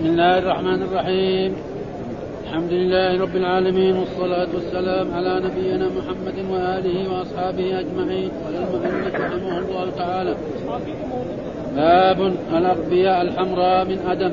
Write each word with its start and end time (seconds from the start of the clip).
بسم 0.00 0.08
الله 0.08 0.38
الرحمن 0.38 0.82
الرحيم 0.82 1.52
الحمد 2.44 2.72
لله 2.72 3.20
رب 3.22 3.36
العالمين 3.36 3.96
والصلاة 3.96 4.48
والسلام 4.54 5.14
على 5.14 5.40
نبينا 5.44 5.88
محمد 5.88 6.34
وآله 6.50 6.98
وأصحابه 7.12 7.80
أجمعين 7.80 8.30
قال 8.44 8.54
المؤلف 8.56 9.14
رحمه 9.14 9.58
الله 9.58 9.90
تعالى 9.98 10.34
باب 11.76 12.32
الأقبياء 12.52 13.22
الحمراء 13.22 13.84
من 13.84 13.98
أدم 14.08 14.32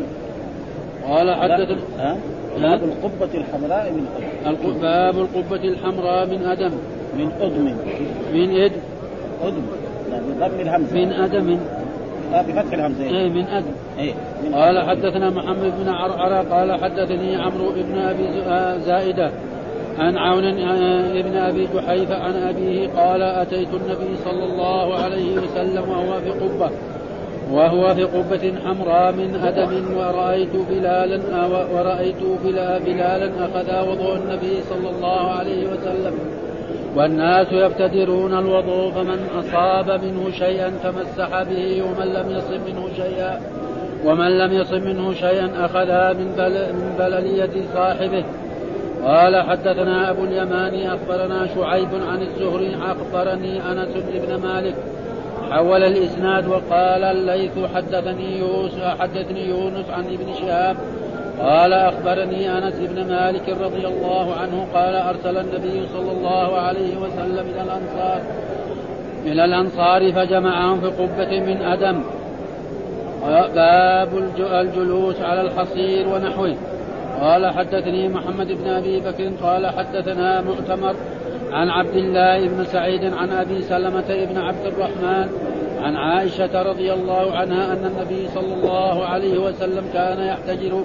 قال 1.07 1.35
حدثنا 1.35 2.17
باب 2.61 2.83
القبة 2.83 3.33
الحمراء 3.37 3.91
من 3.91 4.05
أدم 4.45 4.79
باب 4.81 5.15
القبة 5.19 5.63
الحمراء 5.63 6.25
من 6.25 6.41
أدم 6.45 6.71
من 7.17 7.31
أدم 7.41 7.75
من 8.33 8.61
إد 8.61 8.71
أدم 9.43 9.65
بضم 10.39 10.59
الهمزة 10.59 10.93
من 10.93 11.11
أدم 11.11 11.59
بفتح 12.31 12.73
الهمزة 12.73 13.03
إيه 13.03 13.29
من 13.29 13.45
إيه 13.99 14.13
من 14.43 14.55
قال 14.55 14.79
حدثنا 14.89 15.29
محمد 15.29 15.73
بن 15.83 15.89
عرعر 15.89 16.33
قال 16.45 16.83
حدثني 16.83 17.35
عمرو 17.35 17.71
بن 17.71 17.97
أبي 17.97 18.27
زائدة 18.85 19.31
عن 19.99 20.17
عون 20.17 20.51
بن 21.21 21.37
أبي 21.37 21.67
جحيفة 21.75 22.15
عن 22.15 22.33
أبيه 22.33 22.89
قال 22.89 23.21
أتيت 23.21 23.69
النبي 23.73 24.15
صلى 24.25 24.43
الله 24.43 24.95
عليه 24.95 25.37
وسلم 25.37 25.89
وهو 25.89 26.19
في 26.21 26.29
قبة 26.29 26.69
وهو 27.51 27.95
في 27.95 28.03
قبة 28.03 28.53
حمراء 28.65 29.11
من 29.11 29.35
أدم 29.43 29.97
ورأيت 29.97 30.55
بلالا 30.69 31.19
ورأيت 31.73 32.23
بلالا 32.85 33.31
أخذ 33.45 33.89
وضوء 33.89 34.15
النبي 34.15 34.61
صلى 34.69 34.89
الله 34.89 35.31
عليه 35.31 35.67
وسلم. 35.67 36.13
والناس 36.97 37.47
يبتدرون 37.51 38.33
الوضوء 38.33 38.91
فمن 38.91 39.27
أصاب 39.39 40.03
منه 40.03 40.31
شيئا 40.31 40.69
فمسح 40.69 41.43
به 41.43 41.83
ومن 41.83 42.13
لم 42.13 42.31
يصب 42.31 42.67
منه 42.67 42.87
شيئا 42.95 43.39
ومن 44.05 44.37
لم 44.37 44.53
يصب 44.53 44.83
منه 44.83 45.13
شيئا 45.13 45.65
أخذها 45.65 46.13
من, 46.13 46.33
بل 46.37 46.53
من 46.73 46.95
بللية 46.99 47.63
صاحبه. 47.73 48.23
قال 49.03 49.35
حدثنا 49.35 50.09
أبو 50.09 50.23
اليماني 50.23 50.93
أخبرنا 50.93 51.47
شعيب 51.55 51.89
عن 52.09 52.21
الزهري 52.21 52.75
أخبرني 52.75 53.71
أنس 53.71 53.89
بن 54.27 54.35
مالك. 54.47 54.75
حول 55.51 55.83
الإسناد 55.83 56.47
وقال 56.47 57.03
الليث 57.03 57.51
حدثني 57.75 58.39
يونس 58.39 58.73
حدثني 58.99 59.47
يونس 59.49 59.89
عن 59.89 60.03
ابن 60.03 60.33
شهاب 60.41 60.77
قال 61.41 61.73
أخبرني 61.73 62.57
أنس 62.57 62.73
بن 62.79 63.07
مالك 63.07 63.49
رضي 63.49 63.87
الله 63.87 64.33
عنه 64.35 64.67
قال 64.73 64.95
أرسل 64.95 65.37
النبي 65.37 65.87
صلى 65.93 66.11
الله 66.11 66.57
عليه 66.57 66.97
وسلم 66.97 67.45
إلى 67.49 67.61
الأنصار 67.61 68.21
إلى 69.25 69.45
الأنصار 69.45 70.11
فجمعهم 70.11 70.81
في 70.81 70.87
قبة 70.87 71.39
من 71.39 71.61
أدم 71.61 72.03
باب 73.55 74.09
الجلوس 74.51 75.21
على 75.21 75.41
الحصير 75.41 76.07
ونحوه. 76.07 76.55
قال 77.21 77.47
حدثني 77.47 78.07
محمد 78.07 78.47
بن 78.47 78.67
أبي 78.67 78.99
بكر 78.99 79.31
قال 79.43 79.67
حدثنا 79.67 80.41
مؤتمر 80.41 80.95
عن 81.51 81.69
عبد 81.69 81.95
الله 81.95 82.47
بن 82.47 82.65
سعيد 82.65 83.13
عن 83.13 83.29
أبي 83.29 83.61
سلمة 83.61 84.25
بن 84.25 84.37
عبد 84.37 84.65
الرحمن 84.65 85.29
عن 85.81 85.95
عائشة 85.95 86.61
رضي 86.61 86.93
الله 86.93 87.35
عنها 87.35 87.73
أن 87.73 87.85
النبي 87.85 88.27
صلى 88.35 88.53
الله 88.53 89.05
عليه 89.05 89.37
وسلم 89.37 89.83
كان 89.93 90.19
يحتجر 90.19 90.83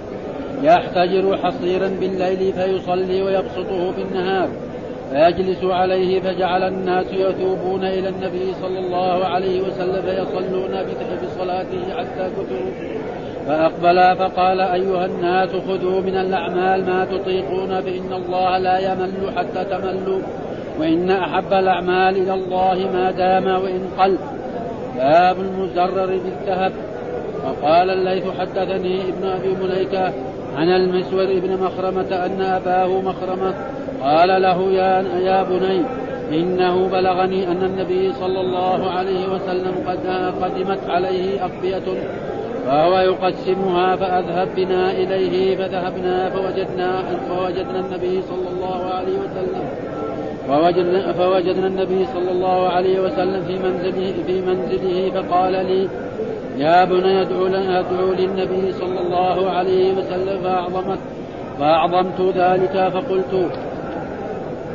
يحتجر 0.63 1.37
حصيرا 1.37 1.87
بالليل 1.87 2.53
فيصلي 2.53 3.21
ويبسطه 3.23 3.91
بالنهار 3.91 4.49
فيجلس 5.11 5.63
عليه 5.63 6.21
فجعل 6.21 6.63
الناس 6.63 7.05
يثوبون 7.13 7.83
إلى 7.83 8.09
النبي 8.09 8.53
صلى 8.61 8.79
الله 8.79 9.25
عليه 9.25 9.61
وسلم 9.61 10.01
فيصلون 10.01 10.71
بصلاته 11.23 11.93
حتى 11.97 12.29
كثروا. 12.29 12.71
فأقبلا 13.47 14.15
فقال 14.15 14.61
أيها 14.61 15.05
الناس 15.05 15.49
خذوا 15.49 16.01
من 16.01 16.15
الأعمال 16.15 16.85
ما 16.85 17.05
تطيقون 17.05 17.81
فإن 17.81 18.13
الله 18.13 18.57
لا 18.57 18.79
يمل 18.79 19.37
حتى 19.37 19.65
تملوا 19.65 20.21
وإن 20.79 21.11
أحب 21.11 21.53
الأعمال 21.53 22.17
إلى 22.17 22.33
الله 22.33 22.89
ما 22.93 23.11
دام 23.11 23.45
وإن 23.45 23.87
قل. 23.99 24.17
باب 24.97 25.35
المزرر 25.39 26.05
بالذهب. 26.05 26.71
وقال 27.45 27.89
الليث 27.89 28.23
حدثني 28.39 29.01
ابن 29.01 29.27
أبي 29.27 29.55
مليكة 29.63 30.13
عن 30.57 30.69
المسور 30.69 31.23
ابن 31.23 31.63
مخرمة 31.63 32.25
أن 32.25 32.41
أباه 32.41 33.01
مخرمة 33.01 33.53
قال 34.03 34.41
له 34.41 34.71
يا 34.71 35.03
يا 35.19 35.43
بني 35.43 35.81
إنه 36.31 36.87
بلغني 36.87 37.47
أن 37.47 37.63
النبي 37.63 38.13
صلى 38.13 38.41
الله 38.41 38.89
عليه 38.89 39.27
وسلم 39.27 39.73
قد 39.87 40.07
قدمت 40.43 40.89
عليه 40.89 41.45
أقبية 41.45 41.83
فهو 42.65 42.99
يقسمها 42.99 43.95
فأذهب 43.95 44.47
بنا 44.55 44.91
إليه 44.91 45.57
فذهبنا 45.57 46.29
فوجدنا 46.29 47.03
فوجدنا 47.29 47.79
النبي 47.79 48.21
صلى 48.21 48.49
الله 48.55 48.93
عليه 48.93 49.13
وسلم 49.13 49.63
فوجدنا, 50.47 51.13
فوجدنا 51.13 51.67
النبي 51.67 52.05
صلى 52.13 52.31
الله 52.31 52.67
عليه 52.69 52.99
وسلم 52.99 53.43
في 53.47 53.59
منزله 53.59 54.13
في 54.27 54.41
منزله 54.41 55.11
فقال 55.15 55.51
لي 55.51 55.87
يا 56.57 56.85
بني 56.85 57.21
ادعو 57.21 57.45
ادعو 57.47 58.13
للنبي 58.13 58.71
صلى 58.71 58.99
الله 58.99 59.49
عليه 59.49 59.93
وسلم 59.93 60.41
فأعظمت 60.43 60.99
فأعظمت 61.59 62.21
ذلك 62.35 62.91
فقلت 62.93 63.49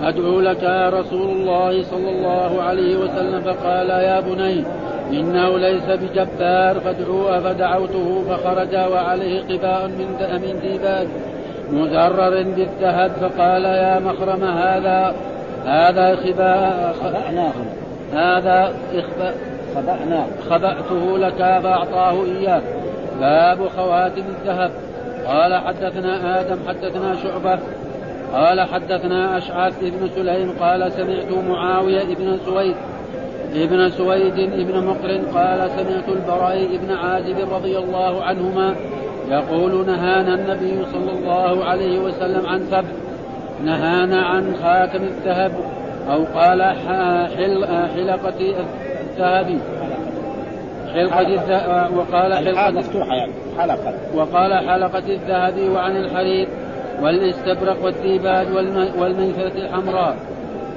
أدعو 0.03 0.41
لك 0.41 0.63
يا 0.63 0.89
رسول 0.89 1.31
الله 1.31 1.83
صلى 1.83 2.11
الله 2.11 2.63
عليه 2.63 2.97
وسلم 2.97 3.41
فقال 3.41 3.91
يا 3.91 4.21
بني 4.21 4.65
إنه 5.13 5.59
ليس 5.59 5.85
بجبار 5.85 6.81
فادعوه 6.81 7.41
فدعوته 7.41 8.23
فخرج 8.29 8.77
وعليه 8.93 9.41
قباء 9.41 9.87
من 9.87 10.07
من 10.43 10.61
ديباج 10.63 11.09
مزرر 11.73 12.43
بالذهب 12.43 13.11
فقال 13.11 13.65
يا 13.65 13.99
مخرم 13.99 14.45
هذا 14.45 15.15
هذا 15.67 16.17
خباء 16.17 16.95
هذا 18.13 18.73
إخباء 18.95 19.58
خبأناه 19.79 20.27
خبأته 20.51 21.19
لك 21.19 21.39
فأعطاه 21.39 22.25
إياه 22.25 22.63
باب 23.21 23.69
خواتم 23.69 24.23
الذهب. 24.29 24.71
قال 25.27 25.55
حدثنا 25.55 26.41
آدم 26.41 26.59
حدثنا 26.69 27.15
شعبة. 27.23 27.59
قال 28.33 28.61
حدثنا 28.61 29.39
أشعث 29.39 29.81
بن 29.81 30.09
سليم 30.17 30.53
قال 30.61 30.93
سمعت 30.93 31.45
معاوية 31.49 32.15
بن 32.15 32.39
سويد 32.45 32.75
ابن 33.55 33.91
سويد 33.91 34.39
ابن 34.39 34.87
مقر 34.87 35.21
قال 35.35 35.71
سمعت 35.71 36.09
البراء 36.09 36.77
بن 36.77 36.95
عازب 36.95 37.55
رضي 37.55 37.79
الله 37.79 38.23
عنهما 38.23 38.75
يقول 39.31 39.87
نهانا 39.87 40.35
النبي 40.35 40.87
صلى 40.93 41.13
الله 41.13 41.65
عليه 41.65 41.99
وسلم 41.99 42.47
عن 42.47 42.67
سبع 42.71 42.89
نهانا 43.65 44.23
عن 44.23 44.57
خاتم 44.63 45.03
الذهب. 45.05 45.53
أو 46.11 46.25
قال 46.25 46.63
حل 46.63 47.67
حلقة 47.95 48.55
الذهب 49.19 49.59
حلقة 50.95 51.21
الذهب 51.21 51.97
وقال 51.97 52.35
حلقة 52.35 52.71
مفتوحة 52.71 53.15
يعني 53.15 53.33
حلقة. 53.59 53.95
وقال 54.15 54.69
حلقة 54.69 55.03
الذهب 55.09 55.71
وعن 55.75 55.97
الحرير 55.97 56.49
والاستبرق 57.03 57.85
والديباج 57.85 58.47
والمنفرة 58.99 59.53
الحمراء 59.57 60.17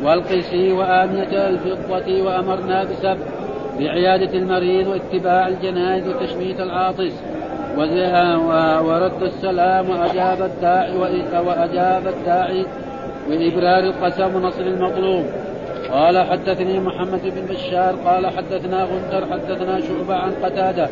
والقسي 0.04 0.72
وآنية 0.72 1.50
الفضة 1.50 2.22
وأمرنا 2.22 2.84
بسبع 2.84 3.18
بعيادة 3.80 4.38
المريض 4.38 4.88
واتباع 4.88 5.48
الجنائز 5.48 6.08
وتشميت 6.08 6.60
العاطس 6.60 7.14
ورد 8.88 9.24
السلام 9.24 9.90
وأجاب 9.90 10.42
الداعي 10.42 10.98
وأجاب 11.46 12.08
الداعي 12.08 12.66
وإبرار 13.30 13.84
القسم 13.84 14.36
ونصر 14.36 14.62
المظلوم. 14.62 15.26
قال 15.92 16.20
حدثني 16.20 16.80
محمد 16.80 17.22
بن 17.24 17.46
بشار 17.56 17.96
قال 17.96 18.28
حدثنا 18.28 18.84
غندر 18.84 19.26
حدثنا 19.32 19.80
شعبة 19.80 20.16
عن 20.16 20.32
قتادة 20.44 20.90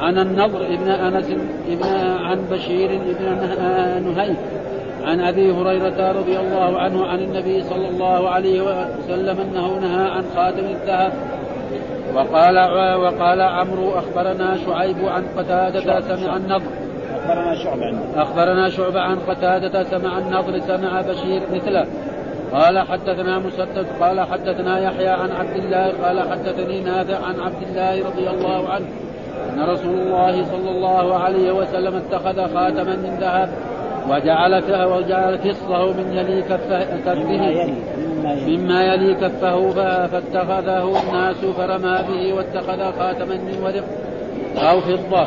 عن 0.00 0.18
النضر 0.18 0.66
ابن 0.66 0.88
أنس 0.88 1.26
ابن 1.68 1.86
عن 2.20 2.44
بشير 2.50 2.90
ابن 2.90 4.14
نهيك 4.14 4.36
عن 5.04 5.20
أبي 5.20 5.52
هريرة 5.52 6.12
رضي 6.12 6.38
الله 6.38 6.78
عنه 6.78 7.06
عن 7.06 7.18
النبي 7.18 7.62
صلى 7.62 7.88
الله 7.88 8.28
عليه 8.28 8.62
وسلم 8.62 9.40
أنه 9.40 9.78
نهى 9.78 10.10
عن 10.10 10.24
خاتم 10.36 10.64
الذهب. 10.64 11.12
وقال 12.14 12.58
وقال 12.96 13.40
عمرو 13.40 13.98
أخبرنا 13.98 14.56
شعيب 14.66 14.96
عن 15.04 15.24
قتادة 15.36 16.00
سمع 16.00 16.36
النضر. 16.36 16.70
أخبرنا 17.14 17.54
شعبه 17.64 18.22
أخبرنا 18.22 18.68
شعبة 18.68 19.00
عن 19.00 19.18
قتادة 19.18 19.84
سمع 19.84 20.18
النضر 20.18 20.58
سمع 20.58 21.00
بشير 21.00 21.42
مثله. 21.54 21.86
قال 22.52 22.78
حدثنا 22.78 23.38
مسدد 23.38 23.86
قال 24.00 24.20
حدثنا 24.20 24.80
يحيى 24.80 25.08
عن 25.08 25.30
عبد 25.30 25.56
الله 25.56 25.92
قال 26.04 26.30
حدثني 26.30 26.80
نافع 26.80 27.24
عن 27.26 27.40
عبد 27.40 27.62
الله 27.62 28.08
رضي 28.08 28.30
الله 28.30 28.68
عنه 28.68 28.86
أن 29.50 29.60
رسول 29.60 29.94
الله 29.94 30.44
صلى 30.44 30.70
الله 30.70 31.18
عليه 31.18 31.52
وسلم 31.52 31.94
اتخذ 31.96 32.54
خاتما 32.54 32.96
من 32.96 33.18
ذهب 33.20 33.48
وجعل 34.10 34.62
وجعل 34.84 35.38
فصه 35.38 35.92
من 35.92 36.12
يلي 36.12 36.42
كفه 36.42 36.86
مما 38.46 38.84
يلي 38.84 39.14
كفه 39.14 39.70
فاتخذه 40.08 41.02
الناس 41.02 41.36
فرمى 41.36 41.98
به 42.08 42.32
واتخذ 42.32 42.98
خاتما 42.98 43.34
من 43.34 43.56
ورق 43.62 43.84
أو 44.68 44.80
فضة. 44.80 45.26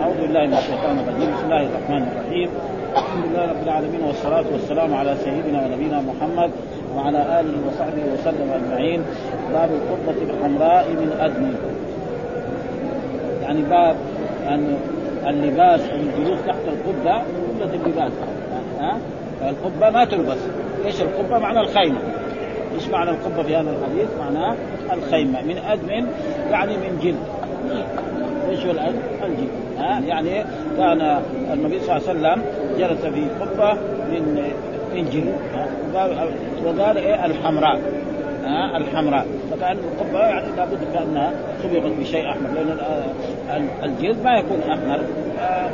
أعوذ 0.00 0.20
بالله 0.20 0.46
من 0.46 0.54
الشيطان 0.54 0.98
الرجيم. 0.98 1.34
بسم 1.34 1.44
الله 1.44 1.62
الرحمن 1.66 2.02
الرحيم. 2.02 2.77
الحمد 2.98 3.24
لله 3.24 3.50
رب 3.50 3.62
العالمين 3.62 4.00
والصلاة 4.00 4.44
والسلام 4.52 4.94
على 4.94 5.16
سيدنا 5.24 5.66
ونبينا 5.66 6.00
محمد 6.00 6.50
وعلى 6.96 7.40
آله 7.40 7.54
وصحبه 7.66 8.02
وسلم 8.12 8.50
أجمعين. 8.52 9.02
باب 9.52 9.70
القبة 9.70 10.22
الحمراء 10.22 10.88
من 10.88 11.12
أدم 11.20 11.54
يعني 13.42 13.62
باب 13.62 13.96
أن 14.48 14.76
اللباس 15.26 15.80
أو 15.80 15.96
الجلوس 15.96 16.38
تحت 16.46 16.64
القبة 16.66 17.14
قبة 17.60 17.74
اللباس. 17.74 18.12
ها؟ 18.80 18.98
القبة 19.48 19.90
ما 19.90 20.04
تلبس. 20.04 20.38
إيش 20.84 21.00
القبة؟ 21.02 21.38
معنى 21.38 21.60
الخيمة. 21.60 21.98
إيش 22.74 22.88
معنى 22.88 23.10
القبة 23.10 23.42
في 23.42 23.56
هذا 23.56 23.70
الحديث؟ 23.70 24.08
معناه 24.20 24.56
الخيمة. 24.92 25.42
من 25.42 25.58
أدم 25.58 26.06
يعني 26.50 26.76
من 26.76 26.98
جلد. 27.02 27.24
إيش 28.50 28.66
هو 28.66 28.70
الجلد؟ 28.70 29.48
ها؟ 29.78 30.00
يعني 30.00 30.44
كان 30.76 31.20
النبي 31.52 31.80
صلى 31.80 31.96
الله 31.96 32.08
عليه 32.08 32.18
وسلم 32.18 32.42
جلس 32.78 33.00
في 33.00 33.24
قبة 33.40 33.72
من 34.10 34.42
من 34.94 35.04
جلد 35.10 35.34
وقال 36.64 36.96
إيه؟ 36.96 37.24
الحمراء 37.26 37.80
ها؟ 38.44 38.76
الحمراء. 38.76 39.26
فكأن 39.50 39.76
القبة 39.78 40.18
يعني 40.18 40.46
لابد 40.56 40.78
كأنها 40.94 41.32
صبغت 41.62 41.92
بشيء 42.00 42.30
أحمر 42.30 42.48
لأن 42.50 43.68
الجلد 43.82 44.24
ما 44.24 44.38
يكون 44.38 44.60
أحمر 44.60 45.00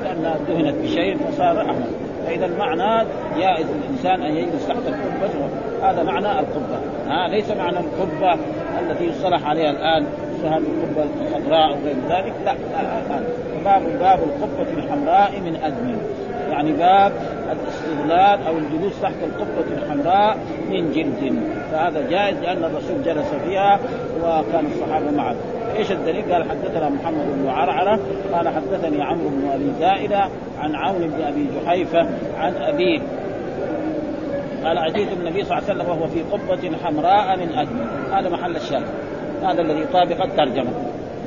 كانها 0.04 0.36
دهنت 0.48 0.74
بشيء 0.82 1.16
فصار 1.16 1.60
أحمر. 1.60 1.86
فإذا 2.26 2.46
المعنى 2.46 3.06
جائز 3.38 3.66
للإنسان 3.70 4.22
أن 4.22 4.36
يجلس 4.36 4.66
تحت 4.68 4.78
القبة 4.86 5.48
هذا 5.82 6.02
معنى 6.02 6.40
القبة 6.40 6.78
ها؟ 7.08 7.28
ليس 7.28 7.50
معنى 7.50 7.78
القبة 7.78 8.38
التي 8.80 9.04
يصطلح 9.04 9.46
عليها 9.46 9.70
الآن 9.70 10.06
هذه 10.44 10.56
القبة 10.56 11.06
الخضراء 11.20 11.68
أو 11.68 11.74
غير 11.84 11.96
ذلك 12.08 12.34
لا, 12.44 12.52
لا 12.52 13.20
باب 13.64 13.82
باب 13.98 14.18
القبة 14.18 14.78
الحمراء 14.78 15.40
من 15.40 15.56
آدم 15.56 15.96
يعني 16.54 16.72
باب 16.72 17.12
الاستغلال 17.52 18.46
أو 18.46 18.58
الجلوس 18.58 19.00
تحت 19.02 19.14
القبة 19.22 19.82
الحمراء 19.82 20.36
من 20.70 20.92
جلد. 20.92 21.42
فهذا 21.72 22.10
جائز 22.10 22.38
لأن 22.38 22.64
الرسول 22.64 23.02
جلس 23.04 23.28
فيها 23.44 23.78
وكان 24.22 24.66
الصحابة 24.66 25.10
معه. 25.10 25.34
إيش 25.76 25.92
الدليل؟ 25.92 26.32
قال 26.32 26.50
حدثنا 26.50 26.88
محمد 26.88 27.26
بن 27.38 27.48
عرعرة 27.48 28.00
قال 28.32 28.48
حدثني 28.48 29.02
عمرو 29.02 29.28
بن 29.28 29.48
أبي 29.54 29.72
زائدة 29.80 30.28
عن 30.58 30.74
عون 30.74 31.08
بن 31.08 31.22
أبي 31.22 31.46
جحيفة 31.56 32.08
عن 32.38 32.54
أبيه. 32.54 33.00
قال 34.64 34.78
أتيت 34.78 35.12
النبي 35.12 35.44
صلى 35.44 35.58
الله 35.58 35.70
عليه 35.70 35.80
وسلم 35.80 35.90
وهو 35.90 36.06
في 36.06 36.22
قبة 36.22 36.76
حمراء 36.84 37.36
من 37.36 37.52
آدم 37.54 37.78
هذا 38.12 38.28
محل 38.28 38.56
الشاهد. 38.56 38.86
هذا 39.42 39.62
الذي 39.62 39.80
يطابق 39.80 40.22
الترجمة. 40.22 40.70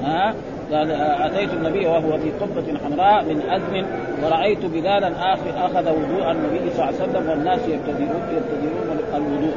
ها؟ 0.03 0.33
قال 0.71 0.91
أتيت 0.91 1.53
النبي 1.53 1.85
وهو 1.85 2.17
في 2.17 2.31
قبة 2.31 2.79
حمراء 2.85 3.23
من 3.23 3.41
آدم 3.41 3.85
ورأيت 4.23 4.65
بلالا 4.65 5.33
آخر 5.33 5.65
أخذ 5.65 5.89
وضوء 5.89 6.31
النبي 6.31 6.69
صلى 6.69 6.89
الله 6.89 7.01
عليه 7.01 7.11
وسلم 7.11 7.29
والناس 7.29 7.59
يبتدرون 7.59 8.21
يبتدرون 8.31 8.99
الوضوء. 9.15 9.55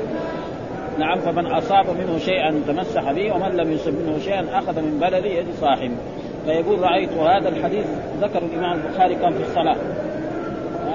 نعم 0.98 1.18
فمن 1.18 1.46
أصاب 1.46 1.86
منه 1.86 2.18
شيئا 2.18 2.62
تمسح 2.66 3.12
به 3.12 3.32
ومن 3.34 3.56
لم 3.56 3.72
يصب 3.72 3.94
منه 3.94 4.18
شيئا 4.18 4.58
أخذ 4.58 4.80
من 4.80 4.98
بلد 5.00 5.24
يد 5.24 5.46
صاحبه 5.60 5.96
فيقول 6.44 6.80
رأيت 6.80 7.12
هذا 7.12 7.48
الحديث 7.48 7.86
ذكر 8.20 8.42
الإمام 8.42 8.80
البخاري 8.80 9.14
كان 9.14 9.32
في 9.32 9.42
الصلاة. 9.42 9.76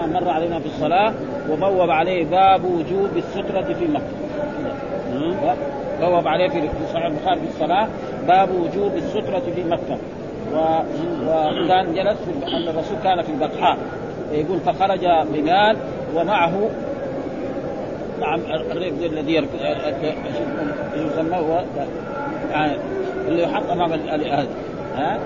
مر 0.06 0.30
علينا 0.30 0.60
في 0.60 0.66
الصلاة 0.66 1.14
وبوب 1.52 1.90
عليه 1.90 2.26
باب 2.26 2.66
وجوب 2.66 3.18
السترة 3.18 3.74
في 3.74 3.88
مكة. 3.88 4.16
بوب 6.01 6.27
عليه 6.27 6.47
في 6.50 6.69
صحيح 6.94 7.06
البخاري 7.06 7.39
في 7.39 7.47
الصلاة 7.47 7.88
باب 8.27 8.50
وجوب 8.51 8.95
السترة 8.95 9.42
في 9.56 9.63
مكة. 9.63 9.97
و... 10.53 10.57
وكان 11.63 11.94
جلس 11.94 12.18
في 12.18 12.56
أن 12.56 12.68
الرسول 12.68 12.97
كان 13.03 13.21
في 13.21 13.31
البطحاء. 13.31 13.77
يقول 14.31 14.59
فخرج 14.59 15.00
بلال 15.33 15.77
ومعه 16.15 16.69
نعم 18.21 18.39
الرجل 18.39 19.06
الذي 19.06 19.47
يسمى 20.95 21.38
هو 21.38 21.63
يعني 22.51 22.74
اللي 23.27 23.44
يحط 23.44 23.69
أمام 23.71 23.94
هذا. 23.94 24.47
ها؟ 24.95 25.19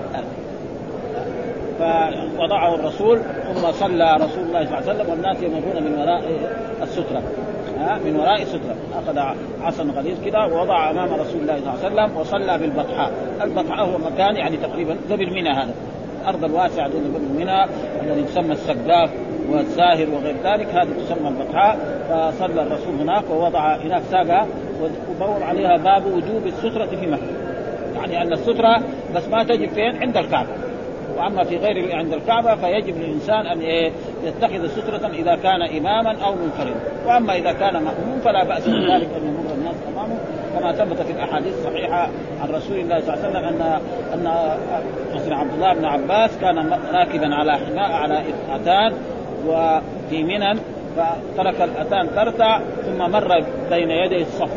فوضعه 2.38 2.74
الرسول 2.74 3.20
ثم 3.54 3.72
صلى 3.72 4.16
رسول 4.16 4.44
الله 4.44 4.64
صلى 4.64 4.78
الله 4.78 4.90
عليه 4.90 4.90
وسلم 4.90 5.10
والناس 5.10 5.42
يمرون 5.42 5.82
من 5.82 5.98
وراء 5.98 6.22
السترة. 6.82 7.22
من 8.04 8.16
وراء 8.16 8.44
ستره 8.44 8.76
أخذ 8.94 9.18
عصا 9.62 9.82
غليظ 9.82 10.24
كده 10.24 10.46
ووضع 10.46 10.90
أمام 10.90 11.08
رسول 11.14 11.40
الله 11.40 11.60
صلى 11.60 11.70
الله 11.72 11.84
عليه 11.84 11.86
وسلم 11.86 12.16
وصلى 12.16 12.58
بالبطحاء، 12.58 13.12
البطحاء 13.42 13.86
هو 13.86 13.98
مكان 13.98 14.36
يعني 14.36 14.56
تقريبا 14.56 14.96
قبل 15.10 15.34
منى 15.34 15.50
هذا. 15.50 15.74
الأرض 16.22 16.44
الواسعة 16.44 16.88
دون 16.88 17.14
قبل 17.14 17.44
منى 17.44 17.64
الذي 18.02 18.20
يسمى 18.20 18.52
السقاف 18.52 19.10
والزاهر 19.50 20.10
وغير 20.10 20.36
ذلك. 20.44 20.66
هذه 20.66 20.88
تسمى 21.04 21.28
البطحاء. 21.28 21.78
فصلى 22.08 22.62
الرسول 22.62 22.94
هناك 23.00 23.24
ووضع 23.30 23.76
هناك 23.76 24.02
ساقة 24.10 24.46
وبور 24.82 25.42
عليها 25.42 25.76
باب 25.76 26.06
وجوب 26.06 26.46
السترة 26.46 26.86
في 26.86 27.06
مكة. 27.06 27.22
يعني 27.96 28.22
أن 28.22 28.32
السترة 28.32 28.82
بس 29.14 29.28
ما 29.28 29.44
تجب 29.44 29.68
فين؟ 29.68 30.02
عند 30.02 30.16
الكعبة. 30.16 30.48
وأما 31.20 31.44
في 31.44 31.56
غير 31.56 31.96
عند 31.96 32.12
الكعبة 32.12 32.54
فيجب 32.54 32.98
للإنسان 32.98 33.46
أن 33.46 33.60
إيه 33.60 33.92
يتخذ 34.24 34.66
سترة 34.66 35.06
إذا 35.08 35.36
كان 35.36 35.62
إماما 35.62 36.24
أو 36.24 36.34
منفردا. 36.34 36.80
وأما 37.06 37.36
إذا 37.36 37.52
كان 37.52 37.72
مأموم 37.72 38.20
فلا 38.24 38.44
بأس 38.44 38.66
بذلك 38.66 39.08
أن 39.16 39.28
يمر 39.28 39.54
الناس 39.54 39.74
امامه 39.92 40.18
كما 40.58 40.72
ثبت 40.72 41.02
في 41.02 41.12
الأحاديث 41.12 41.58
الصحيحة 41.58 42.08
عن 42.42 42.48
رسول 42.48 42.78
الله 42.78 43.00
صلى 43.00 43.14
الله 43.14 43.26
عليه 43.26 43.38
وسلم 43.38 43.44
ان 43.44 43.80
أن 44.14 44.56
مثلا 45.14 45.36
عبد 45.36 45.52
الله 45.52 45.74
بن 45.74 45.84
عباس 45.84 46.30
كان 46.40 46.72
راكبا 46.92 47.34
على 47.34 47.52
حماء 47.52 47.92
على 47.92 48.22
اتان 48.54 48.92
وفي 49.46 50.22
منى 50.24 50.54
فترك 50.96 51.60
الأتان 51.60 52.08
ترتع 52.16 52.60
ثم 52.60 53.10
مر 53.10 53.44
بين 53.70 53.90
يدي 53.90 54.22
الصف. 54.22 54.50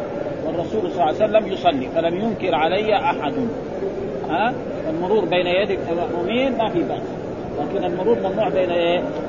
والرسول 0.45 0.91
صلى 0.91 0.91
الله 0.91 1.03
عليه 1.03 1.15
وسلم 1.15 1.53
يصلي 1.53 1.89
فلم 1.95 2.15
ينكر 2.21 2.55
علي 2.55 2.95
أحد. 2.95 3.33
ها؟ 4.29 4.53
المرور 4.93 5.25
بين 5.25 5.47
يدي 5.47 5.77
المأمومين 5.91 6.57
ما 6.57 6.69
في 6.69 6.79
بأس. 6.83 7.01
لكن 7.59 7.83
المرور 7.83 8.19
ممنوع 8.19 8.49
بين 8.49 8.69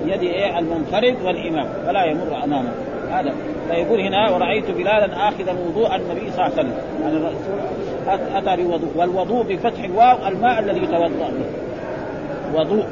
يد 0.06 0.22
إيه؟ 0.22 0.58
المنفرد 0.58 1.16
والإمام. 1.25 1.66
فلا 1.87 2.05
يمر 2.05 2.44
أمامه. 2.44 2.72
هذا. 3.11 3.34
فيقول 3.69 4.00
هنا 4.00 4.31
ورأيت 4.31 4.70
بلالا 4.70 5.28
آخذا 5.28 5.52
وضوء 5.52 5.96
النبي 5.96 6.31
صلى 6.31 6.32
الله 6.32 6.43
عليه 6.43 6.55
وسلم. 6.55 6.72
يعني 7.02 7.16
الرسول 7.16 7.58
أتى 8.37 8.62
بوضوء 8.62 8.90
والوضوء 8.96 9.43
بفتح 9.43 9.84
الواو 9.84 10.28
الماء 10.28 10.58
الذي 10.61 10.82
يتوضأ 10.82 11.08
به. 11.08 11.46
وضوء 12.55 12.84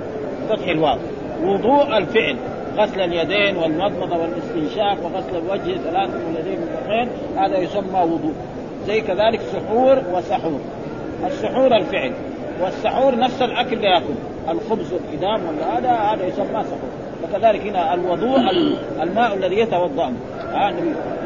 فتح 0.49 0.69
الواو. 0.69 0.99
وضوء 1.45 1.99
الفعل. 1.99 2.37
غسل 2.77 3.01
اليدين 3.01 3.57
والمضمضة 3.57 4.17
والاستنشاق 4.17 4.97
وغسل 5.05 5.37
الوجه 5.37 5.79
ثلاثة 5.79 6.15
واليدين 6.27 6.59
مرتين. 6.61 7.09
هذا 7.37 7.59
يسمى 7.59 8.01
وضوء. 8.01 8.35
زي 8.87 9.01
كذلك 9.01 9.41
سحور 9.41 10.03
وسحور. 10.13 10.61
السحور 11.27 11.77
الفعل. 11.77 12.13
والسحور 12.63 13.19
نفس 13.19 13.43
الأكل 13.43 13.73
اللي 13.73 13.87
يأكل. 13.87 14.15
الخبز 14.49 14.93
والقدام 14.93 15.41
ولا 15.49 15.79
هذا 15.79 15.91
هذا 15.91 16.27
يسمى 16.27 16.63
سحور. 16.63 16.91
وكذلك 17.25 17.61
هنا 17.61 17.95
الوضوء 17.95 18.41
الماء 19.03 19.35
الذي 19.35 19.59
يتوضأ. 19.59 20.13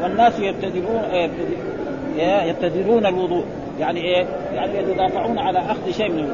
والناس 0.03 0.39
يبتدرون 0.39 1.01
يبتدرون 2.19 3.05
الوضوء. 3.05 3.43
يعني 3.79 4.01
إيه؟ 4.01 4.25
يعني 4.53 4.77
يتدافعون 4.77 5.39
على 5.39 5.59
أخذ 5.59 5.91
شيء 5.91 6.11
منه 6.11 6.33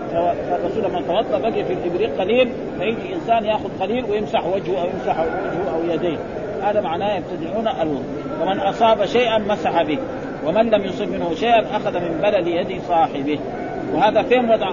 فالرسول 0.49 0.83
لما 0.83 1.01
توضأ 1.01 1.37
بقي 1.39 1.65
في 1.65 1.73
الإبريق 1.73 2.19
قليل 2.19 2.49
فيجي 2.79 3.15
إنسان 3.15 3.45
يأخذ 3.45 3.69
قليل 3.79 4.05
ويمسح 4.05 4.45
وجهه 4.45 4.81
أو 4.81 4.87
يمسح 4.87 5.19
وجهه 5.19 5.75
أو 5.75 5.93
يديه. 5.93 6.17
هذا 6.61 6.81
معناه 6.81 7.17
يبتدعون 7.17 7.67
الوضوء. 7.67 8.03
ومن 8.41 8.59
أصاب 8.59 9.05
شيئا 9.05 9.37
مسح 9.37 9.81
به. 9.81 9.99
ومن 10.45 10.69
لم 10.69 10.85
يصب 10.85 11.07
منه 11.07 11.35
شيئا 11.35 11.77
أخذ 11.77 11.99
من 11.99 12.19
بلد 12.21 12.47
يد 12.47 12.81
صاحبه. 12.87 13.39
وهذا 13.93 14.21
فين 14.21 14.49
وضع 14.49 14.71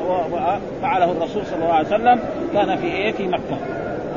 فعله 0.83 1.13
الرسول 1.13 1.47
صلى 1.47 1.57
الله 1.57 1.73
عليه 1.73 1.87
وسلم. 1.87 2.21
كان 2.53 2.77
في 2.77 2.87
إيه؟ 2.87 3.13
في 3.13 3.29
مكة. 3.29 3.57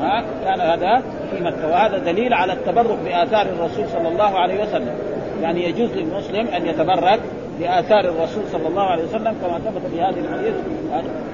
ها؟ 0.00 0.24
كان 0.44 0.60
هذا 0.60 1.02
في 1.30 1.44
مكة. 1.44 1.68
وهذا 1.70 1.98
دليل 1.98 2.34
على 2.34 2.52
التبرك 2.52 2.98
بآثار 3.04 3.46
الرسول 3.46 3.88
صلى 3.88 4.08
الله 4.08 4.38
عليه 4.38 4.62
وسلم. 4.62 4.94
يعني 5.42 5.64
يجوز 5.68 5.92
للمسلم 5.92 6.46
أن 6.46 6.66
يتبرك 6.66 7.20
بآثار 7.60 8.00
الرسول 8.00 8.42
صلى 8.52 8.68
الله 8.68 8.82
عليه 8.82 9.04
وسلم 9.04 9.34
كما 9.42 9.58
ثبت 9.58 9.86
في 9.90 10.02
هذه 10.02 10.18
الحديث. 10.18 10.54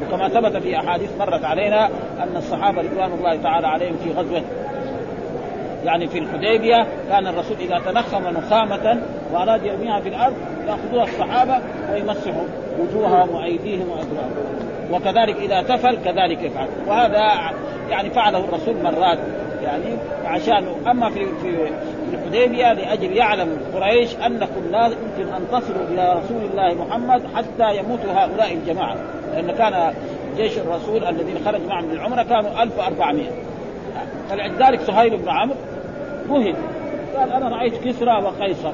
وكما 0.06 0.28
ثبت 0.28 0.56
في 0.62 0.76
أحاديث 0.76 1.10
مرت 1.18 1.44
علينا 1.44 1.86
أن 2.22 2.36
الصحابة 2.36 2.82
رضوان 2.82 3.12
الله 3.12 3.36
تعالى 3.42 3.66
عليهم 3.66 3.96
في 4.04 4.12
غزوة 4.12 4.42
يعني 5.84 6.08
في 6.08 6.18
الحديبية 6.18 6.86
كان 7.08 7.26
الرسول 7.26 7.56
إذا 7.60 7.78
تنخم 7.78 8.28
نخامة 8.28 9.02
وأراد 9.32 9.66
يرميها 9.66 10.00
في 10.00 10.08
الأرض 10.08 10.34
يأخذوها 10.68 11.04
الصحابة 11.04 11.58
ويمسحوا 11.92 12.44
وجوههم 12.78 13.34
وأيديهم 13.34 13.88
وادبارهم 13.90 14.70
وكذلك 14.92 15.36
إذا 15.36 15.62
تفل 15.62 15.96
كذلك 16.04 16.42
يفعل. 16.42 16.68
وهذا 16.86 17.52
يعني 17.90 18.10
فعله 18.10 18.38
الرسول 18.38 18.76
مرات 18.82 19.18
يعني 19.62 19.96
عشان 20.24 20.66
أما 20.90 21.10
في 21.10 21.26
في 21.42 21.70
الحديبية 22.12 22.72
لأجل 22.72 23.16
يعلم 23.16 23.58
قريش 23.74 24.16
أنكم 24.26 24.70
لا 24.70 24.86
يمكن 24.86 25.32
أن 25.32 25.42
تصلوا 25.52 25.86
إلى 25.88 26.20
رسول 26.24 26.42
الله 26.50 26.84
محمد 26.84 27.22
حتى 27.34 27.76
يموتوا 27.76 28.12
هؤلاء 28.12 28.54
الجماعة. 28.54 28.96
لأن 29.32 29.52
كان 29.52 29.94
جيش 30.36 30.58
الرسول 30.58 31.04
الذين 31.04 31.36
خرج 31.44 31.60
معهم 31.68 31.84
من 31.84 31.92
العمره 31.92 32.22
كانوا 32.22 32.62
1400 32.62 33.24
فلذلك 34.30 34.80
سهيل 34.80 35.16
بن 35.16 35.28
عمرو 35.28 35.56
وهن 36.28 36.54
قال 37.16 37.32
أنا 37.32 37.48
رأيت 37.48 37.84
كسرى 37.84 38.22
وقيصر. 38.24 38.72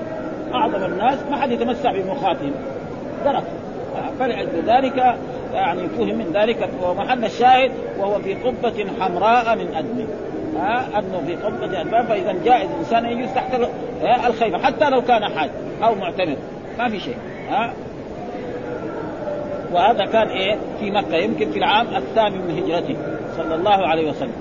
أعظم 0.55 0.85
الناس 0.85 1.19
ما 1.31 1.37
حد 1.37 1.51
يتمسح 1.51 1.93
بمخاتهم 1.93 2.53
درك 3.25 3.45
فلأجل 4.19 4.63
ذلك 4.67 5.17
يعني 5.55 5.89
فهم 5.89 6.19
من 6.19 6.31
ذلك 6.35 6.69
ومحل 6.83 7.25
الشاهد 7.25 7.71
وهو 7.99 8.19
في 8.19 8.35
قبة 8.35 8.87
حمراء 9.01 9.57
من 9.57 9.75
أدم 9.75 10.07
ها 10.57 10.99
انه 10.99 11.23
في 11.27 11.35
قبة 11.35 11.81
أدم 11.81 12.07
فإذا 12.07 12.35
جائز 12.45 12.71
الإنسان 12.71 13.05
أن 13.05 13.19
يجلس 13.19 13.35
تحت 13.35 13.61
الخيمه 14.27 14.59
حتى 14.59 14.91
لو 14.91 15.03
كان 15.03 15.25
حاج 15.25 15.51
أو 15.83 15.95
معتمر 15.95 16.37
ما 16.79 16.89
في 16.89 17.01
شيء 17.01 17.17
ها. 17.51 17.73
وهذا 19.73 20.05
كان 20.05 20.29
إيه؟ 20.29 20.57
في 20.81 20.91
مكة 20.91 21.17
يمكن 21.17 21.51
في 21.51 21.59
العام 21.59 21.87
الثامن 21.97 22.39
من 22.39 22.63
هجرته 22.63 22.97
صلى 23.37 23.55
الله 23.55 23.87
عليه 23.87 24.11
وسلم. 24.11 24.33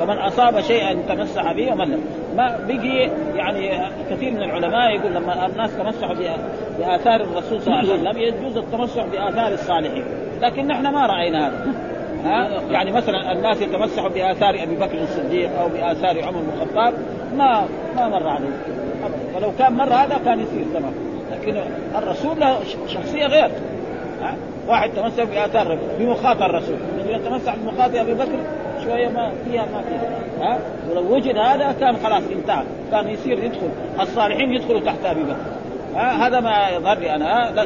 فمن 0.00 0.18
أصاب 0.18 0.60
شيئا 0.60 0.94
تمسح 1.08 1.52
به 1.52 1.72
ومن 1.72 2.04
ما 2.36 2.58
بقي 2.68 3.10
يعني 3.36 3.88
كثير 4.10 4.30
من 4.30 4.42
العلماء 4.42 4.90
يقول 4.90 5.14
لما 5.14 5.46
الناس 5.46 5.76
تمسحوا 5.76 6.14
بآثار 6.78 7.20
الرسول 7.20 7.62
صلى 7.62 7.80
الله 7.80 7.92
عليه 7.92 8.02
وسلم 8.02 8.18
يجوز 8.28 8.56
التمسح 8.56 9.04
بآثار 9.04 9.52
الصالحين. 9.52 10.04
لكن 10.40 10.66
نحن 10.66 10.86
ما 10.86 11.06
رأينا 11.06 11.48
هذا. 11.48 11.74
ها؟ 12.24 12.60
يعني 12.74 12.92
مثلا 12.92 13.32
الناس 13.32 13.60
يتمسحوا 13.60 14.08
بآثار 14.08 14.62
أبي 14.62 14.76
بكر 14.76 15.02
الصديق 15.02 15.60
أو 15.60 15.68
بآثار 15.68 16.24
عمر 16.24 16.40
بن 16.40 16.62
الخطاب 16.62 16.94
ما 17.36 17.64
ما 17.96 18.08
مر 18.08 18.28
عليه. 18.28 18.48
فلو 19.34 19.52
كان 19.58 19.72
مر 19.72 19.94
هذا 19.94 20.20
كان 20.24 20.40
يصير 20.40 20.64
تمام. 20.74 20.92
لكن 21.32 21.60
الرسول 21.98 22.40
له 22.40 22.58
شخصية 22.86 23.26
غير. 23.26 23.50
ها؟ 24.22 24.36
واحد 24.68 24.90
تمسك 24.90 25.26
باثار 25.26 25.78
بمخاط 25.98 26.42
الرسول. 26.42 26.76
الذي 26.98 27.12
يتمسك 27.12 27.54
بمخاط 27.58 27.94
أبي 27.94 28.14
بكر 28.14 28.38
شوية 28.84 29.08
ما 29.08 29.32
فيها 29.44 29.62
ما 29.62 29.82
فيها. 29.82 30.10
ها؟ 30.40 30.58
ولو 30.90 31.14
وجد 31.14 31.36
هذا 31.36 31.74
كان 31.80 31.96
خلاص 31.96 32.22
انتهى. 32.32 32.64
كان 32.90 33.08
يصير 33.08 33.44
يدخل 33.44 33.68
الصالحين 34.00 34.52
يدخلوا 34.52 34.80
تحت 34.80 35.04
أبي 35.04 35.22
بكر. 35.22 35.36
ها؟ 35.94 36.26
هذا 36.26 36.40
ما 36.40 36.68
يظهر 36.68 36.98
لي 36.98 37.14
أنا 37.14 37.64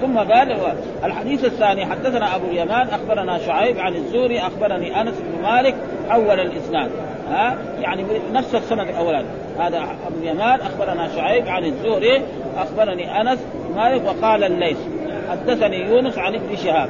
ثم 0.00 0.18
قال 0.18 0.56
الحديث 1.04 1.44
الثاني 1.44 1.86
حدثنا 1.86 2.36
أبو 2.36 2.46
اليمان 2.46 2.88
أخبرنا 2.88 3.38
شعيب 3.38 3.78
عن 3.78 3.94
الزوري 3.94 4.40
أخبرني 4.40 5.00
أنس 5.00 5.14
بن 5.20 5.42
مالك 5.42 5.74
حول 6.08 6.40
الإسناد. 6.40 6.90
ها؟ 7.30 7.56
يعني 7.80 8.04
نفس 8.32 8.54
السند 8.54 8.88
الأولاني. 8.88 9.28
هذا 9.58 9.78
أبو 9.78 10.18
اليمان 10.22 10.60
أخبرنا 10.60 11.08
شعيب 11.16 11.48
عن 11.48 11.64
الزهري 11.64 12.22
أخبرني 12.56 13.20
أنس 13.20 13.38
مالك 13.76 14.02
وقال 14.06 14.44
الليث. 14.44 14.78
حدثني 15.32 15.76
يونس 15.76 16.18
عن 16.18 16.34
ابن 16.34 16.56
شهاب. 16.56 16.88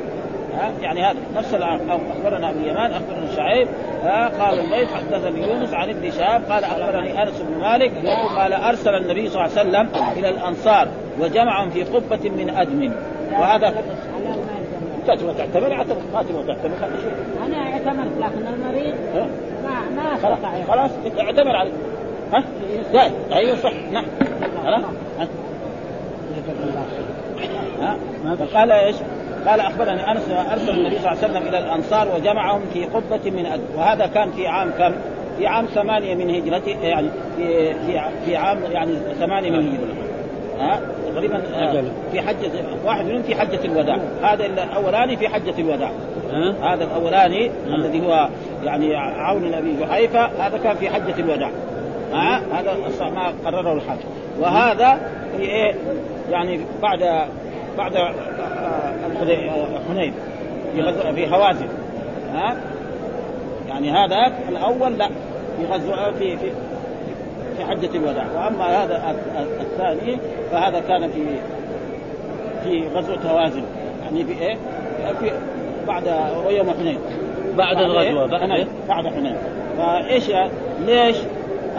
ها؟ 0.54 0.72
يعني 0.80 1.02
هذا 1.02 1.18
نفس 1.36 1.54
أخبرنا 1.54 2.50
أبو 2.50 2.58
اليمان 2.58 2.90
أخبرنا 2.90 3.36
شعيب. 3.36 3.68
ها؟ 4.04 4.28
قال 4.28 4.60
الليث 4.60 4.88
حدثني 4.94 5.48
يونس 5.48 5.74
عن 5.74 5.88
ابن 5.90 6.10
شهاب 6.10 6.42
قال 6.50 6.64
أخبرني 6.64 7.22
أنس 7.22 7.40
بن 7.40 7.60
مالك 7.60 7.92
قال 8.36 8.52
أرسل 8.52 8.94
النبي 8.94 9.28
صلى 9.28 9.44
الله 9.44 9.58
عليه 9.58 9.68
وسلم 9.68 9.88
إلى 10.18 10.28
الأنصار 10.28 10.88
وجمعهم 11.20 11.70
في 11.70 11.82
قبة 11.82 12.30
من 12.30 12.50
أدم. 12.50 12.92
وهذا 13.32 13.74
تعتمر 15.06 15.72
اعتمر 15.72 16.02
ما 16.12 16.22
تبغى 16.22 16.46
تعتمر 16.46 16.72
أنا 17.46 17.56
اعتمرت 17.56 18.12
لكن 18.20 18.46
المريض 18.46 18.94
ما 19.64 20.02
ما 20.02 20.16
خلاص 20.22 20.38
خلاص 20.68 20.90
اعتمر 21.18 21.56
عليه. 21.56 21.72
ها؟ 22.32 22.44
لا 22.92 23.10
أيوه 23.36 23.56
صح. 23.56 23.72
نعم. 23.92 24.04
خلاص. 24.64 24.84
ها؟ 27.80 27.96
قال 28.54 28.72
إيش؟ 28.72 28.96
قال 29.46 29.60
أخبرني 29.60 30.10
أنس 30.10 30.30
أرسل 30.52 30.70
النبي 30.70 30.98
صلى 30.98 31.12
الله 31.12 31.22
عليه 31.22 31.30
وسلم 31.30 31.48
إلى 31.48 31.58
الأنصار 31.58 32.08
وجمعهم 32.16 32.62
في 32.72 32.84
قبة 32.84 33.30
من 33.30 33.46
أدب 33.46 33.64
وهذا 33.76 34.06
كان 34.06 34.32
في 34.32 34.46
عام 34.46 34.70
كم؟ 34.78 34.92
في 35.38 35.46
عام 35.46 35.66
ثمانية 35.66 36.14
من 36.14 36.30
هجرته 36.30 36.78
يعني 36.82 37.08
في 37.36 37.74
في 37.74 38.00
في 38.24 38.36
عام 38.36 38.58
يعني 38.72 38.92
ثمانية 39.20 39.50
من 39.50 39.68
هجرته. 39.68 40.02
ها؟ 40.60 40.80
تقريبا 41.12 41.42
آه، 41.54 41.84
في 42.12 42.20
حجة 42.20 42.50
واحد 42.84 43.04
منهم 43.04 43.22
في 43.22 43.34
حجة 43.34 43.64
الوداع. 43.64 43.98
هذا 44.22 44.46
الأولاني 44.46 45.16
في 45.16 45.28
حجة 45.28 45.54
الوداع. 45.58 45.90
هذا 46.62 46.84
الأولاني 46.84 47.50
الذي 47.66 48.06
هو 48.06 48.28
يعني 48.64 48.96
عون 48.96 49.44
النبي 49.44 49.76
جحيفة 49.80 50.24
هذا 50.24 50.58
كان 50.58 50.76
في 50.76 50.90
حجة 50.90 51.14
الوداع. 51.18 51.50
هذا 52.12 52.76
ما 53.00 53.32
قرره 53.44 53.72
الحاكم 53.72 54.08
وهذا 54.40 55.00
في 55.36 55.42
إيه؟ 55.42 55.74
يعني 56.30 56.60
بعد 56.82 57.28
بعد 57.78 57.96
آه، 57.96 58.12
حنين. 59.88 60.14
في 60.74 61.14
في 61.14 61.34
هوازن 61.34 61.68
ها؟ 62.34 62.56
يعني 63.68 63.90
هذا 63.90 64.32
الأول 64.48 64.98
لا 64.98 65.08
في 65.58 65.66
غزو 65.72 65.92
في 66.18 66.36
في 66.36 66.50
في 67.56 67.64
حجة 67.64 67.96
الوداع. 67.96 68.26
وأما 68.36 68.84
هذا 68.84 69.16
الثاني 69.60 70.18
فهذا 70.52 70.80
كان 70.80 71.10
في 71.10 71.24
في 72.64 72.88
غزوة 72.88 73.18
هوازن 73.30 73.62
يعني 74.02 74.24
في 74.24 74.32
إيه؟ 74.32 74.56
في 75.20 75.30
بعد 75.86 76.06
يوم 76.50 76.70
حنين. 76.70 76.98
بعد 77.56 77.76
الغزوة 77.76 78.26
بعد 78.26 78.50
إيه؟ 78.50 78.66
بعد 78.88 79.06
حنين. 79.06 79.36
فايش 79.78 80.30
ليش؟ 80.86 81.16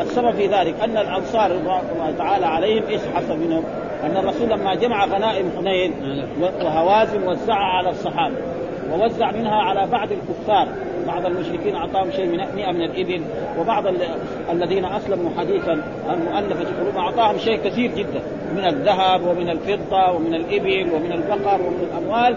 السبب 0.02 0.32
في 0.32 0.48
ذلك 0.48 0.76
أن 0.84 0.98
الأنصار 0.98 1.52
رضوان 1.52 1.82
الله 1.96 2.12
تعالى 2.18 2.46
عليهم 2.46 2.84
إيش 2.90 3.02
حصل 3.16 3.38
منهم؟ 3.38 3.64
أن 4.04 4.18
الرسول 4.18 4.50
لما 4.50 4.76
جمع 4.76 5.06
غنائم 5.06 5.52
حنين 5.58 5.94
وهوازن 6.64 7.28
وزعها 7.28 7.78
على 7.78 7.90
الصحابة 7.90 8.36
ووزع 8.92 9.32
منها 9.32 9.56
على 9.56 9.88
بعض 9.88 10.08
الكفار 10.12 10.68
بعض 11.08 11.26
المشركين 11.26 11.76
أعطاهم 11.76 12.12
شيء 12.12 12.26
من 12.26 12.38
100 12.56 12.72
من 12.72 12.82
الإبل 12.82 13.22
وبعض 13.60 13.84
الذين 14.52 14.86
أسلموا 14.86 15.32
حديثا 15.38 15.84
المؤلفه 16.10 16.66
قلوبهم 16.80 16.98
أعطاهم 16.98 17.38
شيء 17.38 17.60
كثير 17.66 17.92
جدا 17.96 18.22
من 18.56 18.66
الذهب 18.66 19.28
ومن 19.28 19.50
الفضة 19.50 20.12
ومن 20.12 20.36
الإبل 20.36 20.90
ومن 20.94 21.12
البقر 21.12 21.62
ومن 21.62 21.88
الأموال 21.92 22.36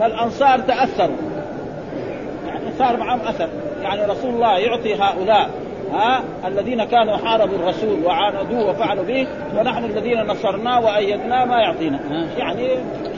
فالأنصار 0.00 0.58
تأثروا 0.58 1.16
يعني 2.46 2.64
صار 2.78 2.96
معهم 2.96 3.20
أثر 3.20 3.48
يعني 3.82 4.04
رسول 4.04 4.30
الله 4.30 4.58
يعطي 4.58 4.94
هؤلاء 4.94 5.50
ها؟ 5.94 6.24
الذين 6.46 6.84
كانوا 6.84 7.16
حاربوا 7.16 7.56
الرسول 7.56 8.04
وعاندوه 8.04 8.70
وفعلوا 8.70 9.04
به 9.04 9.26
ونحن 9.58 9.84
الذين 9.84 10.26
نصرناه 10.26 10.80
وايدناه 10.80 11.44
ما 11.44 11.60
يعطينا. 11.60 12.00
يعني 12.38 12.68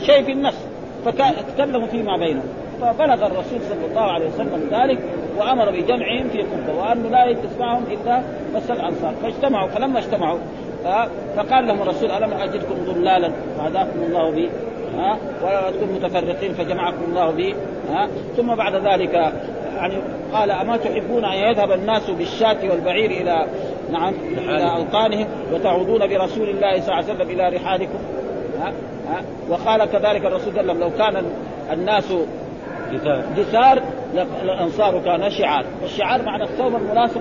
شيء 0.06 0.22
في 0.22 0.32
النفس 0.32 0.66
فتكلموا 1.04 1.86
فيما 1.86 2.16
بينهم. 2.16 2.48
فبلغ 2.80 3.26
الرسول 3.26 3.60
صلى 3.60 3.86
الله 3.90 4.12
عليه 4.12 4.26
وسلم 4.26 4.68
ذلك 4.70 4.98
وأمر 5.38 5.70
بجمعهم 5.70 6.28
في 6.28 6.42
قبة 6.42 6.80
وانه 6.80 7.08
لا 7.08 7.24
يتسمعهم 7.24 7.84
إلا 7.90 8.22
بس 8.54 8.70
الأنصار. 8.70 9.14
فاجتمعوا 9.22 9.68
فلما 9.68 9.98
اجتمعوا 9.98 10.38
فقال 11.36 11.66
لهم 11.66 11.82
الرسول 11.82 12.10
ألم 12.10 12.32
أجدكم 12.32 12.74
ضلالا؟ 12.84 13.32
فهداكم 13.58 14.02
الله 14.06 14.30
بي 14.30 14.50
ها؟ 14.96 15.18
وكنتم 15.44 15.94
متفرقين 15.94 16.52
فجمعكم 16.52 17.04
الله 17.08 17.30
بي 17.30 17.54
ها؟ 17.92 18.08
ثم 18.36 18.54
بعد 18.54 18.74
ذلك 18.74 19.32
يعني 19.76 19.94
قال 20.32 20.50
أما 20.50 20.76
تحبون 20.76 21.24
أن 21.24 21.38
يذهب 21.38 21.72
الناس 21.72 22.10
بالشاة 22.10 22.56
والبعير 22.70 23.10
إلى 23.10 23.46
نعم 23.92 24.14
إلى 24.38 24.76
أوطانهم 24.76 25.26
وتعودون 25.52 26.06
برسول 26.06 26.48
الله 26.48 26.80
صلى 26.80 26.82
الله 26.82 26.94
عليه 26.94 27.14
وسلم 27.14 27.30
إلى 27.30 27.48
رحالكم؟ 27.56 27.98
ها 28.60 28.72
ها. 29.08 29.22
وقال 29.48 29.84
كذلك 29.84 30.26
الرسول 30.26 30.52
صلى 30.52 30.60
الله 30.60 30.72
عليه 30.72 30.72
وسلم 30.72 30.80
لو 30.80 30.90
كان 30.98 31.24
الناس 31.72 32.14
دثار 33.36 33.82
الانصار 34.42 35.00
كان 35.04 35.30
شعار 35.30 35.64
والشعار 35.82 36.22
معنى 36.22 36.42
الثوب 36.42 36.76
الملاصق؟ 36.76 37.20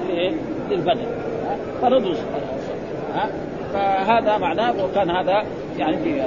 للبدن. 0.70 1.06
فرضوا 1.82 2.14
ها 3.14 3.30
فهذا 3.74 4.38
معناه 4.38 4.86
وكان 4.86 5.10
هذا 5.10 5.44
يعني 5.78 5.98
في 5.98 6.24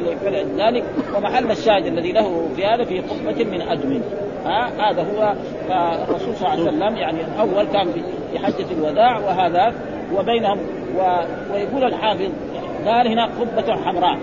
فلذلك 0.00 0.84
ومحل 1.16 1.50
الشاهد 1.50 1.86
الذي 1.86 2.12
له 2.12 2.48
في 2.56 2.66
هذا 2.66 2.84
في 2.84 3.00
قبة 3.00 3.44
من 3.44 3.62
أدم 3.62 4.00
ها؟ 4.44 4.90
هذا 4.90 5.02
هو 5.02 5.34
الرسول 6.08 6.36
صلى 6.36 6.46
الله 6.46 6.50
عليه 6.50 6.62
وسلم 6.62 6.96
يعني 6.96 7.18
اول 7.40 7.64
كان 7.64 7.86
في 8.32 8.38
حجة 8.38 8.66
الوداع 8.78 9.18
وهذا 9.18 9.74
وبينهم 10.14 10.58
و... 10.96 11.00
ويقول 11.52 11.84
الحافظ 11.84 12.30
قال 12.86 13.08
هنا 13.08 13.24
قبة 13.24 13.74
حمراء. 13.84 14.18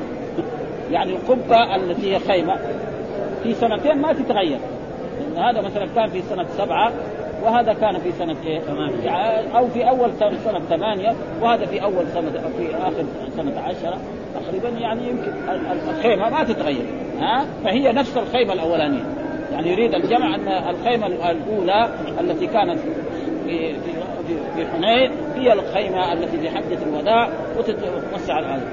يعني 0.92 1.16
القبة 1.16 1.76
التي 1.76 2.16
هي 2.16 2.20
خيمة. 2.20 2.58
في 3.44 3.54
سنتين 3.54 3.98
ما 3.98 4.14
تتغير. 4.14 4.60
هذا 5.38 5.62
مثلا 5.62 5.86
كان 5.96 6.08
في 6.10 6.22
سنة 6.22 6.46
سبعة 6.58 6.92
وهذا 7.44 7.74
كان 7.74 8.00
في 8.00 8.12
سنة؟ 8.12 8.60
ثمانية 8.68 9.10
أو 9.58 9.68
في 9.68 9.90
أول 9.90 10.12
سنة 10.18 10.60
ثمانية 10.70 11.16
وهذا 11.42 11.66
في 11.66 11.84
أول 11.84 12.08
سنة 12.14 12.32
في 12.32 12.76
آخر 12.76 13.06
سنة 13.36 13.60
عشرة 13.60 13.98
تقريبا 14.34 14.70
يعني 14.70 15.10
يمكن 15.10 15.32
الخيمة 15.90 16.30
ما 16.30 16.44
تتغير 16.44 16.86
ها؟ 17.20 17.46
فهي 17.64 17.92
نفس 17.92 18.18
الخيمة 18.18 18.54
الأولانية. 18.54 19.04
يعني 19.52 19.72
يريد 19.72 19.96
الجمع 19.96 20.36
أن 20.36 20.48
الخيمة 20.48 21.08
الأولى 21.08 21.90
التي 22.20 22.48
كانت 22.48 22.80
في 23.46 23.74
في 23.74 23.92
في 24.56 24.66
حنين 24.72 25.12
هي 25.36 25.54
الخيمة 25.54 26.14
التي 26.14 26.38
في 26.38 26.50
حجه 26.50 26.78
الوداع 26.84 27.30
وتتوسع 27.58 28.40
هذا 28.40 28.64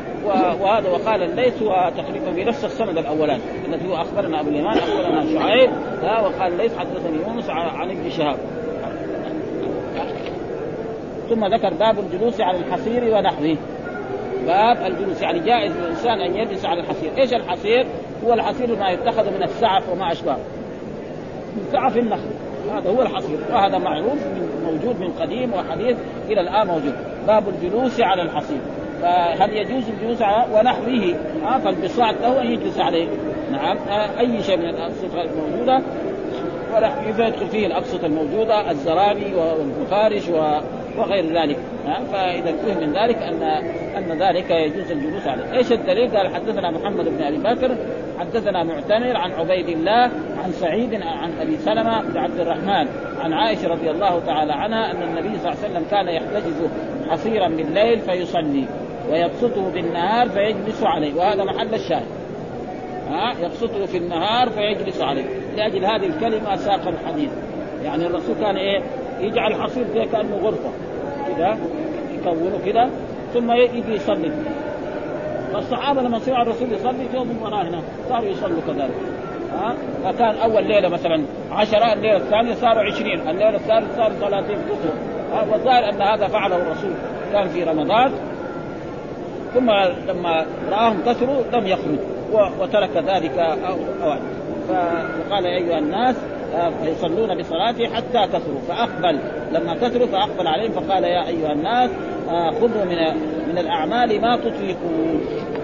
وهذا 0.61 0.91
وقال 0.91 1.23
الليث 1.23 1.59
تقريبا 1.97 2.33
في 2.35 2.45
نفس 2.45 2.65
السند 2.65 2.99
الأولاني 2.99 3.43
الذي 3.69 3.89
هو 3.89 3.95
أخبرنا 3.95 4.41
أبو 4.41 4.51
اليمان 4.51 4.79
أخبرنا 4.79 5.27
شعيب 5.33 5.71
وقال 6.03 6.53
الليث 6.53 6.79
حدثني 6.79 7.19
يونس 7.29 7.51
عن 7.51 7.91
ابن 7.91 8.11
شهاب. 8.11 8.39
ثم 11.29 11.47
ذكر 11.47 11.75
باب 11.75 11.99
الجلوس 11.99 12.41
على 12.41 12.59
الحصير 12.59 13.05
ونحوه. 13.05 13.57
باب 14.47 14.77
الجلوس 14.87 15.23
يعني 15.23 15.39
جائز 15.39 15.73
للإنسان 15.77 16.21
أن 16.21 16.37
يجلس 16.37 16.65
على 16.65 16.81
الحصير، 16.81 17.11
إيش 17.19 17.35
الحصير؟ 17.35 17.87
هو 18.25 18.35
الحصير 18.35 18.77
ما 18.77 18.91
يتخذ 18.91 19.31
من 19.31 19.43
السعف 19.43 19.89
وما 19.93 20.13
اشبهه. 20.13 20.39
من 21.57 21.65
سعف 21.73 21.97
النخل. 21.97 22.31
هذا 22.73 22.91
هو 22.91 23.03
الحصير. 23.03 23.39
وهذا 23.51 23.79
معروف 23.79 24.19
موجود 24.65 25.01
من 25.01 25.09
قديم 25.21 25.53
وحديث 25.53 25.97
إلى 26.29 26.41
الآن 26.41 26.67
موجود. 26.67 26.95
باب 27.27 27.45
الجلوس 27.49 28.01
على 28.01 28.23
الحصير. 28.23 28.61
فهل 29.03 29.57
يجوز 29.57 29.85
الجلوس 29.89 30.23
على 30.23 30.55
ونحوه؟ 30.55 31.15
آه 31.47 31.59
فالبساط 31.59 32.15
له 32.23 32.43
أن 32.43 32.47
يجلس 32.47 32.79
عليه. 32.79 33.09
نعم. 33.53 33.77
آه 33.89 34.21
أي 34.21 34.43
شيء 34.43 34.57
من 34.57 34.69
الأنشطة 34.69 35.23
الموجودة؟ 35.23 35.83
يدخل 37.07 37.47
فيه 37.47 37.67
الابسطه 37.67 38.07
الموجودة 38.07 38.71
الزرابي 38.71 39.35
والمفارش 39.35 40.29
وغير 40.99 41.43
ذلك. 41.43 41.59
فإذا 42.13 42.53
فهم 42.53 42.81
من 42.81 42.93
ذلك 42.93 43.17
ان 43.17 43.43
أن 43.97 44.19
ذلك 44.19 44.51
يجوز 44.51 44.91
الجلوس 44.91 45.27
عليه، 45.27 45.53
إيش 45.53 45.73
الدليل؟ 45.73 46.17
قال 46.17 46.35
حدثنا 46.35 46.71
محمد 46.71 47.05
بن 47.05 47.23
أبي 47.23 47.39
بكر 47.39 47.77
حدثنا 48.19 48.65
معتمر 48.65 49.17
عن 49.17 49.33
عبيد 49.33 49.69
الله 49.69 50.11
عن 50.45 50.53
سعيد 50.53 51.03
عن 51.03 51.33
أبي 51.41 51.57
سلمة 51.57 52.03
بن 52.03 52.19
عبد 52.19 52.41
الرحمن 52.41 52.89
عن 53.21 53.33
عائشة 53.33 53.69
رضي 53.69 53.91
الله 53.91 54.21
تعالى 54.27 54.53
عنها 54.53 54.91
أن 54.91 55.03
النبي 55.03 55.39
صلى 55.39 55.53
الله 55.53 55.65
عليه 55.65 55.71
وسلم 55.71 55.85
كان 55.91 56.09
يحتجز 56.09 56.69
حصيرا 57.11 57.49
بالليل 57.49 58.01
فيصلي 58.01 58.65
ويبسطه 59.11 59.71
بالنهار 59.71 60.29
فيجلس 60.29 60.83
عليه 60.83 61.15
وهذا 61.15 61.45
محل 61.45 61.75
الشاهد. 61.75 62.07
ها 63.11 63.35
يبسطه 63.41 63.87
في 63.87 63.97
النهار 63.97 64.51
فيجلس 64.51 65.01
عليه. 65.01 65.25
لأجل 65.57 65.85
هذه 65.85 66.07
الكلمة 66.07 66.57
ساق 66.57 66.89
الحديث. 66.89 67.31
يعني 67.85 68.07
الرسول 68.07 68.37
كان 68.41 68.57
إيه؟ 68.57 68.83
يجعل 69.21 69.53
الحصير 69.53 69.85
زي 69.95 70.05
كأنه 70.05 70.37
غرفة. 70.37 70.71
كذا 71.39 71.59
يكونه 72.15 72.59
كذا 72.67 72.91
ثم 73.35 73.53
يجي 73.53 73.95
يصلي. 73.95 74.33
فالصحابة 75.53 76.03
لما 76.03 76.19
سمعوا 76.19 76.43
الرسول 76.43 76.73
يصلي 76.73 77.09
جو 77.15 77.25
من 77.25 77.39
وراه 77.43 77.63
هنا 77.63 77.81
صاروا 78.09 78.29
يصلوا 78.29 78.61
كذلك. 78.67 78.95
ها؟ 79.53 79.75
فكان 80.05 80.35
أول 80.37 80.65
ليلة 80.65 80.89
مثلا 80.89 81.23
عشرة 81.53 81.93
الليلة 81.93 82.17
الثانية 82.17 82.55
صاروا 82.55 82.83
عشرين 82.83 83.21
الليلة 83.29 83.57
الثالثة 83.57 83.97
صاروا 83.97 84.17
ثلاثين 84.17 84.57
كثر 84.57 84.93
والظاهر 85.53 85.89
أن 85.89 86.03
هذا 86.03 86.27
فعله 86.27 86.57
الرسول. 86.57 86.93
كان 87.33 87.49
في 87.49 87.65
رمضان 87.65 88.13
ثم 89.55 89.71
لما 90.09 90.47
رآهم 90.71 91.03
كثروا 91.07 91.43
لم 91.53 91.67
يخرج 91.67 91.99
وترك 92.61 92.97
ذلك 92.97 93.39
اوان 93.39 94.19
فقال 94.69 95.45
يا 95.45 95.57
أيها 95.57 95.79
الناس 95.79 96.17
فيصلون 96.83 97.39
بصلاته 97.39 97.87
حتى 97.87 98.27
كثروا 98.33 98.61
فأقبل. 98.69 99.19
لما 99.53 99.75
كثروا 99.75 100.07
فأقبل 100.07 100.47
عليهم 100.47 100.73
فقال 100.73 101.05
يا 101.05 101.29
أيها 101.29 101.53
الناس 101.53 101.91
خذوا 102.29 102.85
من 102.85 102.99
من 103.49 103.59
الأعمال 103.59 104.21
ما 104.21 104.37
تطيقون. 104.37 105.21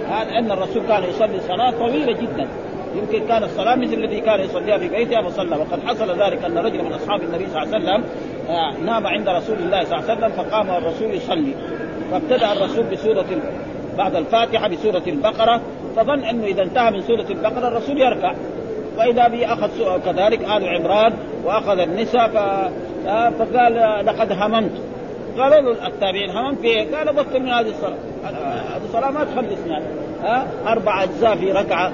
هذا 0.08 0.38
أن 0.38 0.50
الرسول 0.50 0.82
كان 0.88 1.02
يصلي 1.04 1.40
صلاة 1.40 1.70
طويلة 1.70 2.12
جدا. 2.12 2.48
يمكن 2.94 3.28
كان 3.28 3.42
الصلاة 3.42 3.74
مثل 3.74 3.94
الذي 3.94 4.20
كان 4.20 4.40
يصليها 4.40 4.78
في 4.78 4.88
بيته 4.88 5.22
فصلى 5.22 5.56
وقد 5.56 5.80
حصل 5.86 6.22
ذلك 6.22 6.44
أن 6.44 6.58
رجلا 6.58 6.82
من 6.82 6.92
أصحاب 6.92 7.20
النبي 7.22 7.46
صلى 7.46 7.62
الله 7.62 7.74
عليه 7.74 7.84
وسلم 7.84 8.04
نام 8.86 9.06
عند 9.06 9.28
رسول 9.28 9.56
الله 9.58 9.84
صلى 9.84 9.98
الله 9.98 10.10
عليه 10.10 10.18
وسلم 10.18 10.30
فقام 10.30 10.70
الرسول 10.70 11.14
يصلي. 11.14 11.54
فابتدأ 12.10 12.52
الرسول 12.52 12.84
بسورة 12.84 13.26
بعد 13.98 14.16
الفاتحة 14.16 14.68
بسورة 14.68 15.02
البقرة. 15.06 15.60
فظن 15.96 16.24
أنه 16.24 16.44
إذا 16.44 16.62
انتهى 16.62 16.90
من 16.90 17.00
سورة 17.00 17.26
البقرة 17.30 17.68
الرسول 17.68 18.00
يركع. 18.00 18.34
وإذا 18.98 19.28
به 19.28 19.52
أخذ 19.52 19.68
كذلك 20.04 20.40
آل 20.40 20.68
عمران 20.68 21.12
وأخذ 21.44 21.78
النساء 21.78 22.28
فقال 23.38 24.04
لقد 24.06 24.32
هممت. 24.32 24.72
قالوا 25.38 25.72
له 25.72 25.86
التابعين 25.86 26.30
هممت 26.30 26.58
بايه؟ 26.58 26.96
قال 26.96 27.12
بطل 27.12 27.40
من 27.40 27.48
هذه 27.48 27.68
الصلاة. 27.68 27.96
هذه 28.24 28.84
الصلاة 28.84 29.10
ما 29.10 29.24
تخلصنا. 29.24 29.82
ها 30.22 30.46
أربع 30.66 31.02
أجزاء 31.02 31.36
في 31.36 31.52
ركعة. 31.52 31.92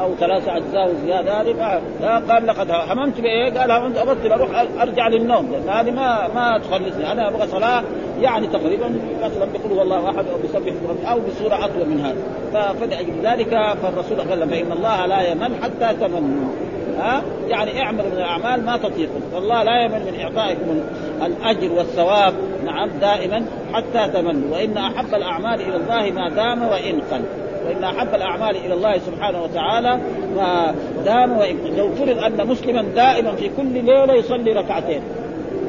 أو 0.00 0.14
ثلاث 0.14 0.48
أجزاء 0.48 0.90
وزياده 0.90 1.40
هذه 1.40 1.80
قال 2.28 2.46
لقد 2.46 2.70
هممت 2.70 3.20
بإيه؟ 3.20 3.58
قال 3.58 3.70
هممت 3.70 3.96
ابطل 3.96 4.32
أروح 4.32 4.66
أرجع 4.80 5.08
للنوم. 5.08 5.52
لأن 5.52 5.68
هذه 5.68 5.90
ما 5.90 6.28
ما 6.34 6.58
تخلصني. 6.58 7.12
أنا 7.12 7.28
أبغى 7.28 7.46
صلاة 7.46 7.82
يعني 8.20 8.46
تقريبا 8.46 9.00
مثلا 9.22 9.44
بقول 9.44 9.72
هو 9.72 9.82
الله 9.82 10.10
أحد 10.10 10.24
أو 10.26 10.38
بسبح 10.44 10.72
أو 11.10 11.18
بصورة 11.20 11.64
أطول 11.64 11.88
من 11.88 12.00
هذا. 12.00 12.72
فلأجل 12.72 13.12
ذلك 13.22 13.76
فالرسول 13.82 14.20
قال 14.20 14.48
فإن 14.48 14.72
الله 14.72 15.06
لا 15.06 15.30
يمل 15.30 15.50
حتى 15.62 15.94
تمنوا. 16.00 16.52
ها؟ 16.98 17.22
يعني 17.48 17.82
اعملوا 17.82 18.06
من 18.06 18.16
الأعمال 18.16 18.66
ما 18.66 18.76
تطيقون 18.76 19.22
والله 19.34 19.62
لا 19.62 19.84
يمل 19.84 20.00
من 20.00 20.20
إعطائكم 20.20 20.80
الأجر 21.26 21.72
والثواب. 21.72 22.34
نعم 22.64 22.88
دائما 23.00 23.44
حتى 23.72 24.12
تمنوا. 24.12 24.52
وإن 24.52 24.76
أحب 24.76 25.14
الأعمال 25.14 25.60
إلى 25.60 25.76
الله 25.76 26.10
ما 26.20 26.28
دام 26.28 26.62
وإن 26.62 27.00
قل. 27.12 27.22
وان 27.70 27.84
أحب 27.84 28.14
الأعمال 28.14 28.56
إلى 28.56 28.74
الله 28.74 28.98
سبحانه 28.98 29.42
وتعالى 29.42 30.00
ما 30.36 30.74
دام 31.04 31.38
وان 31.38 31.56
لو 31.76 31.94
فرض 31.94 32.18
أن 32.18 32.46
مسلما 32.46 32.82
دائما 32.82 33.32
في 33.32 33.50
كل 33.56 33.72
ليلة 33.72 34.14
يصلي 34.14 34.52
ركعتين 34.52 35.02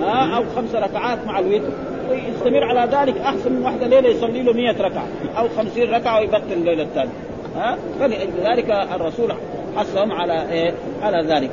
ها 0.02 0.38
أو 0.38 0.44
خمس 0.56 0.76
ركعات 0.76 1.18
مع 1.26 1.40
الوتر 1.40 1.70
ويستمر 2.10 2.64
على 2.64 2.92
ذلك 2.92 3.18
أحسن 3.18 3.52
من 3.54 3.64
واحدة 3.64 3.88
ليلة 3.88 4.10
يصلي 4.10 4.42
له 4.42 4.54
100 4.54 4.82
ركعة 4.82 5.08
أو 5.38 5.48
50 5.58 5.84
ركعة 5.94 6.20
ويبطل 6.20 6.52
الليلة 6.52 6.84
الثانية 6.84 7.12
ها 7.56 7.78
فلذلك 8.00 8.70
الرسول 8.96 9.34
حثهم 9.78 10.12
على 10.12 10.52
إيه؟ 10.52 10.74
على 11.02 11.28
ذلك 11.28 11.50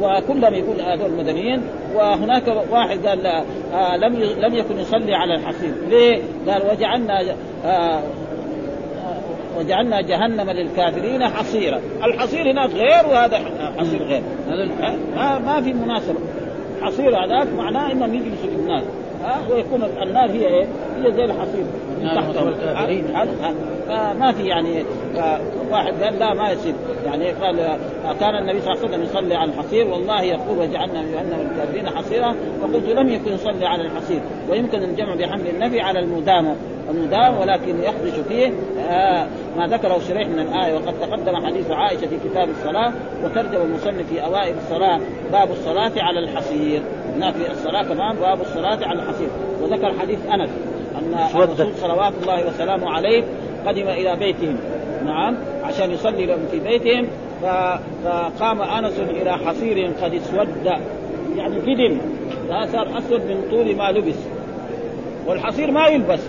وكلهم 0.00 0.54
يقول 0.54 0.80
هذول 0.80 1.10
مدنيين 1.10 1.62
وهناك 1.94 2.42
واحد 2.70 3.06
قال 3.06 3.26
آه 3.26 3.96
لم 3.96 4.14
لم 4.16 4.54
يكن 4.54 4.78
يصلي 4.78 5.14
على 5.14 5.34
الحصير 5.34 5.72
ليه؟ 5.88 6.22
قال 6.48 6.62
وجعلنا 6.70 7.20
آه 7.64 8.02
وجعلنا 9.58 10.00
جهنم 10.00 10.50
للكافرين 10.50 11.24
حصيرا. 11.24 11.80
الحصير 12.04 12.52
هناك 12.52 12.70
غير 12.70 13.06
وهذا 13.10 13.38
حصير 13.78 14.02
غير. 14.02 14.22
هذا 14.48 15.38
ما 15.38 15.60
في 15.60 15.72
مناسبة. 15.72 16.18
حصير 16.82 17.24
هذاك 17.24 17.48
معناه 17.56 17.92
انهم 17.92 18.14
يجلسوا 18.14 18.50
في 18.50 18.56
النار. 18.56 18.82
ها؟ 19.24 19.38
ويكون 19.50 19.82
النار 20.02 20.30
هي 20.30 20.46
إيه؟ 20.46 20.66
هي 20.96 21.12
زي 21.12 21.24
الحصير. 21.24 21.64
من 22.00 22.08
تحتهم 22.14 22.54
فما 23.88 24.32
في 24.32 24.46
يعني 24.46 24.84
واحد 25.70 26.02
قال 26.02 26.18
لا 26.18 26.34
ما 26.34 26.50
يصير. 26.50 26.74
يعني 27.06 27.30
قال 27.30 27.78
كان 28.20 28.34
النبي 28.34 28.60
صلى 28.60 28.72
الله 28.72 28.84
عليه 28.84 28.88
وسلم 28.88 29.02
يصلي 29.02 29.34
على 29.34 29.50
الحصير. 29.50 29.86
والله 29.86 30.22
يقول 30.22 30.58
وجعلنا 30.58 31.02
جهنم 31.02 31.50
الكافرين 31.50 31.90
حصيرا. 31.90 32.34
فقلت 32.62 32.88
لم 32.88 33.08
يكن 33.08 33.32
يصلي 33.32 33.66
على 33.66 33.82
الحصير. 33.82 34.20
ويمكن 34.50 34.82
الجمع 34.82 35.14
بحمل 35.14 35.48
النبي 35.48 35.80
على 35.80 35.98
المدامه 35.98 36.56
المدام 36.90 37.38
ولكن 37.38 37.82
يخرج 37.82 38.22
فيه 38.28 38.52
آه 38.90 39.26
ما 39.56 39.66
ذكره 39.66 39.98
شريح 40.08 40.28
من 40.28 40.38
الآية. 40.38 40.74
وقد 40.74 40.94
تقدم 41.00 41.46
حديث 41.46 41.70
عائشة 41.70 42.06
في 42.06 42.16
كتاب 42.28 42.48
الصلاة 42.48 42.92
وترجم 43.24 43.62
المصنف 43.62 44.08
في 44.08 44.24
أوائل 44.24 44.54
الصلاة 44.56 45.00
باب 45.32 45.50
الصلاة 45.50 45.92
على 45.96 46.20
الحصير. 46.20 46.82
هناك 47.16 47.34
في 47.34 47.50
الصلاة 47.50 47.82
كمان 47.82 48.16
باب 48.16 48.40
الصلاة 48.40 48.86
على 48.86 49.02
الحصير. 49.02 49.28
وذكر 49.62 49.92
حديث 49.98 50.18
أنس 50.26 50.50
أن 50.98 51.14
الرسول 51.34 51.74
صلوات 51.74 52.12
الله 52.22 52.46
وسلامه 52.46 52.90
عليه 52.90 53.24
قدم 53.66 53.88
إلى 53.88 54.16
بيتهم. 54.16 54.56
نعم 55.04 55.36
عشان 55.64 55.90
يصلي 55.90 56.26
لهم 56.26 56.46
في 56.50 56.60
بيتهم. 56.60 57.06
فقام 58.04 58.62
أنس 58.62 58.98
إلى 58.98 59.32
حصير 59.32 59.90
قد 60.02 60.14
اسود 60.14 60.48
يعني 61.36 61.58
قدم. 61.58 61.98
صار 62.72 62.98
أسود 62.98 63.20
من 63.20 63.42
طول 63.50 63.76
ما 63.76 63.90
لبس. 63.92 64.18
والحصير 65.26 65.70
ما 65.70 65.86
يلبس. 65.86 66.20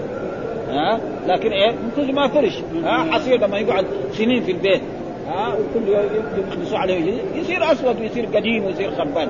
ها؟ 0.69 0.99
لكن 1.27 1.51
إيه؟ 1.51 1.71
كثر 1.97 2.11
ما 2.11 2.27
فرش. 2.27 2.61
ها؟ 2.83 2.97
حصير 3.11 3.39
لما 3.39 3.57
يقعد 3.57 3.85
سنين 4.11 4.43
في 4.43 4.51
البيت. 4.51 4.81
ها؟ 5.27 5.53
وكل 5.53 5.89
يلبسوا 6.51 6.77
عليه. 6.77 7.13
يصير 7.35 7.71
أسود 7.71 8.01
ويصير 8.01 8.25
قديم 8.25 8.65
ويصير 8.65 8.91
خربان. 8.91 9.29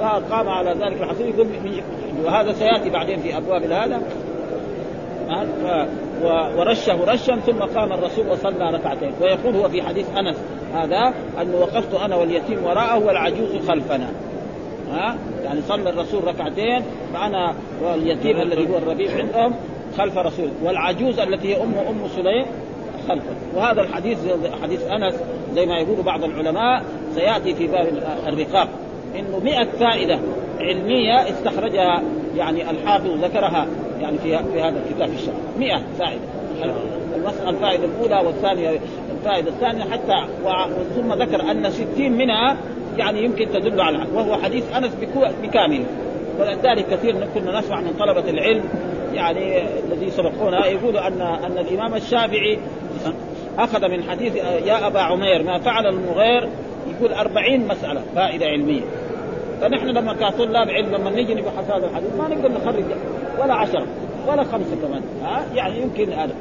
فقام 0.00 0.48
على 0.48 0.70
ذلك 0.70 1.02
الحصير 1.02 1.26
يقول 1.26 1.46
وهذا 2.24 2.52
سيأتي 2.52 2.90
بعدين 2.90 3.18
في 3.18 3.36
أبواب 3.36 3.62
هذا 3.62 4.00
ورشه 6.56 7.04
رشا 7.04 7.36
ثم 7.36 7.58
قام 7.58 7.92
الرسول 7.92 8.28
وصلى 8.28 8.70
ركعتين. 8.70 9.12
ويقول 9.20 9.56
هو 9.56 9.68
في 9.68 9.82
حديث 9.82 10.06
أنس 10.16 10.36
هذا 10.74 11.14
أنه 11.42 11.56
وقفت 11.56 11.94
أنا 11.94 12.16
واليتيم 12.16 12.64
وراءه 12.64 13.06
والعجوز 13.06 13.68
خلفنا. 13.68 14.10
ها؟ 14.92 15.16
يعني 15.44 15.60
صلى 15.60 15.90
الرسول 15.90 16.24
ركعتين 16.24 16.82
فأنا 17.14 17.54
واليتيم 17.82 18.40
الذي 18.40 18.68
هو 18.68 18.78
الربيع 18.78 19.10
عندهم 19.16 19.54
خلف 19.98 20.18
رسول 20.18 20.48
والعجوز 20.64 21.18
التي 21.18 21.54
هي 21.54 21.62
ام 21.62 21.74
أم 21.88 22.08
سليم 22.16 22.46
خلفه 23.08 23.34
وهذا 23.56 23.80
الحديث 23.80 24.18
حديث 24.62 24.82
أنس 24.86 25.14
زي 25.54 25.66
ما 25.66 25.78
يقول 25.78 26.02
بعض 26.02 26.24
العلماء 26.24 26.82
سيأتي 27.14 27.54
في 27.54 27.66
باب 27.66 27.86
الرقاق. 28.26 28.68
إنه 29.18 29.40
100 29.44 29.64
فائدة 29.64 30.18
علمية 30.60 31.30
استخرجها 31.30 32.02
يعني 32.36 32.70
الحافظ 32.70 33.24
ذكرها 33.24 33.66
يعني 34.00 34.18
في 34.18 34.38
في 34.38 34.60
هذا 34.60 34.82
الكتاب 34.86 35.08
في 35.08 35.14
الشرع. 35.14 35.34
100 35.58 35.82
فائدة. 35.98 36.22
المسألة 37.16 37.50
الفائدة 37.50 37.84
الأولى 37.84 38.26
والثانية 38.26 38.80
الفائدة 39.18 39.50
الثانية 39.50 39.84
حتى 39.84 40.26
ثم 40.96 41.12
ذكر 41.12 41.50
أن 41.50 41.70
60 41.70 42.12
منها 42.12 42.56
يعني 42.98 43.24
يمكن 43.24 43.46
تدل 43.52 43.80
على 43.80 44.06
وهو 44.14 44.36
حديث 44.36 44.64
أنس 44.76 44.92
بكامل 45.42 45.84
ولذلك 46.40 46.86
كثير 46.90 47.26
كنا 47.34 47.58
نسمع 47.58 47.80
من 47.80 47.92
طلبة 47.98 48.30
العلم 48.30 48.64
يعني 49.14 49.62
الذي 49.86 50.10
سبقونا 50.10 50.66
يقول 50.66 50.96
أن 50.96 51.20
أن 51.20 51.58
الإمام 51.58 51.94
الشافعي 51.94 52.58
أخذ 53.58 53.88
من 53.88 54.02
حديث 54.02 54.36
يا 54.66 54.86
أبا 54.86 55.00
عمير 55.00 55.42
ما 55.42 55.58
فعل 55.58 55.86
المغير 55.86 56.48
يقول 56.90 57.12
أربعين 57.12 57.68
مسألة 57.68 58.02
فائدة 58.14 58.46
علمية. 58.46 58.82
فنحن 59.60 59.86
لما 59.86 60.12
كطلاب 60.12 60.70
علم 60.70 60.94
لما 60.94 61.10
نيجي 61.10 61.34
نبحث 61.34 61.70
هذا 61.70 61.86
الحديث 61.86 62.14
ما 62.18 62.28
نقدر 62.28 62.52
نخرج 62.52 62.84
ولا 63.42 63.54
عشرة 63.54 63.86
ولا 64.28 64.44
خمسة 64.44 64.76
كمان 64.82 65.02
ها؟ 65.22 65.44
يعني 65.54 65.82
يمكن 65.82 66.12
هذا 66.12 66.34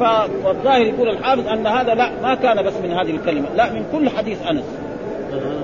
فالظاهر 0.00 0.80
يقول 0.80 1.08
الحافظ 1.08 1.48
أن 1.48 1.66
هذا 1.66 1.94
لا 1.94 2.10
ما 2.22 2.34
كان 2.34 2.62
بس 2.62 2.72
من 2.84 2.92
هذه 2.92 3.10
الكلمة 3.10 3.48
لا 3.56 3.72
من 3.72 3.84
كل 3.92 4.10
حديث 4.10 4.46
أنس 4.46 4.64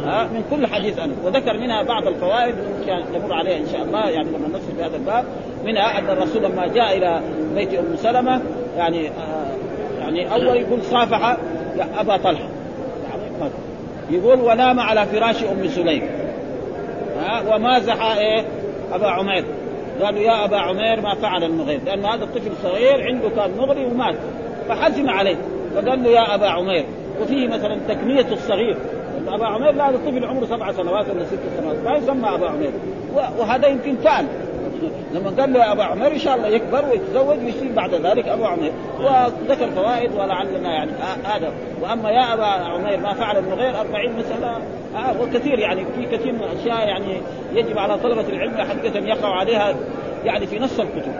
ها؟ 0.05 0.25
من 0.25 0.45
كل 0.51 0.67
حديث 0.67 0.99
أنس. 0.99 1.15
وذكر 1.25 1.59
منها 1.59 1.83
بعض 1.83 2.07
الفوائد 2.07 2.55
نمر 2.89 3.35
عليها 3.35 3.59
إن 3.59 3.67
شاء 3.73 3.83
الله 3.83 4.11
يعني 4.11 4.29
لما 4.29 4.49
نصل 4.49 4.77
في 4.77 4.83
هذا 4.83 4.97
الباب. 4.97 5.25
منها 5.65 5.99
أن 5.99 6.11
الرسول 6.11 6.43
لما 6.43 6.67
جاء 6.67 6.97
إلى 6.97 7.21
بيت 7.55 7.75
أم 7.75 7.97
سلمة 7.97 8.43
يعني 8.77 9.09
آه 9.09 9.47
يعني 10.01 10.35
أول 10.35 10.57
يقول 10.57 10.83
صافح 10.83 11.37
أبا 11.99 12.17
طلحة. 12.17 12.49
يعني 13.11 13.51
يقول 14.11 14.41
ونام 14.41 14.81
على 14.81 15.07
فراش 15.07 15.45
أم 15.45 15.69
سليم. 15.69 16.03
ها 17.19 17.55
ومازح 17.55 18.17
إيه 18.17 18.45
أبا 18.93 19.07
عمير. 19.07 19.45
قالوا 20.03 20.21
يا 20.21 20.45
أبا 20.45 20.57
عمير 20.57 21.01
ما 21.01 21.15
فعل 21.15 21.45
المغير 21.45 21.81
لأن 21.87 22.05
هذا 22.05 22.25
الطفل 22.25 22.51
الصغير 22.51 23.07
عنده 23.07 23.29
كان 23.29 23.51
مغري 23.59 23.85
ومات. 23.85 24.15
فحزم 24.69 25.11
عليه. 25.11 25.37
فقال 25.75 26.03
له 26.03 26.11
يا 26.11 26.35
أبا 26.35 26.47
عمير. 26.47 26.85
وفيه 27.23 27.49
مثلا 27.49 27.79
تكنية 27.89 28.27
الصغير. 28.33 28.77
أبا 29.29 29.47
عمير 29.47 29.73
لا 29.73 29.89
هذا 29.89 29.97
الطفل 29.97 30.25
عمره 30.25 30.47
سبع 30.47 30.73
سنوات 30.73 31.07
ولا 31.11 31.25
ست 31.25 31.39
سنوات. 31.59 31.77
ما 31.85 31.97
يسمى 31.97 32.35
أبا 32.35 32.49
عمير. 32.49 32.71
وهذا 33.39 33.69
يمكن 33.69 33.97
فعل. 33.97 34.25
لما 35.15 35.31
قال 35.41 35.53
له 35.53 35.61
يا 35.61 35.73
ابا 35.73 35.85
عمير 35.85 36.13
إن 36.13 36.19
شاء 36.19 36.37
الله 36.37 36.49
يكبر 36.49 36.85
ويتزوج 36.91 37.45
ويصير 37.45 37.73
بعد 37.77 37.95
ذلك 37.95 38.29
أبو 38.29 38.45
عمير 38.45 38.73
وذكر 39.01 39.71
فوائد 39.71 40.13
ولعلنا 40.15 40.73
يعني 40.73 40.91
هذا. 41.25 41.47
آه 41.47 41.53
وأما 41.83 42.11
يا 42.11 42.35
أبا 42.35 42.45
عمير 42.45 43.01
ما 43.01 43.15
فعل 43.15 43.37
المغير 43.39 43.81
40 43.81 44.13
مساله 44.19 44.57
آه 44.97 45.23
وكثير 45.23 45.59
يعني 45.59 45.85
في 45.97 46.17
كثير 46.17 46.33
من 46.33 46.43
الاشياء 46.43 46.89
يعني 46.89 47.21
يجب 47.55 47.79
على 47.79 47.99
طلبة 47.99 48.29
العلم 48.29 48.55
حقيقة 48.57 48.99
يقع 49.07 49.29
عليها 49.29 49.75
يعني 50.25 50.47
في 50.47 50.59
نص 50.59 50.81
الكتب. 50.81 51.13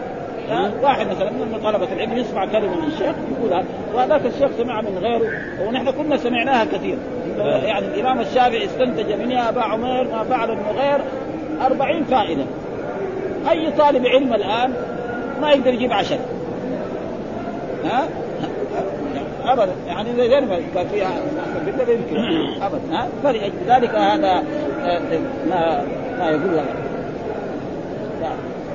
آه 0.51 0.71
واحد 0.83 1.07
مثلا 1.07 1.31
من 1.31 1.61
طلبة 1.65 1.93
العلم 1.93 2.19
يسمع 2.19 2.47
كلمة 2.47 2.81
من 2.81 2.87
الشيخ 2.87 3.15
يقولها 3.39 3.65
وهذاك 3.95 4.27
الشيخ 4.27 4.51
سمع 4.59 4.81
من 4.81 4.99
غيره. 4.99 5.31
ونحن 5.69 5.91
كنا 5.91 6.17
سمعناها 6.17 6.65
كثير. 6.65 6.99
يعني 7.39 7.87
الإمام 7.87 8.21
الشافعي 8.21 8.65
استنتج 8.65 9.13
من 9.13 9.31
يا 9.31 9.49
أبا 9.49 9.63
عمير 9.63 10.05
ما 10.05 10.25
فعل 10.25 10.51
المغير 10.51 11.01
40 11.63 12.05
فائدة. 12.05 12.45
أي 13.51 13.73
طالب 13.73 14.07
علم 14.07 14.35
الآن 14.35 14.73
ما 15.41 15.51
يقدر 15.51 15.75
يجيب 15.75 15.93
عشر. 15.93 16.19
ها؟ 17.85 18.09
ابدا. 19.45 19.73
يعني 19.87 20.17
زي 20.17 20.41
ما 20.41 20.61
كان 20.75 20.89
فيها 20.89 21.11
ابدا. 22.63 22.81
ها؟ 22.93 23.09
فلذلك 23.25 23.95
هذا 23.95 24.45
ما 25.51 25.85
ما 26.19 26.31
يقول 26.31 26.61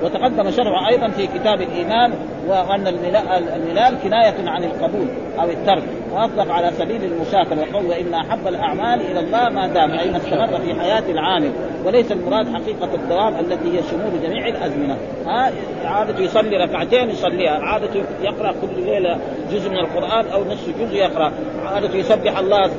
وتقدم 0.04 0.52
شرع 0.52 0.90
أيضا 0.90 1.08
في 1.08 1.28
كتاب 1.28 1.62
الإيمان 1.62 2.14
وأن 2.48 2.88
الملال 2.88 3.98
كناية 4.04 4.50
عن 4.50 4.64
القبول 4.64 5.08
أو 5.40 5.50
الترك 5.50 5.84
وأطلق 6.14 6.52
على 6.52 6.72
سبيل 6.72 7.04
المشاكلة 7.04 7.62
وقول 7.62 7.86
وان 7.86 8.14
أحب 8.14 8.48
الأعمال 8.48 9.02
إلى 9.02 9.20
الله 9.20 9.50
ما 9.50 9.68
دام 9.68 9.92
أي 9.92 10.12
ما 10.12 10.18
استمر 10.18 10.60
في 10.60 10.80
حياة 10.80 11.04
العامل 11.10 11.52
وليس 11.86 12.12
المراد 12.12 12.48
حقيقة 12.54 12.90
الدوام 12.96 13.36
التي 13.40 13.78
هي 13.78 13.84
شمول 13.92 14.22
جميع 14.24 14.48
الأزمنة. 14.48 14.98
ها 15.26 15.52
عادته 15.86 16.22
يصلي 16.22 16.58
ركعتين 16.58 17.10
يصليها 17.10 17.60
عادته 17.60 18.04
يقرأ 18.22 18.52
كل 18.52 18.84
ليلة 18.86 19.18
جزء 19.52 19.70
من 19.70 19.78
القرآن 19.78 20.26
أو 20.34 20.44
نصف 20.44 20.70
جزء 20.80 20.96
يقرأ 20.96 21.32
عادته 21.66 21.96
يسبح 21.96 22.38
الله 22.38 22.70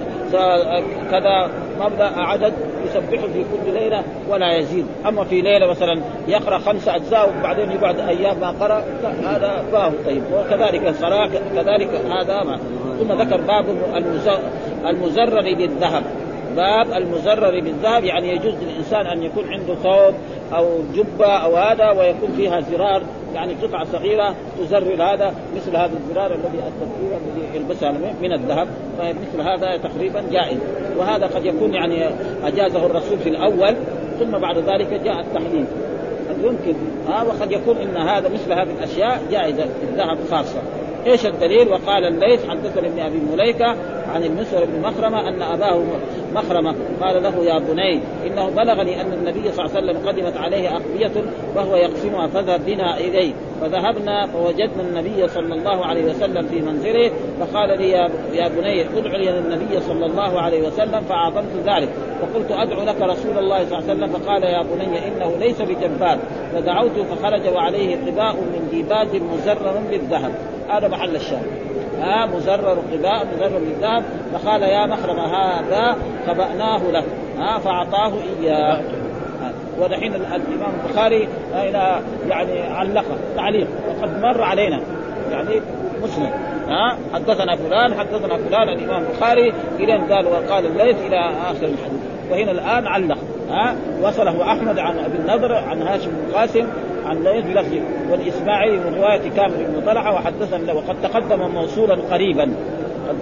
كذا 1.11 1.51
مبدأ 1.81 2.11
عدد 2.17 2.53
يسبحه 2.87 3.27
في 3.27 3.45
كل 3.45 3.73
ليلة 3.75 4.03
ولا 4.29 4.57
يزيد. 4.59 4.87
أما 5.07 5.25
في 5.25 5.41
ليلة 5.41 5.67
مثلا 5.67 6.01
يقرأ 6.29 6.59
خمسه 6.59 6.97
أجزاء 6.97 7.35
وبعدين 7.39 7.71
يقعد 7.71 7.99
أيام 8.01 8.41
ما 8.41 8.51
قرأ 8.51 8.85
هذا 9.25 9.65
فاه 9.73 9.93
طيب. 10.07 10.23
وكذلك 10.33 10.87
الصلاة 10.89 11.27
كذلك 11.55 11.91
هذا 12.11 12.43
ما. 12.45 12.59
ثم 12.99 13.13
ذكر 13.13 13.41
باب 13.41 13.65
المزرر 14.87 15.55
بالذهب. 15.55 16.03
باب 16.59 16.93
المزرر 16.93 17.61
بالذهب 17.61 18.05
يعني 18.05 18.29
يجوز 18.29 18.55
للإنسان 18.55 19.07
أن 19.07 19.23
يكون 19.23 19.45
عنده 19.53 19.75
ثوب 19.75 20.15
أو 20.53 20.67
جبة 20.95 21.27
أو 21.27 21.57
هذا 21.57 21.91
ويكون 21.91 22.33
فيها 22.37 22.61
زرار 22.61 23.03
يعني 23.35 23.55
قطعة 23.55 23.85
صغيرة 23.85 24.35
تزرر 24.59 25.03
هذا 25.03 25.35
مثل 25.57 25.77
هذا 25.77 25.93
الزرار 25.97 26.27
الذي 26.27 26.59
التذكير 26.59 27.19
الذي 27.27 27.57
يلبسها 27.57 27.93
من 28.23 28.33
الذهب. 28.33 28.69
فمثل 28.99 29.49
هذا 29.49 29.77
تقريبا 29.77 30.25
جائز. 30.33 30.59
وهذا 30.99 31.27
قد 31.27 31.45
يكون 31.45 31.75
يعني 31.75 32.05
أجازه 32.45 32.87
الرسول 32.87 33.19
في 33.19 33.29
الأول 33.29 33.75
ثم 34.19 34.39
بعد 34.39 34.59
ذلك 34.59 35.01
جاء 35.05 35.21
التحليل. 35.21 35.65
يمكن؟ 36.45 36.75
ها 37.09 37.23
وقد 37.23 37.53
يكون 37.53 37.77
إن 37.77 37.97
هذا 37.97 38.29
مثل 38.29 38.53
هذه 38.53 38.71
الأشياء 38.79 39.23
جائزة 39.31 39.65
الذهب 39.83 40.19
خاصة. 40.31 40.63
إيش 41.07 41.27
الدليل؟ 41.27 41.69
وقال 41.69 42.05
الليث 42.05 42.49
حدثني 42.49 42.89
ابن 42.89 43.01
أبي 43.01 43.21
مليكة 43.33 43.77
عن 44.15 44.25
المسور 44.25 44.65
بن 44.65 44.81
مخرمة 44.81 45.29
أن 45.29 45.43
أباه 45.43 45.83
مخرمة 46.35 46.75
قال 47.01 47.23
له 47.23 47.45
يا 47.45 47.59
بني 47.59 48.01
إنه 48.27 48.51
بلغني 48.51 49.01
أن 49.01 49.13
النبي 49.13 49.53
صلى 49.53 49.65
الله 49.65 49.77
عليه 49.77 49.91
وسلم 49.91 50.09
قدمت 50.09 50.37
عليه 50.37 50.77
اقبيه 50.77 51.23
وهو 51.57 51.77
يقسمها 51.77 52.27
فاذهب 52.27 52.67
بنا 52.67 52.97
إليه. 52.97 53.33
فذهبنا 53.61 54.27
فوجدنا 54.27 54.83
النبي 54.83 55.29
صلى 55.29 55.55
الله 55.55 55.87
عليه 55.87 56.05
وسلم 56.05 56.47
في 56.47 56.61
منزله 56.61 57.11
فقال 57.41 57.79
لي 57.79 57.91
يا 58.35 58.49
بني 58.49 58.83
ادع 58.83 59.17
لي 59.17 59.39
النبي 59.39 59.81
صلى 59.81 60.07
الله 60.07 60.41
عليه 60.41 60.67
وسلم 60.67 61.01
فاعظمت 61.01 61.53
ذلك. 61.67 61.89
فقلت 62.21 62.51
أدعو 62.51 62.85
لك 62.85 63.01
رسول 63.01 63.39
الله 63.39 63.65
صلى 63.65 63.79
الله 63.79 63.91
عليه 63.91 63.93
وسلم. 63.93 64.09
فقال 64.09 64.43
يا 64.43 64.63
بني 64.63 65.09
إنه 65.09 65.37
ليس 65.41 65.63
بجبار. 65.63 66.19
فدعوت 66.53 66.93
فخرج 67.11 67.55
وعليه 67.55 67.97
قباء 67.97 68.35
من 68.35 68.69
ديباج 68.71 69.23
مزرر 69.23 69.81
بالذهب. 69.91 70.58
هذا 70.69 70.89
محل 70.89 71.17
الشاهد. 71.17 71.47
ها 72.01 72.27
مزرر 72.27 72.79
قباء 72.93 73.27
مزرر 73.35 73.59
بالذهب 73.59 74.05
فقال 74.33 74.63
يا 74.63 74.87
مخرم 74.87 75.19
هذا 75.19 75.97
خبأناه 76.27 76.91
له. 76.91 77.05
ها 77.39 77.59
فأعطاه 77.59 78.13
إياه. 78.41 78.81
ودحين 79.81 80.15
الإمام 80.15 80.73
البخاري 80.85 81.29
هنا 81.55 82.01
يعني 82.29 82.61
علقه 82.61 83.17
تعليق. 83.37 83.69
وقد 83.89 84.21
مر 84.23 84.43
علينا 84.43 84.81
يعني 85.31 85.61
مسلم. 86.03 86.31
ها 86.69 86.97
حدثنا 87.15 87.57
فلان 87.57 87.95
حدثنا 87.95 88.37
فلان 88.37 88.69
الإمام 88.69 89.03
البخاري. 89.03 89.53
إلى 89.81 89.97
ان 89.97 90.13
قال 90.13 90.27
وقال 90.27 90.67
الليث 90.67 90.97
إلى 91.07 91.31
آخر 91.51 91.67
الحديث. 91.67 92.01
وهنا 92.31 92.51
الآن 92.51 92.87
علق. 92.87 93.19
ها 93.51 93.77
وصله 94.03 94.53
أحمد 94.53 94.79
عن 94.79 94.99
أبي 94.99 95.19
النضر 95.19 95.55
عن 95.55 95.83
هاشم 95.83 96.11
بن 96.11 96.35
قاسم. 96.35 96.67
عن 97.09 97.25
ليث 97.25 97.45
بلفظ 97.45 97.75
والاسماعيلي 98.11 98.77
من 98.77 98.95
رواية 98.95 99.31
كامل 99.37 99.65
بن 99.65 99.87
طلحه 99.87 100.15
وحدثنا 100.15 100.73
وقد 100.73 101.03
تقدم 101.03 101.51
موصولا 101.51 101.95
قريبا. 102.11 102.55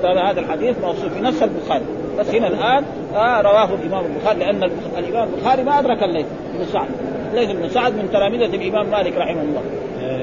هذا 0.05 0.41
الحديث 0.41 0.79
موصول 0.79 1.11
في 1.11 1.21
نفس 1.21 1.43
البخاري. 1.43 1.85
بس 2.19 2.35
هنا 2.35 2.47
الآن 2.47 2.85
آه 3.15 3.41
رواه 3.41 3.69
الإمام 3.75 4.05
البخاري 4.05 4.39
لأن 4.39 4.71
الإمام 4.99 5.29
البخاري 5.35 5.63
ما 5.63 5.79
أدرك 5.79 6.03
الليث 6.03 6.27
بن 6.55 6.65
سعد. 6.65 6.89
الليث 7.31 7.51
بن 7.51 7.69
سعد 7.69 7.93
من 7.93 8.11
تلامذة 8.11 8.57
الإمام 8.57 8.91
مالك 8.91 9.17
رحمه 9.17 9.43
الله. 9.43 9.63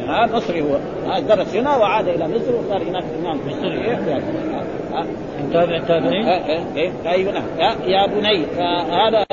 ها 0.08 0.24
آه 0.24 0.36
مصري 0.36 0.62
هو. 0.62 0.76
آه 1.12 1.20
درس 1.20 1.56
هنا 1.56 1.78
وعاد 1.78 2.08
إلى 2.08 2.28
مصر 2.28 2.56
وصار 2.56 2.84
هناك 2.84 3.04
إمام 3.22 3.40
مصري. 3.48 3.98
نتابع 5.50 5.78
التابعين 5.78 6.26
أيوه 7.06 7.32
نعم. 7.32 7.44
يا 7.86 8.08
بني 8.08 8.46
هذا 8.92 9.26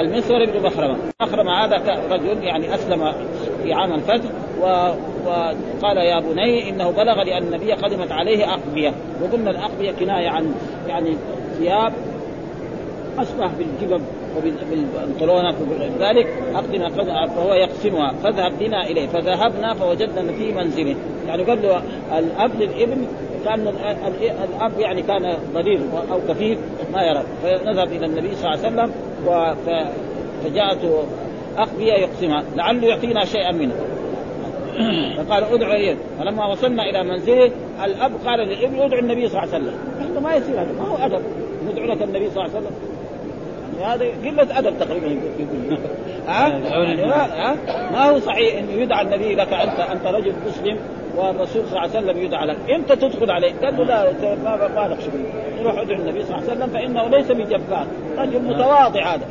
المسور 0.00 0.44
بن 0.44 0.62
مخرمه 0.62 0.96
مخرمه 1.22 1.64
هذا 1.64 1.76
رجل 2.10 2.44
يعني 2.44 2.74
أسلم 2.74 3.12
في 3.62 3.72
عام 3.72 3.92
الفتح 3.92 4.30
وقال 4.60 5.96
يا 5.96 6.20
بني 6.20 6.70
إنه 6.70 6.90
بلغ 6.90 7.22
لأن 7.22 7.42
النبي 7.42 7.72
قدمت 7.72 8.12
عليه 8.12 8.54
أقبية 8.54 8.92
وقلنا 9.22 9.50
الأقبية 9.50 9.92
كناية 9.92 10.28
عن 10.28 10.54
يعني 10.88 11.16
ثياب 11.58 11.92
أشبه 13.18 13.50
بالجبب 13.58 14.02
وبالبنطلونة 14.36 15.54
ذلك 16.00 16.28
أقدم 16.54 16.88
فهو 17.26 17.54
يقسمها 17.54 18.12
فاذهب 18.22 18.52
بنا 18.58 18.86
إليه 18.86 19.06
فذهبنا 19.06 19.74
فوجدنا 19.74 20.32
في 20.32 20.52
منزله. 20.52 20.96
يعني 21.28 21.42
قال 21.42 21.62
له 21.62 21.82
الأب 22.18 22.50
للإبن 22.60 23.06
كان 23.44 23.68
الأب 24.58 24.80
يعني 24.80 25.02
كان 25.02 25.34
ضرير 25.54 25.80
أو 26.12 26.20
كفيف 26.28 26.58
ما 26.92 27.02
يرى. 27.02 27.22
فنذهب 27.42 27.92
إلى 27.92 28.06
النبي 28.06 28.34
صلى 28.34 28.54
الله 28.54 28.66
عليه 28.66 28.68
وسلم 28.68 28.92
فجاءته 30.44 31.04
اخفيه 31.56 31.92
يقسمها. 31.92 32.44
لعله 32.56 32.86
يعطينا 32.86 33.24
شيئا 33.24 33.52
منه. 33.52 33.74
فقال 35.16 35.44
ادعو 35.44 35.72
اليه 35.72 35.96
فلما 36.18 36.46
وصلنا 36.46 36.82
إلى 36.82 37.04
منزله 37.04 37.50
الأب 37.84 38.12
قال 38.26 38.38
للابن 38.38 38.80
ادعو 38.80 38.98
النبي 38.98 39.28
صلى 39.28 39.42
الله 39.42 39.54
عليه 39.54 39.64
وسلم. 39.64 39.78
إحنا 40.00 40.20
ما 40.20 40.34
يصير 40.34 40.54
هذا؟ 40.54 40.72
ما 40.72 40.88
هو 40.88 40.96
أدب. 40.96 41.22
ندعو 41.70 41.86
لك 41.86 42.02
النبي 42.02 42.30
صلى 42.30 42.44
الله 42.44 42.56
عليه 42.56 42.66
وسلم. 42.66 42.89
هذا 43.80 44.04
قله 44.04 44.58
أدب 44.58 44.78
تقريبا. 44.78 45.06
يقول 45.06 45.78
ها؟ 46.26 46.48
ها؟ 47.08 47.56
ما 47.92 48.10
هو 48.10 48.18
صحيح 48.18 48.58
إنه 48.58 48.72
يدعى 48.72 49.02
النبي 49.02 49.34
لك 49.34 49.52
أنت 49.52 49.80
أنت 49.80 50.06
رجل 50.06 50.32
مسلم 50.46 50.78
والرسول 51.16 51.64
صلى 51.66 51.68
الله 51.68 51.80
عليه 51.80 51.90
وسلم 51.90 52.18
يدعى 52.18 52.46
لك، 52.46 52.56
انت 52.70 52.92
تدخل 52.92 53.30
عليه، 53.30 53.52
قال 53.62 53.76
له 53.76 53.84
لا 53.84 54.68
ما 54.68 54.88
لك 54.88 55.00
شغل، 55.00 55.20
روح 55.64 55.78
ادعو 55.78 55.96
النبي 55.96 56.24
صلى 56.24 56.38
الله 56.38 56.50
عليه 56.50 56.52
وسلم 56.52 56.66
فإنه 56.66 57.08
ليس 57.08 57.30
بجبار، 57.30 57.86
رجل 58.18 58.42
متواضع 58.42 59.14
هذا، 59.14 59.24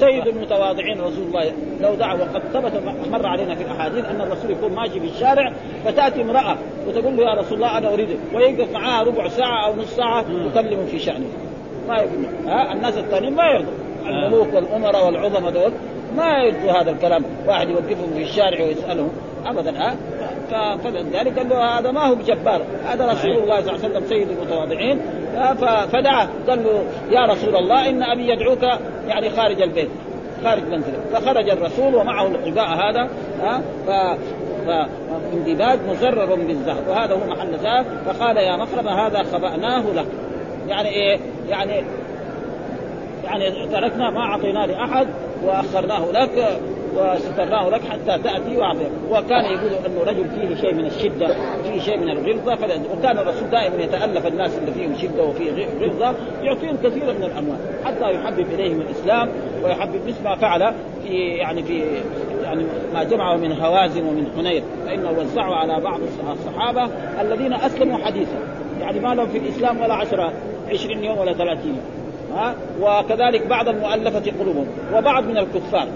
سيد 0.00 0.26
المتواضعين 0.26 1.00
رسول 1.00 1.26
الله. 1.26 1.52
لو 1.80 1.94
دعا 1.94 2.14
وقد 2.14 2.42
ثبت 2.52 2.72
مر 3.10 3.26
علينا 3.26 3.54
في 3.54 3.62
الأحاديث 3.62 4.04
أن 4.04 4.20
الرسول 4.20 4.50
يكون 4.50 4.72
ماشي 4.72 5.00
في 5.00 5.06
الشارع 5.06 5.52
فتأتي 5.84 6.22
امرأة 6.22 6.56
وتقول 6.88 7.16
له 7.16 7.22
يا 7.22 7.34
رسول 7.34 7.54
الله 7.54 7.78
أنا 7.78 7.92
أريدك. 7.92 8.16
ويقف 8.34 8.72
معها 8.72 9.02
ربع 9.02 9.28
ساعة 9.28 9.66
أو 9.66 9.76
نص 9.76 9.96
ساعة 9.96 10.24
يكلم 10.46 10.86
في 10.86 10.98
شأنه. 10.98 11.26
ما 11.88 11.96
يقول. 11.96 12.24
ها؟ 12.46 12.72
الناس 12.72 12.98
الثانيين 12.98 13.34
ما 13.34 13.44
يرضوا. 13.44 13.85
الملوك 14.08 14.54
والأمراء 14.54 15.06
والعظماء 15.06 15.50
دول 15.50 15.72
ما 16.16 16.42
يرضوا 16.42 16.70
هذا 16.70 16.90
الكلام. 16.90 17.24
واحد 17.46 17.68
يوقفهم 17.68 18.10
في 18.14 18.22
الشارع 18.22 18.64
ويسألهم. 18.64 19.10
ابدا 19.46 19.72
ها؟ 19.78 19.96
فلذلك 20.76 21.38
قال 21.38 21.48
له 21.48 21.78
هذا 21.78 21.90
ما 21.90 22.06
هو 22.06 22.14
بجبار. 22.14 22.62
هذا 22.86 23.06
رسول 23.06 23.30
الله 23.30 23.60
صلى 23.60 23.70
الله 23.70 23.84
عليه 23.84 23.94
وسلم 23.94 24.06
سيد 24.08 24.28
المتواضعين. 24.30 25.00
فدعا. 25.92 26.28
قال 26.48 26.64
له 26.64 26.84
يا 27.10 27.26
رسول 27.26 27.56
الله 27.56 27.88
إن 27.88 28.02
أبي 28.02 28.28
يدعوك 28.28 28.62
يعني 29.08 29.30
خارج 29.30 29.62
البيت 29.62 29.88
خارج 30.44 30.62
منزله 30.62 31.00
فخرج 31.12 31.50
الرسول 31.50 31.94
ومعه 31.94 32.26
الحذاء 32.26 32.66
هذا 32.66 33.08
ها؟ 33.42 33.60
ف 33.86 33.90
من 35.32 35.78
مزرر 35.90 36.34
بالذهب 36.34 36.88
وهذا 36.88 37.14
هو 37.14 37.30
محل 37.30 37.54
ذهب 37.54 37.86
فقال 38.06 38.36
يا 38.36 38.56
مخرمه 38.56 39.06
هذا 39.06 39.22
خبأناه 39.22 39.82
لك. 39.94 40.06
يعني 40.68 40.88
إيه؟ 40.88 41.18
يعني 41.48 41.84
يعني 43.26 43.66
تركنا 43.66 44.10
ما 44.10 44.20
اعطيناه 44.20 44.66
لأحد 44.66 45.06
وأخرناه 45.44 46.10
لك 46.10 46.60
وسترناه 46.96 47.68
لك 47.68 47.80
حتى 47.84 48.22
تأتي 48.22 48.56
وأعطيك. 48.56 48.90
وكان 49.10 49.44
يقول 49.44 49.70
أنه 49.86 50.02
رجل 50.06 50.24
فيه 50.28 50.54
شيء 50.60 50.74
من 50.74 50.86
الشدة 50.86 51.28
فيه 51.62 51.80
شيء 51.80 51.98
من 51.98 52.10
الغلظة 52.10 52.58
وكان 52.92 53.18
الرسول 53.18 53.50
دائما 53.50 53.82
يتألف 53.82 54.26
الناس 54.26 54.58
اللي 54.58 54.72
فيهم 54.72 54.94
شدة 54.96 55.24
وفيه 55.24 55.66
غلظة 55.80 56.14
يعطيهم 56.42 56.76
كثيرا 56.76 57.12
من 57.12 57.22
الأموال 57.22 57.58
حتى 57.84 58.10
يحبب 58.10 58.46
إليهم 58.54 58.80
الإسلام 58.80 59.28
ويحبب 59.64 60.00
مثل 60.06 60.24
ما 60.24 60.36
فعل 60.36 60.74
في 61.02 61.14
يعني 61.14 61.62
في 61.62 61.82
يعني 62.42 62.64
ما 62.94 63.04
جمعه 63.04 63.36
من 63.36 63.52
هوازن 63.52 64.06
ومن 64.06 64.26
حنين 64.36 64.62
فإنه 64.86 65.10
وزعه 65.10 65.54
على 65.54 65.80
بعض 65.80 66.00
الصحابة 66.32 66.88
الذين 67.20 67.52
أسلموا 67.52 67.98
حديثا. 67.98 68.38
يعني 68.80 69.00
ما 69.00 69.14
لهم 69.14 69.26
في 69.26 69.38
الإسلام 69.38 69.80
ولا 69.80 69.94
عشرة 69.94 70.32
عشرين 70.68 71.04
يوم 71.04 71.18
ولا 71.18 71.32
ثلاثين 71.32 71.68
يوم. 71.74 72.05
ها؟ 72.34 72.54
وكذلك 72.80 73.46
بعض 73.46 73.68
المؤلفة 73.68 74.32
قلوبهم 74.40 74.66
وبعض 74.94 75.24
من 75.24 75.38
الكفار. 75.38 75.88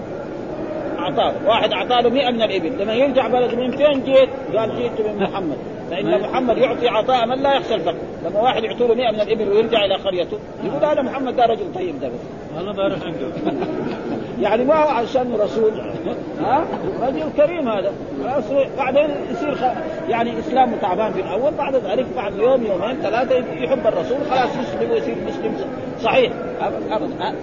أعطاه 0.99 1.33
واحد 1.47 1.71
أعطاه 1.71 2.01
له 2.01 2.09
100 2.09 2.31
من 2.31 2.41
الإبل. 2.41 2.83
لما 2.83 2.93
يرجع 2.93 3.27
بلد 3.27 3.55
من 3.55 3.71
فين 3.71 4.03
جيت؟ 4.03 4.29
قال 4.57 4.75
جئت 4.75 5.07
من 5.07 5.23
محمد. 5.23 5.57
فإن 5.91 6.21
محمد 6.21 6.57
يعطي 6.57 6.87
عطاء 6.87 7.25
من 7.27 7.41
لا 7.43 7.55
يخشى 7.55 7.75
الفقر. 7.75 7.95
لما 8.25 8.39
واحد 8.41 8.63
يعطوا 8.63 8.87
له 8.87 8.95
100 8.95 9.11
من 9.11 9.21
الإبل 9.21 9.49
ويرجع 9.49 9.85
إلى 9.85 9.95
قريته 9.95 10.37
يقول 10.63 10.85
هذا 10.85 11.01
محمد 11.01 11.35
ده 11.35 11.45
رجل 11.45 11.73
طيب 11.75 11.99
ده 11.99 12.07
بس. 12.07 12.61
أنا 12.61 12.71
بعرف 12.71 13.03
عنده 13.03 13.27
يعني 14.41 14.63
ما 14.65 14.83
هو 14.83 14.87
عشان 14.89 15.33
رسول 15.39 15.71
ها؟ 16.41 16.63
رجل 17.01 17.23
كريم 17.37 17.69
هذا. 17.69 17.91
بعدين 18.77 19.07
يصير 19.31 19.55
خ... 19.55 19.63
يعني 20.09 20.39
إسلامه 20.39 20.77
تعبان 20.81 21.13
في 21.13 21.21
الأول 21.21 21.51
بعد 21.53 21.75
ذلك 21.75 22.05
بعد 22.15 22.35
يوم 22.35 22.65
يومين 22.65 22.95
ثلاثة 23.01 23.35
يحب 23.37 23.87
الرسول 23.87 24.17
خلاص 24.31 24.49
يسلم 24.49 24.91
ويصير 24.91 25.15
مسلم. 25.27 25.55
صحيح. 26.01 26.31
ابدا 26.91 27.33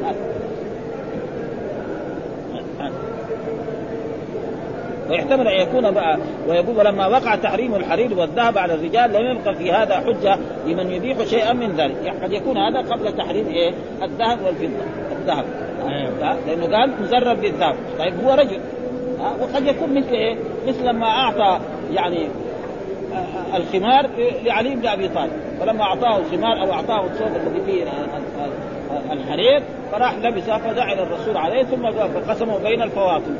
ويحتمل 5.10 5.48
أن 5.48 5.60
يكون 5.60 5.90
بقى 5.90 6.18
ويقول 6.48 6.76
ولما 6.78 7.06
وقع 7.06 7.34
تحريم 7.34 7.74
الحرير 7.74 8.18
والذهب 8.18 8.58
على 8.58 8.74
الرجال 8.74 9.12
لم 9.12 9.36
يبقى 9.36 9.54
في 9.54 9.72
هذا 9.72 9.94
حجة 9.94 10.38
لمن 10.66 10.92
يبيح 10.92 11.24
شيئا 11.24 11.52
من 11.52 11.76
ذلك. 11.76 12.14
قد 12.22 12.32
يكون 12.32 12.58
هذا 12.58 12.78
قبل 12.78 13.16
تحريم 13.16 13.46
إيه؟ 13.46 13.72
الذهب 14.02 14.38
والفضة. 14.46 14.84
الذهب. 15.20 15.44
لأنه 16.46 16.76
قال 16.76 17.02
مزرب 17.02 17.40
بالذهب 17.40 17.74
طيب 17.98 18.14
هو 18.24 18.34
رجل. 18.34 18.60
وقد 19.40 19.66
يكون 19.66 19.94
مثل 19.94 20.12
إيه؟ 20.12 20.36
مثل 20.68 20.84
لما 20.84 21.06
أعطى 21.06 21.60
يعني 21.92 22.28
الخمار 23.54 24.06
لعلي 24.44 24.74
بن 24.74 24.86
أبي 24.86 25.08
طالب. 25.08 25.32
فلما 25.60 25.82
أعطاه 25.82 26.18
الخمار 26.18 26.62
أو 26.62 26.72
أعطاه 26.72 27.04
الثوب 27.04 27.28
الذي 27.28 27.60
فيه 27.66 27.84
الحرير 29.12 29.62
فراح 29.92 30.14
لبسه 30.14 30.58
فدعا 30.58 30.92
الرسول 30.92 31.36
عليه 31.36 31.62
ثم 31.62 31.90
فقسمه 31.90 32.58
بين 32.58 32.82
الفواطم 32.82 33.34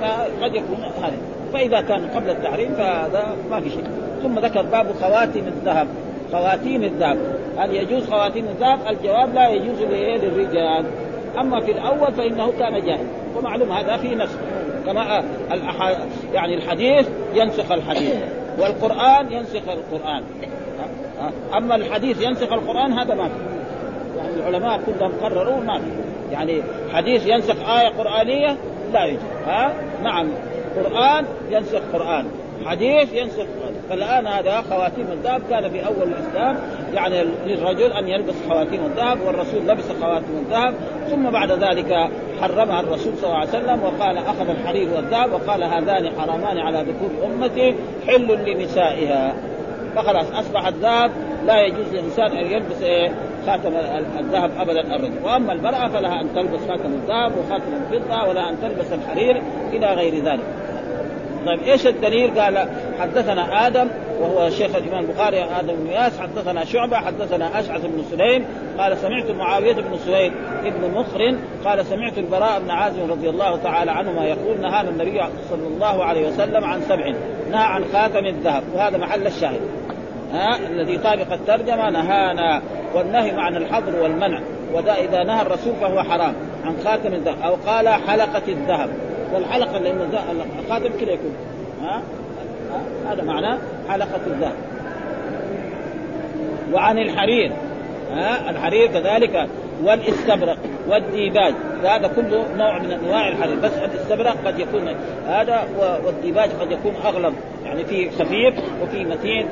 فقد 0.00 0.54
يكون 0.54 0.76
هذا. 1.02 1.16
فإذا 1.52 1.80
كان 1.80 2.08
قبل 2.08 2.30
التحريم 2.30 2.74
فهذا 2.74 3.36
ما 3.50 3.60
في 3.60 3.70
شيء 3.70 3.84
ثم 4.22 4.38
ذكر 4.38 4.62
باب 4.62 4.86
خواتم 5.00 5.46
الذهب. 5.46 5.88
خواتيم 6.32 6.82
الذهب. 6.82 7.18
هل 7.58 7.74
يجوز 7.74 8.10
خواتيم 8.10 8.44
الذهب؟ 8.44 8.78
الجواب 8.90 9.34
لا 9.34 9.48
يجوز 9.48 9.82
للرجال. 9.82 10.84
أما 11.40 11.60
في 11.60 11.72
الأول 11.72 12.12
فإنه 12.12 12.52
كان 12.58 12.86
جاهل. 12.86 13.06
ومعلوم 13.36 13.72
هذا 13.72 13.96
في 13.96 14.14
نسخ 14.14 14.38
كما 14.86 15.24
الأح... 15.52 15.96
يعني 16.34 16.54
الحديث 16.54 17.08
ينسخ 17.34 17.72
الحديث. 17.72 18.14
والقرآن 18.58 19.32
ينسخ 19.32 19.62
القرآن. 19.68 20.22
أما 21.56 21.74
الحديث 21.74 22.22
ينسخ 22.22 22.52
القرآن 22.52 22.92
هذا 22.92 23.14
ما 23.14 23.28
في. 23.28 23.34
يعني 24.18 24.34
العلماء 24.34 24.80
كلهم 24.86 25.12
قرروا 25.22 25.60
ما 25.60 25.78
في. 25.78 25.90
يعني 26.32 26.62
حديث 26.92 27.26
ينسخ 27.26 27.68
آية 27.68 27.88
قرآنية 27.88 28.56
لا 28.92 29.04
يجوز. 29.04 29.22
ها؟ 29.46 29.72
نعم. 30.02 30.28
قرآن 30.76 31.24
ينسخ 31.50 31.80
قرآن. 31.92 32.26
حديث 32.66 33.14
ينسخ 33.14 33.46
فالآن 33.90 34.26
هذا 34.26 34.62
خواتيم 34.70 35.06
الذهب 35.12 35.42
كان 35.50 35.70
في 35.70 35.86
أول 35.86 36.08
الإسلام 36.08 36.56
يعني 36.94 37.24
للرجل 37.46 37.92
أن 37.92 38.08
يلبس 38.08 38.34
خواتيم 38.48 38.84
الذهب 38.84 39.20
والرسول 39.20 39.68
لبس 39.68 39.84
خواتيم 40.00 40.44
الذهب 40.46 40.74
ثم 41.10 41.30
بعد 41.30 41.52
ذلك 41.52 42.10
حرمها 42.40 42.80
الرسول 42.80 43.12
صلى 43.16 43.26
الله 43.26 43.38
عليه 43.38 43.48
وسلم 43.48 43.82
وقال 43.82 44.18
أخذ 44.18 44.48
الحرير 44.50 44.88
والذهب 44.96 45.32
وقال 45.32 45.64
هذان 45.64 46.10
حرامان 46.20 46.58
على 46.58 46.78
ذكور 46.78 47.10
أمتي 47.26 47.74
حل 48.06 48.38
لنسائها. 48.46 49.34
فخلاص 49.96 50.26
أصبح 50.32 50.66
الذهب 50.66 51.10
لا 51.46 51.60
يجوز 51.62 51.86
للإنسان 51.92 52.36
أن 52.36 52.46
يلبس 52.46 52.82
إيه؟ 52.82 53.12
خاتم 53.46 53.72
الذهب 54.20 54.50
ابدا 54.58 54.96
الرجل 54.96 55.24
وأما 55.24 55.52
المرأة 55.52 55.88
فلها 55.88 56.20
أن 56.20 56.34
تلبس 56.34 56.60
خاتم 56.68 56.92
الذهب 56.94 57.32
وخاتم 57.38 57.72
الفضة 57.82 58.28
ولا 58.28 58.50
أن 58.50 58.56
تلبس 58.62 58.92
الحرير 58.92 59.42
إلى 59.72 59.86
غير 59.86 60.24
ذلك. 60.24 60.44
طيب 61.46 61.62
إيش 61.62 61.86
الدليل؟ 61.86 62.40
قال 62.40 62.68
حدثنا 63.00 63.66
آدم 63.66 63.88
وهو 64.20 64.50
شيخ 64.50 64.76
الإمام 64.76 65.04
البخاري 65.04 65.44
آدم 65.44 65.74
بن 65.74 65.90
ياس 65.90 66.20
حدثنا 66.20 66.64
شعبة 66.64 66.96
حدثنا 66.96 67.60
أشعث 67.60 67.80
بن 67.80 68.04
سليم 68.10 68.44
قال 68.78 68.96
سمعت 68.96 69.30
معاوية 69.30 69.74
بن 69.74 69.98
سويد 70.06 70.32
ابن 70.64 70.94
مخر 70.94 71.36
قال 71.64 71.86
سمعت 71.86 72.18
البراء 72.18 72.60
بن 72.60 72.70
عازم 72.70 73.10
رضي 73.10 73.28
الله 73.28 73.56
تعالى 73.56 73.90
عنهما 73.90 74.24
يقول 74.24 74.60
نهانا 74.60 74.90
النبي 74.90 75.20
صلى 75.50 75.66
الله 75.66 76.04
عليه 76.04 76.28
وسلم 76.28 76.64
عن 76.64 76.80
سبع 76.80 77.08
نهى 77.50 77.64
عن 77.64 77.84
خاتم 77.92 78.26
الذهب 78.26 78.62
وهذا 78.74 78.98
محل 78.98 79.26
الشاهد 79.26 79.60
ها 80.32 80.56
الذي 80.70 80.98
طابق 80.98 81.32
الترجمة 81.32 81.90
نهانا 81.90 82.62
والنهي 82.94 83.30
عن 83.30 83.56
الحظر 83.56 84.02
والمنع 84.02 84.40
وذا 84.72 84.94
إذا 84.94 85.24
نهى 85.24 85.42
الرسول 85.42 85.74
فهو 85.80 86.02
حرام 86.02 86.34
عن 86.64 86.76
خاتم 86.84 87.14
الذهب 87.14 87.36
أو 87.44 87.54
قال 87.66 87.88
حلقة 87.88 88.42
الذهب 88.48 88.90
والحلقة 89.34 89.78
لأن 89.78 90.08
الخاتم 90.58 90.88
كذا 91.00 91.10
يكون. 91.12 91.34
ها؟ 91.82 92.02
هذا 93.06 93.22
معناه 93.22 93.58
حلقة 93.88 94.20
الذهب 94.26 94.54
وعن 96.72 96.98
الحرير. 96.98 97.52
ها؟ 98.12 98.50
الحرير 98.50 98.86
كذلك. 98.86 99.48
والاستبرق 99.84 100.58
والديباج. 100.88 101.54
هذا 101.84 102.08
كله 102.16 102.46
نوع 102.56 102.78
من 102.78 102.90
أنواع 102.90 103.28
الحرير. 103.28 103.56
بس 103.56 103.72
الاستبرق 103.72 104.36
قد 104.46 104.58
يكون 104.58 104.88
هذا 105.26 105.64
والديباج 106.06 106.50
قد 106.50 106.70
يكون 106.72 106.94
اغلظ 107.04 107.34
يعني 107.74 107.86
في 107.86 108.10
خفيف 108.10 108.54
وفي 108.82 109.04
متين 109.04 109.46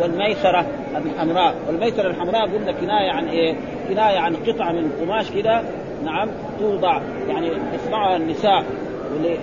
والميسرة 0.00 0.66
الحمراء. 0.96 1.54
والميسرة 1.66 2.06
الحمراء 2.06 2.42
قلنا 2.42 2.72
كناية 2.72 3.10
عن 3.10 3.28
إيه؟ 3.28 3.56
كناية 3.88 4.18
عن 4.18 4.36
قطعة 4.36 4.72
من 4.72 4.84
القماش 4.84 5.30
كده 5.30 5.62
نعم 6.04 6.28
توضع. 6.60 7.00
يعني 7.28 7.50
يصنعها 7.74 8.16
النساء 8.16 8.64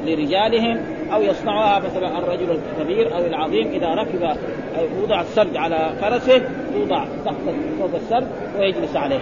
لرجالهم 0.05 0.79
أو 1.13 1.21
يصنعها 1.21 1.79
مثلا 1.79 2.17
الرجل 2.19 2.59
الكبير 2.79 3.15
أو 3.15 3.25
العظيم 3.25 3.67
إذا 3.67 3.87
ركب 3.87 4.37
يوضع 4.99 5.21
السرج 5.21 5.57
على 5.57 5.93
فرسه 6.01 6.41
يوضع 6.75 7.05
تحت 7.25 7.35
فوق 7.79 7.91
السرج 7.95 8.27
ويجلس 8.59 8.95
عليه. 8.95 9.21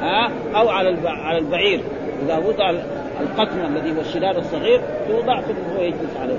ها؟ 0.00 0.30
أو 0.54 0.68
على 0.68 1.08
على 1.08 1.38
البعير. 1.38 1.80
إذا 2.24 2.38
وضع 2.38 2.70
القطن 3.20 3.64
الذي 3.64 3.96
هو 3.96 4.00
الشداد 4.00 4.36
الصغير 4.36 4.80
توضع 5.08 5.40
ثم 5.40 5.76
هو 5.76 5.82
يجلس 5.82 6.16
عليه. 6.20 6.38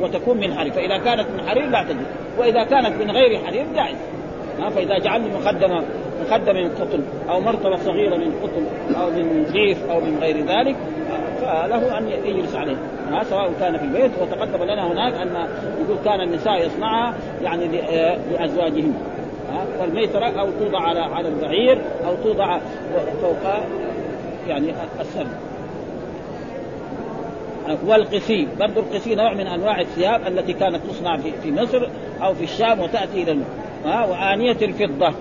وتكون 0.00 0.36
من 0.36 0.54
حرير. 0.54 0.72
فإذا 0.72 0.98
كانت 0.98 1.26
من 1.30 1.48
حرير 1.48 1.66
لا 1.68 1.82
تجوز 1.82 2.06
وإذا 2.38 2.64
كانت 2.64 3.02
من 3.02 3.10
غير 3.10 3.38
حرير 3.38 3.66
جائز. 3.74 3.96
فإذا 4.74 4.98
جعلنا 4.98 5.38
مقدمه 5.38 5.82
مقدمة 6.26 6.60
من 6.62 6.68
قطن 6.68 7.02
أو 7.30 7.40
مرتبة 7.40 7.76
صغيرة 7.76 8.16
من 8.16 8.32
قطن 8.42 8.66
أو 9.00 9.10
من 9.10 9.46
جيف 9.52 9.90
أو 9.90 10.00
من 10.00 10.18
غير 10.20 10.36
ذلك 10.36 10.76
فله 11.40 11.98
أن 11.98 12.08
يجلس 12.24 12.54
عليه. 12.54 12.76
سواء 13.22 13.52
كان 13.60 13.78
في 13.78 13.84
البيت. 13.84 14.10
وتقدم 14.22 14.64
لنا 14.64 14.92
هناك 14.92 15.14
أن 15.14 15.48
يقول 15.84 15.98
كان 16.04 16.20
النساء 16.20 16.66
يصنعها 16.66 17.14
يعني 17.42 17.68
لأزواجهن. 18.30 18.94
والميسرة 19.80 20.40
أو 20.40 20.50
توضع 20.60 20.80
على 20.80 21.00
على 21.00 21.28
البعير 21.28 21.78
أو 22.06 22.14
توضع 22.24 22.58
فوق 23.22 23.52
يعني 24.48 24.74
السن 25.00 25.26
والقسي 27.86 28.48
برضو 28.60 28.80
القسي 28.80 29.14
نوع 29.14 29.34
من 29.34 29.46
أنواع 29.46 29.80
الثياب 29.80 30.26
التي 30.26 30.52
كانت 30.52 30.80
تصنع 30.90 31.16
في, 31.16 31.32
في 31.42 31.52
مصر 31.52 31.88
أو 32.22 32.34
في 32.34 32.44
الشام 32.44 32.80
وتأتي 32.80 33.22
إلى 33.22 33.38
ها 33.84 34.04
وآنية 34.04 34.56
الفضة. 34.62 35.12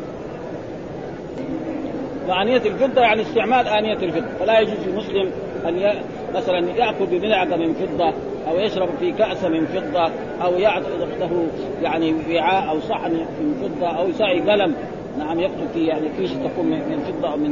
وآنية 2.27 2.57
الفضة 2.57 3.01
يعني 3.01 3.21
استعمال 3.21 3.67
آنية 3.67 3.97
الفضة. 3.97 4.37
فلا 4.39 4.59
يجوز 4.59 4.87
للمسلم 4.87 5.31
أن 5.67 5.77
ي... 5.77 5.93
مثلا 6.35 6.59
يأكل 6.59 7.05
بملعقة 7.05 7.55
من 7.55 7.73
فضة 7.73 8.13
أو 8.47 8.59
يشرب 8.59 8.89
في 8.99 9.11
كأس 9.11 9.43
من 9.43 9.65
فضة 9.65 10.11
أو 10.43 10.53
يعقد 10.53 11.01
له 11.19 11.47
يعني 11.83 12.13
وعاء 12.29 12.69
أو 12.69 12.79
صحن 12.79 13.11
من 13.11 13.69
فضة 13.79 13.87
أو 13.87 14.09
يسعي 14.09 14.39
قلم. 14.39 14.75
نعم 15.19 15.39
يكتب 15.39 15.67
في 15.73 15.85
يعني 15.85 16.09
فيش 16.17 16.29
تكون 16.31 16.65
من 16.65 16.99
فضة 17.07 17.31
أو 17.31 17.37
من 17.37 17.51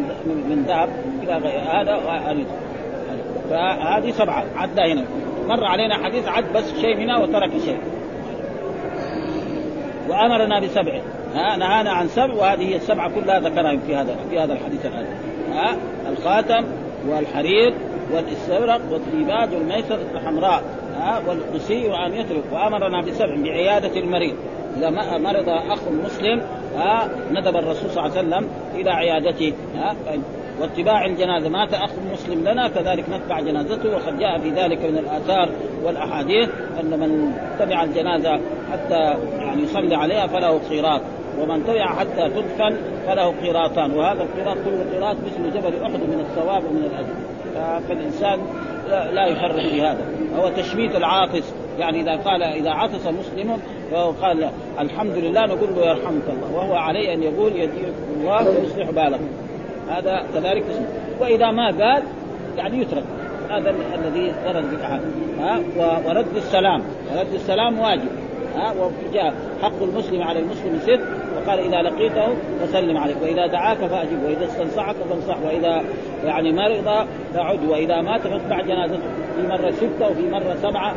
من 0.50 0.66
ذهب 0.68 0.90
إلى 1.24 1.32
هذا. 1.60 2.46
فهذه 3.50 4.12
سبعة 4.12 4.44
عدى 4.56 4.82
هنا. 4.82 5.06
مر 5.48 5.64
علينا 5.64 6.06
حديث 6.06 6.28
عد 6.28 6.54
بس 6.56 6.74
شيء 6.82 6.98
منها 6.98 7.18
وترك 7.18 7.52
شيء. 7.66 7.78
وأمرنا 10.10 10.60
بسبع. 10.60 11.02
ها 11.36 11.58
نهانا 11.58 11.92
عن 11.92 12.08
سبع 12.08 12.34
وهذه 12.34 12.70
هي 12.70 12.76
السبعة 12.76 13.12
كلها 13.16 13.40
ذكرها 13.40 13.78
في 13.88 13.96
هذا 13.96 14.16
في 14.30 14.40
هذا 14.40 14.54
الحديث 14.54 14.86
الآن. 14.86 15.06
ها 15.52 15.76
الخاتم 16.10 16.66
والحرير 17.10 17.74
والاستبرق 18.14 18.82
والديباج 18.92 19.54
والميسر 19.54 20.00
الحمراء. 20.16 20.64
ها 20.98 21.22
والقسي 21.28 21.88
وأن 21.88 22.26
وأمرنا 22.52 23.02
بسبع 23.02 23.36
بعيادة 23.36 24.00
المريض. 24.00 24.36
إذا 24.78 24.90
مرض 25.18 25.50
أخ 25.50 25.80
مسلم 26.06 26.42
ها 26.78 27.10
ندب 27.32 27.58
الرسول 27.58 27.92
صلى 27.92 28.06
الله 28.06 28.18
عليه 28.18 28.28
وسلم 28.28 28.50
إلى 28.76 28.90
عيادته. 28.90 29.54
ها 29.76 29.96
واتباع 30.62 31.06
الجنازة. 31.06 31.50
مات 31.50 31.74
أخ 31.74 31.90
مسلم 32.14 32.48
لنا 32.48 32.68
كذلك 32.68 33.06
نتبع 33.10 33.40
جنازته 33.40 33.96
وقد 33.96 34.20
جاء 34.20 34.40
في 34.40 34.50
ذلك 34.50 34.82
من 34.82 34.98
الآثار 34.98 35.50
والأحاديث 35.84 36.50
أن 36.80 37.00
من 37.00 37.34
تبع 37.60 37.84
الجنازة 37.84 38.40
حتى 38.72 39.16
يعني 39.38 39.64
يصلي 39.64 39.96
عليها 39.96 40.28
فله 40.28 40.60
قيراط 40.70 41.02
ومن 41.40 41.64
تبع 41.66 41.86
حتى 41.86 42.30
تدفن 42.30 42.78
فله 43.08 43.28
قيراطان. 43.42 43.92
وهذا 43.92 44.24
القيراط 44.24 44.58
كل 44.58 44.94
قيراط 44.94 45.16
مثل 45.26 45.54
جبل 45.54 45.84
أحد 45.84 46.00
من 46.00 46.26
الثواب 46.30 46.64
ومن 46.66 46.84
الأجر. 46.84 47.14
فالإنسان 47.88 48.40
لا 48.90 49.26
يحرك 49.26 49.68
في 49.70 49.82
هذا 49.82 50.06
هو 50.38 50.50
تشميت 50.50 50.96
العاطس. 50.96 51.54
يعني 51.80 52.02
إذا 52.02 52.16
قال 52.16 52.44
إذا 52.44 52.70
عطس 52.70 53.08
مسلم 53.08 53.58
وقال 53.94 54.50
الحمد 54.80 55.18
لله 55.18 55.46
نقول 55.46 55.76
له 55.76 55.86
يرحمك 55.86 56.24
الله. 56.30 56.56
وهو 56.56 56.74
عليه 56.74 57.14
أن 57.14 57.24
يقول 57.24 57.56
يديك 57.56 57.94
الله 58.18 58.50
ويصلح 58.50 58.92
بالك. 58.92 59.20
هذا 59.90 60.24
كذلك 60.34 60.64
اسمه 60.70 60.88
وإذا 61.20 61.52
ما 61.52 61.66
قال 61.66 62.04
يعني 62.58 62.82
يترك. 62.82 63.04
هذا 63.50 63.70
الذي 63.96 64.34
ورد 64.48 64.66
في 64.66 64.76
الاحاديث 64.76 65.14
ها؟ 65.40 65.60
ورد 66.08 66.36
السلام. 66.36 66.82
ورد 67.16 67.34
السلام 67.34 67.80
واجب. 67.80 68.10
ها؟ 68.56 68.74
وجاء 69.10 69.34
حق 69.62 69.82
المسلم 69.82 70.22
على 70.22 70.40
المسلم 70.40 70.80
ست 70.80 71.02
وقال 71.36 71.60
إذا 71.60 71.82
لقيته 71.82 72.28
فسلم 72.62 72.98
عليك. 72.98 73.18
وإذا 73.22 73.48
دعاك 73.48 73.78
فأجب. 73.78 74.24
وإذا 74.24 74.46
استنصحك 74.46 74.96
فانصح. 74.96 75.38
وإذا 75.46 75.84
يعني 76.26 76.52
مرض 76.52 77.08
فعد 77.34 77.66
وإذا 77.66 78.02
مات 78.02 78.22
فاتبع 78.22 78.62
جنازته. 78.62 79.10
في 79.36 79.48
مرة 79.48 79.72
سته 79.72 80.10
وفي 80.10 80.30
مرة 80.30 80.56
سبعة. 80.62 80.94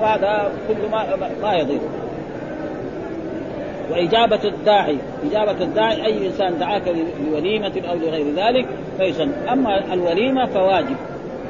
وهذا 0.00 0.52
كل 0.68 0.90
ما 0.92 1.16
ما 1.42 1.54
يضير. 1.54 1.80
وإجابة 3.90 4.40
الداعي 4.44 4.98
إجابة 5.30 5.64
الداعي 5.64 6.06
أي 6.06 6.26
إنسان 6.26 6.58
دعاك 6.58 6.82
لوليمة 7.30 7.72
أو 7.90 7.96
لغير 7.96 8.26
ذلك 8.36 8.66
فيسن 8.98 9.32
أما 9.52 9.94
الوليمة 9.94 10.46
فواجب. 10.46 10.96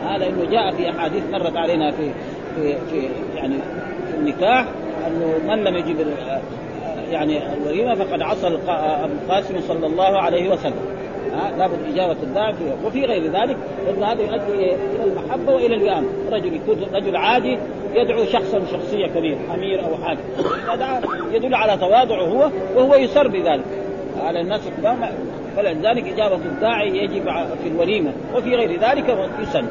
هذا 0.06 0.26
إنه 0.26 0.50
جاء 0.50 0.72
في 0.72 0.90
أحاديث 0.90 1.22
مرت 1.32 1.56
علينا 1.56 1.90
في 1.90 2.10
في, 2.56 2.74
في 2.90 3.08
يعني 3.36 3.54
في 4.10 4.16
النكاح 4.18 4.66
أنه 5.06 5.54
من 5.54 5.64
لم 5.64 5.76
يجب 5.76 6.06
يعني 7.10 7.54
الوليمة 7.54 7.94
فقد 7.94 8.22
عصى 8.22 8.46
القاسم 9.04 9.60
صلى 9.68 9.86
الله 9.86 10.20
عليه 10.20 10.48
وسلم. 10.48 11.03
لابد 11.58 11.78
إجابة 11.92 12.16
الداعي 12.22 12.54
وفي 12.84 13.04
غير 13.04 13.22
ذلك 13.22 13.56
لأن 13.86 14.02
هذا 14.02 14.22
يؤدي 14.22 14.52
إلى 14.52 15.04
المحبة 15.04 15.52
وإلى 15.52 15.74
الوئام. 15.74 16.04
رجل 16.32 16.54
يكون 16.54 16.76
رجل 16.94 17.16
عادي 17.16 17.58
يدعو 17.94 18.24
شخصا 18.24 18.60
شخصية 18.72 19.06
كبيرة 19.06 19.38
أمير 19.54 19.84
أو 19.84 19.96
حاجة 19.96 20.18
هذا 20.72 21.00
يدل 21.32 21.54
على 21.54 21.76
تواضعه 21.76 22.26
هو 22.26 22.50
وهو 22.76 22.94
يسر 22.94 23.28
بذلك. 23.28 23.64
على 24.22 24.40
الناس 24.40 24.60
فلذلك 25.56 26.08
إجابة 26.08 26.34
الداعي 26.34 26.88
يجب 26.88 27.24
في 27.62 27.68
الوليمة. 27.68 28.12
وفي 28.34 28.56
غير 28.56 28.80
ذلك 28.80 29.28
يسن. 29.42 29.66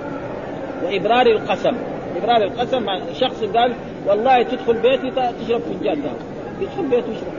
وإبرار 0.86 1.26
القسم. 1.26 1.76
إبرار 2.22 2.44
القسم 2.44 2.86
شخص 3.14 3.44
قال 3.44 3.74
والله 4.08 4.44
تدخل 4.44 4.74
بيتي 4.74 5.12
تشرب 5.12 5.62
فنجان 5.62 6.02
ذهب 6.02 6.18
يدخل 6.62 6.84
بيته 6.84 7.10
يشرب 7.12 7.34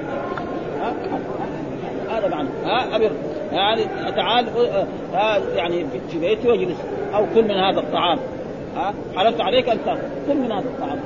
هذا 2.11 2.29
معنى. 2.29 2.49
ها؟ 2.65 2.97
أبر 2.97 3.11
يعني 3.55 3.83
تعال 4.17 4.47
ها 5.15 5.39
يعني 5.57 5.85
في 6.11 6.19
بيتي 6.19 6.49
واجلس 6.49 6.77
أو 7.15 7.27
كل 7.35 7.43
من 7.43 7.51
هذا 7.51 7.81
الطعام. 7.81 8.19
ها؟ 8.77 8.95
حلفت 9.17 9.41
عليك 9.41 9.69
أن 9.69 9.79
كل 10.29 10.35
من 10.35 10.53
هذا 10.53 10.65
الطعام. 10.65 10.99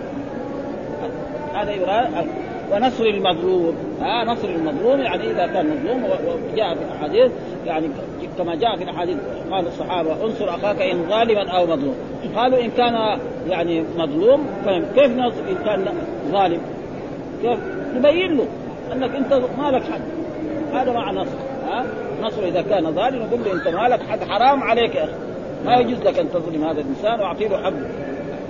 هذا 1.55 1.75
إبرار 1.75 2.25
ونصر 2.73 3.05
المظلوم. 3.05 3.75
ها؟ 4.01 4.25
نصر 4.25 4.49
المظلوم 4.49 5.01
يعني 5.01 5.31
إذا 5.31 5.47
كان 5.47 5.67
مظلوم 5.67 6.05
وجاء 6.53 6.75
في 6.75 6.81
الأحاديث 6.83 7.33
يعني 7.67 7.89
كما 8.39 8.55
جاء 8.55 8.77
في 8.77 8.85
الأحاديث 8.85 9.17
قال 9.51 9.67
الصحابة 9.67 10.25
انصر 10.25 10.55
أخاك 10.55 10.83
إن 10.83 11.09
ظالما 11.09 11.51
أو 11.51 11.67
مظلوم. 11.67 11.95
قالوا 12.37 12.61
إن 12.61 12.71
كان 12.71 13.19
يعني 13.49 13.85
مظلوم 13.99 14.47
كيف 14.95 15.17
نصر 15.17 15.41
إن 15.49 15.57
كان 15.65 15.89
ظالم؟ 16.33 16.61
كيف؟ 17.43 17.59
نبين 17.95 18.37
له 18.37 18.47
أنك 18.93 19.15
أنت 19.15 19.33
ما 19.33 19.71
لك 19.71 19.83
حد 19.83 20.01
هذا 20.73 20.93
معنى 20.93 21.21
نصر 21.21 21.37
ها؟ 21.69 21.85
نصر 22.23 22.43
إذا 22.43 22.63
كان 22.63 22.93
ظالم 22.95 23.23
نقول 23.23 23.41
له 23.45 23.53
أنت 23.53 23.69
ما 23.69 23.89
لك 23.89 24.01
حد 24.11 24.25
حرام 24.25 24.63
عليك 24.63 24.95
يا 24.95 25.05
أخي. 25.05 25.13
ما 25.65 25.77
يجوز 25.77 25.99
لك 26.03 26.19
أن 26.19 26.31
تظلم 26.31 26.65
هذا 26.65 26.81
الإنسان 26.81 27.21
واعطي 27.21 27.49
له 27.49 27.57
حقه 27.57 27.87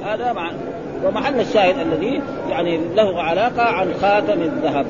هذا 0.04 0.32
معنى 0.32 0.56
ومحل 1.04 1.40
الشاهد 1.40 1.78
الذي 1.78 2.22
يعني 2.50 2.80
له 2.94 3.22
علاقة 3.22 3.62
عن 3.62 3.94
خاتم 3.94 4.42
الذهب. 4.42 4.86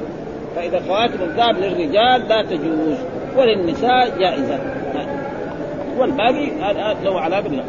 فإذا 0.56 0.82
خواتم 0.88 1.22
الذهب 1.22 1.56
للرجال 1.56 2.28
لا 2.28 2.42
تجوز 2.42 2.96
وللنساء 3.38 4.18
جائزة. 4.18 4.58
والباقي 5.98 6.46
له 7.04 7.20
علاقة 7.20 7.42
بالله. 7.42 7.64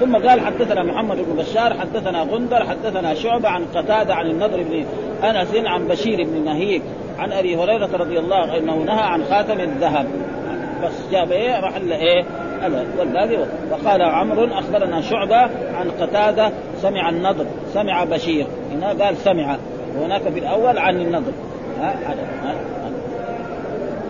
ثم 0.00 0.16
قال 0.16 0.40
حدثنا 0.40 0.82
محمد 0.82 1.16
بن 1.16 1.36
بشار 1.36 1.74
حدثنا 1.74 2.22
غندر 2.22 2.64
حدثنا 2.64 3.14
شعبة 3.14 3.48
عن 3.48 3.64
قتادة 3.64 4.14
عن 4.14 4.26
النضر 4.26 4.62
بن 4.62 4.84
أنس 5.24 5.48
عن 5.54 5.88
بشير 5.88 6.24
بن 6.24 6.44
نهيك 6.44 6.82
عن 7.18 7.32
أبي 7.32 7.56
هريرة 7.56 7.96
رضي 7.96 8.18
الله 8.18 8.36
عنه 8.36 8.56
أنه 8.56 8.76
نهى 8.76 9.02
عن 9.02 9.24
خاتم 9.24 9.60
الذهب. 9.60 10.06
بس 10.84 11.10
جاب 11.12 11.32
إيه؟ 11.32 11.60
راح 11.60 11.76
إيه؟ 11.76 12.24
والباقي 12.98 13.36
وقال 13.70 14.02
عمرو 14.02 14.44
أخبرنا 14.44 15.00
شعبة 15.00 15.40
عن 15.76 15.90
قتادة 16.00 16.50
سمع 16.76 17.08
النضر 17.08 17.46
سمع 17.74 18.04
بشير. 18.04 18.46
هنا 18.72 19.04
قال 19.04 19.16
سمع. 19.16 19.56
وهناك 19.98 20.22
في 20.22 20.38
الأول 20.38 20.78
عن 20.78 21.00
النضر. 21.00 21.32
ها؟ 21.80 21.94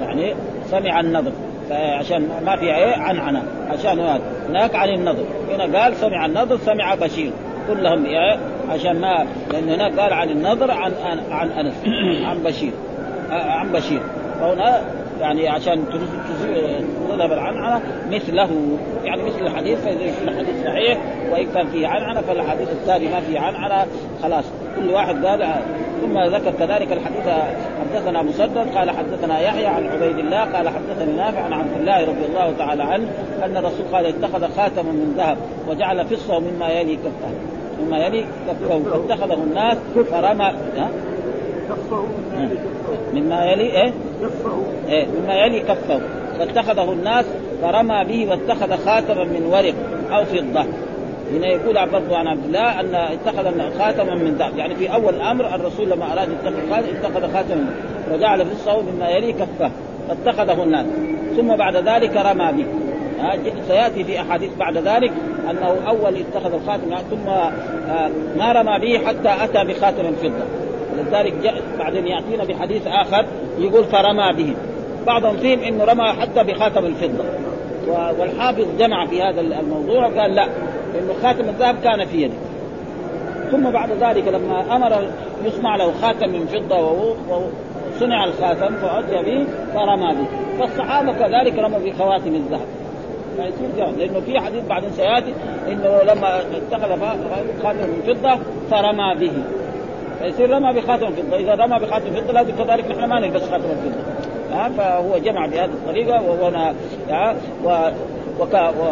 يعني 0.03 0.35
سمع 0.66 1.01
النضر. 1.01 1.33
عشان 1.70 2.28
ما 2.45 2.57
في 2.57 2.76
إيه؟ 2.76 2.97
عنعنة. 2.97 3.43
عشان 3.70 4.20
هناك 4.49 4.74
عن 4.74 4.89
النضر. 4.89 5.24
هنا 5.51 5.78
قال 5.78 5.97
سمع 5.97 6.26
النضر 6.26 6.57
سمع 6.57 6.95
بشير. 6.95 7.33
كلهم 7.68 8.07
إيه؟ 8.07 8.39
عشان 8.70 9.01
ما 9.01 9.26
لأن 9.53 9.68
هناك 9.68 9.99
قال 9.99 10.12
عن 10.12 10.30
النضر 10.30 10.70
عن 10.70 10.93
عن 11.30 11.51
أنس 11.51 11.74
عن 12.26 12.43
بشير. 12.43 12.72
عن 13.31 13.72
بشير. 13.72 14.01
فهنا 14.41 14.81
يعني 15.20 15.49
عشان 15.49 15.85
تذهب 17.09 17.33
العنعنة 17.33 17.81
مثله. 18.11 18.51
يعني 19.05 19.22
مثل 19.22 19.47
الحديث 19.47 19.79
فإذا 19.79 20.03
يكون 20.03 20.29
الحديث 20.29 20.64
صحيح 20.64 20.99
وإن 21.33 21.47
كان 21.55 21.66
فيه 21.66 21.87
عنعنة 21.87 22.20
فالحديث 22.20 22.68
الثاني 22.68 23.09
ما 23.09 23.20
فيه 23.20 23.41
عنعنة 23.41 23.87
خلاص. 24.22 24.45
كل 24.77 24.91
واحد 24.91 25.27
قال 25.27 25.55
ثم 26.03 26.18
ذكر 26.18 26.51
كذلك 26.51 26.93
الحديث 26.93 27.29
حدثنا 27.81 28.22
مسدد 28.22 28.66
قال 28.74 28.91
حدثنا 28.91 29.41
يحيى 29.41 29.66
عن 29.66 29.87
عبيد 29.87 30.18
الله 30.18 30.41
قال 30.41 30.68
حدثني 30.68 31.12
نافع 31.16 31.41
عن 31.41 31.53
عبد 31.53 31.77
الله 31.81 32.01
رضي 32.01 32.24
الله 32.29 32.55
تعالى 32.59 32.83
عنه 32.83 33.09
أن 33.45 33.57
الرسول 33.57 33.87
قال 33.93 34.07
اتخذ 34.07 34.57
خاتما 34.57 34.93
من 34.93 35.14
ذهب 35.16 35.37
وجعل 35.68 36.07
فصه 36.07 36.41
مما 36.41 36.68
يلي 36.68 36.97
كفه. 36.97 37.31
مما 37.81 37.99
يلي 37.99 38.24
كفه 38.49 38.83
فاتخذه 38.83 39.35
الناس 39.35 39.79
فرمى 40.11 40.53
مما 43.14 43.45
يلي 43.45 43.62
إيه؟ 43.62 43.93
إيه 44.89 45.07
مما 45.07 45.35
يلي 45.35 45.61
كفه. 45.61 46.01
فاتخذه 46.39 46.93
الناس 46.93 47.25
فرمى 47.62 48.05
به 48.05 48.31
واتخذ 48.31 48.77
خاتما 48.77 49.25
من 49.25 49.47
ورق 49.53 49.75
أو 50.12 50.25
فضة. 50.25 50.64
هنا 51.33 51.47
يقول 51.47 51.91
برضه 51.91 52.17
عن 52.17 52.27
عبد 52.27 52.45
الله 52.45 52.81
أن 52.81 52.95
اتخذ 52.95 53.79
خاتما 53.79 54.14
من 54.14 54.35
ذهب 54.35 54.59
يعني 54.59 54.75
في 54.75 54.95
أول 54.95 55.14
الامر 55.14 55.55
الرسول 55.55 55.91
لما 55.91 56.12
أراد 56.12 56.29
يتخذ 56.29 56.71
خاتم 56.71 56.89
اتخذ 56.97 57.33
خاتما 57.33 57.67
وجعل 58.12 58.41
الصوم 58.41 58.85
مما 58.95 59.09
يلي 59.09 59.33
كفه. 59.33 59.71
فاتخذه 60.09 60.62
الناس. 60.62 60.87
ثم 61.37 61.57
بعد 61.57 61.77
ذلك 61.77 62.17
رمى 62.17 62.53
به. 62.53 62.67
سيأتي 63.69 64.05
في 64.05 64.21
أحاديث 64.21 64.51
بعد 64.59 64.77
ذلك 64.77 65.12
أنه 65.51 65.77
أول 65.89 66.17
اتخذ 66.17 66.55
الخاتم 66.55 66.97
ثم 67.11 67.29
آه، 67.29 68.11
ما 68.37 68.53
رمى 68.53 68.79
به 68.79 69.07
حتى 69.07 69.45
أتى 69.45 69.64
بخاتم 69.64 70.07
الفضه 70.07 70.45
ولذلك 70.99 71.34
جاء 71.42 71.62
بعدين 71.78 72.07
يأتينا 72.07 72.44
بحديث 72.44 72.86
آخر 72.86 73.26
يقول 73.59 73.84
فرمى 73.84 74.32
به. 74.32 74.55
بعضهم 75.07 75.36
فيهم 75.36 75.61
إنه 75.61 75.84
رمى 75.84 76.12
حتى 76.20 76.44
بخاتم 76.44 76.86
الفضة. 76.86 77.24
والحافظ 78.18 78.66
جمع 78.78 79.07
في 79.07 79.22
هذا 79.22 79.40
الموضوع 79.40 80.07
وقال 80.07 80.34
لا 80.34 80.44
إنه 80.99 81.14
خاتم 81.22 81.49
الذهب 81.49 81.76
كان 81.84 82.05
في 82.05 82.22
يده. 82.22 82.34
ثم 83.51 83.70
بعد 83.70 83.90
ذلك 83.90 84.28
لما 84.28 84.76
أمر 84.76 85.09
يصنع 85.44 85.76
له 85.76 85.92
خاتم 85.92 86.28
من 86.28 86.47
فضة 86.47 86.78
وصنع 86.80 88.24
الخاتم 88.24 88.76
فاتي 88.76 89.22
به 89.22 89.47
فرمى 89.74 90.14
به. 90.14 90.26
فالصحابة 90.59 91.12
كذلك 91.12 91.59
رموا 91.59 91.78
بخواتم 91.78 92.34
الذهب. 92.34 92.66
فيصير 93.36 93.97
لأنه 93.99 94.20
في 94.20 94.40
حديث 94.40 94.64
بعدين 94.68 94.90
سيأتي 94.90 95.34
إنه 95.68 96.03
لما 96.03 96.40
اتخذ 96.40 97.01
خاتم 97.62 97.86
من 97.86 98.03
فضة 98.07 98.38
فرمى 98.70 99.14
به. 99.20 99.32
فيصير 100.27 100.51
رمى 100.51 100.72
بخاتم 100.72 101.11
فضه 101.11 101.37
إذا 101.37 101.55
رمى 101.55 101.79
بخاتم 101.79 102.11
فضه 102.11 102.33
لازم 102.33 102.57
كذلك 102.57 102.91
نحن 102.91 103.05
ما 103.05 103.20
نلبس 103.20 103.43
خاتم 103.43 103.64
الفضه 103.64 104.03
ها 104.53 104.68
فهو 104.68 105.18
جمع 105.18 105.47
بهذه 105.47 105.64
الطريقة 105.64 106.22
وهو 106.22 106.72
و... 107.64 107.91
وك... 108.41 108.55
و... 108.55 108.85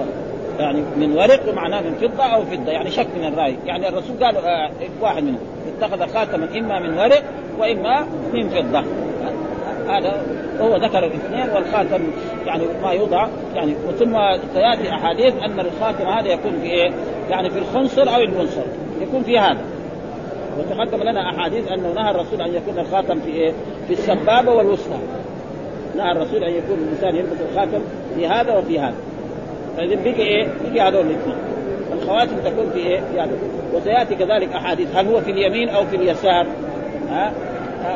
يعني 0.59 0.83
من 0.97 1.13
ورق 1.13 1.41
ومعناه 1.49 1.81
من 1.81 1.95
فضة 1.95 2.25
أو 2.25 2.43
فضة 2.43 2.73
يعني 2.73 2.91
شك 2.91 3.07
من 3.17 3.25
الرأي. 3.25 3.57
يعني 3.67 3.89
الرسول 3.89 4.25
قال 4.25 4.37
آه 4.37 4.71
واحد 5.01 5.23
منهم 5.23 5.39
اتخذ 5.77 6.07
خاتما 6.15 6.59
إما 6.59 6.79
من 6.79 6.99
ورق 6.99 7.23
وإما 7.59 8.07
من 8.33 8.49
فضة. 8.49 8.85
هذا 9.89 10.23
هو 10.61 10.77
ذكر 10.77 10.99
الاثنين 10.99 11.51
والخاتم 11.55 12.11
يعني 12.47 12.65
ما 12.83 12.93
يوضع 12.93 13.29
يعني 13.55 13.75
ثم 13.99 14.17
سيأتي 14.55 14.91
أحاديث 14.91 15.35
أن 15.43 15.61
الخاتم 15.61 16.07
هذا 16.09 16.29
يكون 16.29 16.53
في 16.63 16.67
إيه؟ 16.67 16.93
يعني 17.31 17.51
في 17.51 17.59
الخنصر 17.59 18.15
أو 18.15 18.21
المنصر. 18.21 18.65
يكون 19.01 19.23
في 19.23 19.39
هذا. 19.39 19.74
وتقدم 20.59 21.03
لنا 21.03 21.31
أحاديث 21.31 21.73
أنه 21.73 21.93
نهى 21.93 22.11
الرسول 22.11 22.43
أن 22.43 22.55
يكون 22.55 22.79
الخاتم 22.79 23.21
في 23.21 23.31
إيه؟ 23.31 23.53
في 23.89 23.93
السبابه 23.93 24.53
والوسطى. 24.53 24.99
نهى 25.97 26.13
الرسول 26.13 26.45
أن 26.45 26.55
يكون 26.55 26.79
الإنسان 26.79 27.17
يلبس 27.17 27.37
الخاتم 27.53 27.79
في 28.17 28.27
هذا 28.27 28.57
وفي 28.59 28.79
هذا. 28.79 28.95
فاذا 29.77 29.95
بقي 29.95 30.23
إيه؟ 30.23 30.49
بقي 30.65 30.81
هذول 30.81 31.07
الاثنين. 31.07 31.37
الخواتم 31.93 32.37
تكون 32.45 32.71
في 32.71 32.79
إيه؟ 32.79 33.01
في 33.01 33.21
هذا. 33.21 33.33
وسيأتي 33.75 34.15
كذلك 34.15 34.53
أحاديث. 34.53 34.97
هل 34.97 35.09
هو 35.09 35.21
في 35.21 35.31
اليمين 35.31 35.69
أو 35.69 35.85
في 35.85 35.97
اليسار؟ 35.97 36.47
ها؟ 37.11 37.33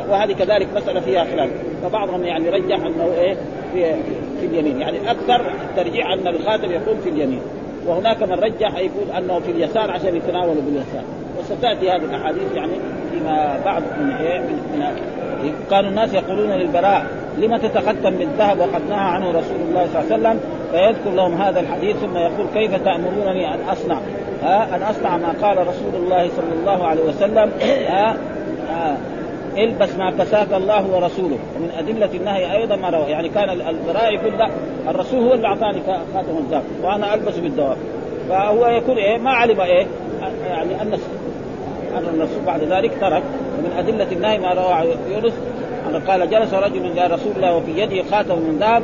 وهذه 0.09 0.33
كذلك 0.33 0.67
مسألة 0.75 0.99
فيها 0.99 1.23
خلاف. 1.23 1.49
فبعضهم 1.83 2.23
يعني 2.23 2.49
رجح 2.49 2.75
أنه 2.85 3.13
إيه؟ 3.17 3.35
في, 3.73 3.93
في 4.39 4.45
اليمين. 4.45 4.81
يعني 4.81 5.11
أكثر 5.11 5.41
الترجيح 5.69 6.11
أن 6.11 6.27
الخاتم 6.27 6.71
يكون 6.71 6.97
في 7.03 7.09
اليمين. 7.09 7.41
وهناك 7.87 8.23
من 8.23 8.39
رجح 8.39 8.77
يقول 8.77 9.11
أنه 9.17 9.39
في 9.39 9.51
اليسار 9.51 9.91
عشان 9.91 10.15
يتناوله 10.15 10.61
باليسار. 10.61 11.03
وستأتي 11.39 11.89
هذه 11.89 12.05
الأحاديث 12.05 12.55
يعني 12.55 12.73
فيما 13.11 13.59
بعد 13.65 13.83
من 13.99 14.11
إيه 14.11 14.39
من, 14.39 14.83
كانوا 15.69 15.89
الناس 15.89 16.13
يقولون 16.13 16.49
للبراء 16.49 17.05
لما 17.37 17.57
تتختم 17.57 18.09
بالذهب 18.09 18.59
وقد 18.59 18.81
نهى 18.89 18.99
عنه 18.99 19.29
رسول 19.29 19.61
الله 19.69 19.87
صلى 19.93 20.01
الله 20.01 20.29
عليه 20.29 20.39
وسلم؟ 20.39 20.39
فيذكر 20.71 21.15
لهم 21.15 21.33
هذا 21.41 21.59
الحديث 21.59 21.97
ثم 21.97 22.17
يقول 22.17 22.47
كيف 22.53 22.75
تأمرونني 22.75 23.53
أن 23.53 23.59
أصنع؟ 23.69 23.97
ها 24.43 24.75
أن 24.75 24.83
أصنع 24.83 25.17
ما 25.17 25.33
قال 25.41 25.67
رسول 25.67 25.95
الله 25.95 26.29
صلى 26.29 26.53
الله 26.59 26.87
عليه 26.87 27.03
وسلم. 27.03 27.51
ها, 27.87 28.15
ها 28.69 28.97
البس 29.57 29.95
ما 29.95 30.11
كساك 30.11 30.53
الله 30.53 30.87
ورسوله. 30.87 31.37
ومن 31.55 31.71
أدلة 31.79 32.09
النهي 32.13 32.57
أيضا 32.57 32.75
ما 32.75 32.89
روى 32.89 33.05
يعني 33.05 33.29
كان 33.29 33.49
البراء 33.49 34.13
يقول 34.13 34.37
لا 34.37 34.49
الرسول 34.89 35.19
هو 35.19 35.33
اللي 35.33 35.47
أعطاني 35.47 35.81
خاتم 36.13 36.37
الذهب 36.37 36.63
وأنا 36.83 37.13
ألبس 37.13 37.37
بالدواب 37.37 37.77
فهو 38.29 38.67
يقول 38.67 38.97
إيه 38.97 39.17
ما 39.17 39.31
علم 39.31 39.61
إيه 39.61 39.87
يعني 40.49 40.81
أن 40.81 40.99
أن 41.97 42.15
الرسول 42.15 42.43
بعد 42.45 42.63
ذلك 42.63 42.91
ترك 43.01 43.23
ومن 43.57 43.71
أدلة 43.77 44.11
النهي 44.11 44.37
ما 44.37 44.53
روى 44.53 44.93
يونس 45.11 45.33
قال 46.07 46.29
جلس 46.29 46.53
رجل 46.53 46.85
إلى 46.85 47.07
رسول 47.07 47.31
الله 47.35 47.55
وفي 47.55 47.71
يده 47.71 48.03
خاتم 48.11 48.35
من 48.35 48.57
ذهب 48.59 48.83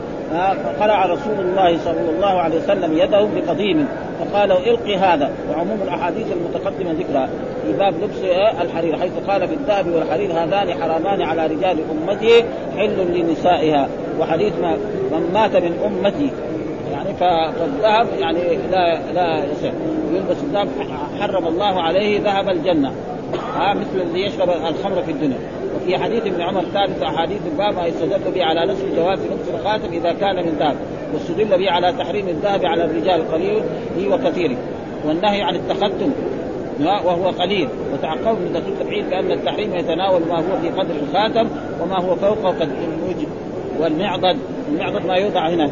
فقرع 0.63 1.05
رسول 1.05 1.39
الله 1.39 1.77
صلى 1.77 2.09
الله 2.15 2.41
عليه 2.41 2.57
وسلم 2.57 2.93
يده 2.97 3.27
بقضيم 3.35 3.87
فقال 4.19 4.51
القي 4.51 4.95
هذا 4.95 5.31
وعموم 5.51 5.79
الأحاديث 5.83 6.25
المتقدمة 6.31 6.91
ذكرها. 6.91 7.29
في 7.65 7.73
باب 7.73 7.93
لبس 7.93 8.17
الحرير 8.61 8.97
حيث 8.97 9.11
قال 9.27 9.47
بالذهب 9.47 9.87
والحرير 9.87 10.31
هذان 10.31 10.73
حرامان 10.81 11.21
على 11.21 11.47
رجال 11.47 11.77
أمتي 11.91 12.43
حل 12.77 13.19
لنسائها. 13.19 13.87
وحديث 14.19 14.53
ما 14.61 14.77
من 15.11 15.31
مات 15.33 15.55
من 15.55 15.79
أمتي. 15.85 16.29
فالذهب 17.19 18.07
يعني 18.19 18.39
لا 18.71 19.11
لا 19.13 19.45
يصح. 19.45 19.71
يلبس 20.13 20.43
الذهب 20.43 20.67
حرم 21.19 21.47
الله 21.47 21.81
عليه 21.81 22.21
ذهب 22.21 22.49
الجنة. 22.49 22.91
ها 23.55 23.73
مثل 23.73 24.01
اللي 24.01 24.25
يشرب 24.25 24.49
الخمر 24.49 25.01
في 25.01 25.11
الدنيا. 25.11 25.37
وفي 25.75 25.97
حديث 25.97 26.25
ابن 26.25 26.41
عمر 26.41 26.61
ثالث 26.61 27.03
أحاديث 27.03 27.41
الباب 27.51 27.75
ما 27.75 27.85
يستدل 27.85 28.31
به 28.31 28.45
على 28.45 28.71
نصف 28.71 28.95
جواز 28.95 29.19
نصف 29.19 29.55
الخاتم 29.55 29.93
إذا 29.93 30.13
كان 30.13 30.35
من 30.35 30.55
ذهب. 30.59 30.75
واستدل 31.13 31.57
به 31.57 31.71
على 31.71 31.93
تحريم 31.93 32.27
الذهب 32.27 32.65
على 32.65 32.85
الرجال 32.85 33.31
قليل 33.31 33.63
وكثير. 34.11 34.57
والنهي 35.05 35.41
عن 35.41 35.55
التختم 35.55 36.11
وهو 36.79 37.29
قليل. 37.29 37.67
وتعقب 37.93 38.39
من 38.39 38.53
دخول 38.53 38.73
التبعيد 38.73 39.09
بان 39.09 39.31
التحريم 39.31 39.75
يتناول 39.75 40.21
ما 40.29 40.37
هو 40.37 40.61
في 40.61 40.69
قدر 40.69 40.95
الخاتم 41.09 41.49
وما 41.81 41.99
هو 41.99 42.15
فوقه 42.15 42.49
قد 42.49 42.69
والمعضد 43.79 44.37
المعضد 44.69 45.05
ما 45.05 45.15
يوضع 45.15 45.49
هنا 45.49 45.69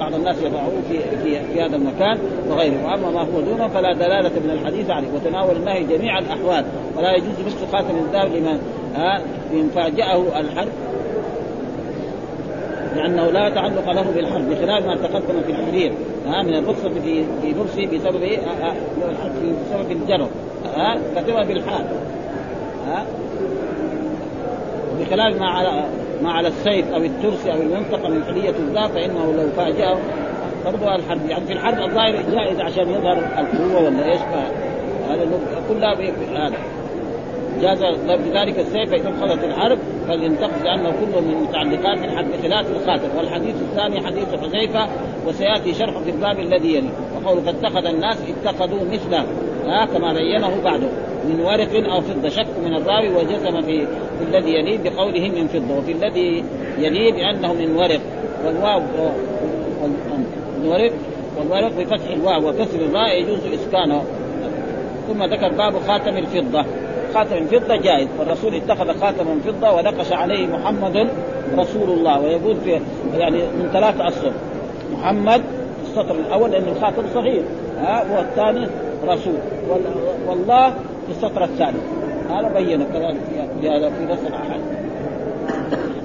بعض 0.00 0.14
الناس 0.14 0.36
يضعوه 0.42 0.72
في 0.88 0.98
في, 0.98 1.40
في 1.52 1.62
هذا 1.62 1.76
المكان 1.76 2.18
وغيره. 2.50 2.84
وأما 2.84 3.10
ما 3.10 3.20
هو 3.20 3.40
دونه 3.40 3.68
فلا 3.68 3.92
دلالة 3.92 4.30
من 4.44 4.50
الحديث 4.50 4.90
عليه 4.90 5.08
وتناول 5.14 5.56
النهي 5.56 5.84
جميع 5.84 6.18
الأحوال. 6.18 6.64
ولا 6.96 7.14
يجوز 7.16 7.46
مثل 7.46 7.66
خاتم 7.72 7.96
الذهب 7.96 8.34
لمن 8.34 8.60
إن 9.52 9.68
فاجأه 9.74 10.40
الحرب 10.40 10.72
لأنه 12.96 13.30
لا 13.30 13.48
تعلق 13.48 13.92
له 13.92 14.10
بالحرب 14.14 14.50
بخلاف 14.50 14.86
ما 14.86 14.96
تقدم 14.96 15.42
في 15.46 15.52
الحرير. 15.52 15.92
ها 16.26 16.42
من 16.42 16.54
الرخصه 16.54 16.88
في 16.88 17.24
في 17.42 17.50
لبسه 17.50 17.86
بسبب؟ 17.86 18.38
بسبب 19.70 19.90
الجرب 19.90 20.28
ها 20.76 20.98
كتبها 21.16 21.44
بالحال. 21.44 21.84
ها 22.86 23.04
بخلاف 25.00 25.40
ما 25.40 25.46
على 25.46 25.84
ما 26.22 26.32
على 26.32 26.48
السيف 26.48 26.92
أو 26.92 27.02
الترس 27.02 27.46
أو 27.46 27.62
المنطقة 27.62 28.08
من 28.08 28.24
حليه 28.24 28.50
الذهب 28.50 28.90
فإنه 28.90 29.32
لو 29.32 29.50
فاجأه 29.56 29.98
برضه 30.64 30.94
الحرب. 30.94 31.26
يعني 31.28 31.46
في 31.46 31.52
الحرب 31.52 31.78
الظاهر 31.78 32.12
جائز 32.12 32.60
عشان 32.60 32.88
يظهر 32.88 33.18
القوة 33.18 33.84
ولا 33.84 34.12
إيش 34.12 34.20
هذا 35.10 35.40
كلها 35.68 35.94
هذا. 36.46 36.56
جاز 37.62 37.82
بذلك 38.06 38.58
السيف 38.58 38.90
فإذا 38.90 39.08
انقضت 39.08 39.44
الحرب 39.44 39.78
فلينتقد 40.08 40.62
لأنه 40.64 40.90
كله 40.90 41.20
من 41.20 41.34
متعلقات 41.48 42.04
الحرب 42.04 42.26
بخلاف 42.32 42.70
الخاتم 42.70 43.16
والحديث 43.16 43.54
الثاني 43.54 44.06
حديث 44.06 44.34
حذيفة 44.34 44.88
وسيأتي 45.26 45.74
شرح 45.74 45.98
في 45.98 46.10
الباب 46.10 46.38
الذي 46.38 46.74
يلي. 46.74 46.90
وقول 47.24 47.42
فاتخذ 47.42 47.86
الناس 47.86 48.16
اتخذوا 48.28 48.84
مثله 48.92 49.24
ها 49.66 49.86
كما 49.86 50.12
بينه 50.12 50.62
بعده 50.64 50.88
من 51.28 51.40
ورق 51.40 51.90
أو 51.92 52.00
فضة 52.00 52.28
شك 52.28 52.46
من 52.64 52.74
الراوي 52.74 53.08
وجزم 53.08 53.62
في, 53.62 53.86
الذي 54.28 54.50
يليه 54.50 54.78
بقوله 54.78 55.28
من 55.28 55.48
فضة 55.48 55.78
وفي 55.78 55.92
الذي 55.92 56.44
يليه 56.78 57.12
بأنه 57.12 57.52
من 57.52 57.76
ورق 57.76 58.00
والواو 58.46 58.80
من 60.58 60.68
ورق 60.68 60.92
والورق 61.38 61.72
بفتح 61.78 62.10
الواو 62.10 62.48
وكسر 62.48 62.78
الراء 62.80 63.20
يجوز 63.20 63.38
إسكانه. 63.54 64.04
ثم 65.08 65.24
ذكر 65.24 65.48
باب 65.48 65.74
خاتم 65.88 66.16
الفضة. 66.16 66.64
خاتم 67.14 67.36
الفضة 67.36 67.76
جائز 67.76 68.08
والرسول 68.18 68.54
اتخذ 68.54 69.00
خاتما 69.00 69.40
فضة 69.46 69.72
ونقش 69.72 70.12
عليه 70.12 70.46
محمد 70.46 71.08
رسول 71.58 71.90
الله 71.90 72.20
ويقول 72.20 72.56
في 72.56 72.80
يعني 73.18 73.38
من 73.38 73.70
ثلاثة 73.72 74.08
أسطر 74.08 74.32
محمد 74.92 75.42
السطر 75.88 76.14
الأول 76.14 76.50
لأن 76.50 76.68
الخاتم 76.68 77.02
صغير. 77.14 77.42
ها 77.80 78.04
والثاني 78.16 78.66
رسول. 79.06 79.34
والله 80.28 80.70
في 80.70 81.10
السطر 81.10 81.44
الثاني. 81.44 81.78
هذا 82.30 82.48
بين 82.48 82.84
كذلك 82.84 83.20
في 83.60 83.68
هذا 83.68 83.90
في 83.90 84.04
نص 84.04 84.26
الأحاديث. 84.26 84.64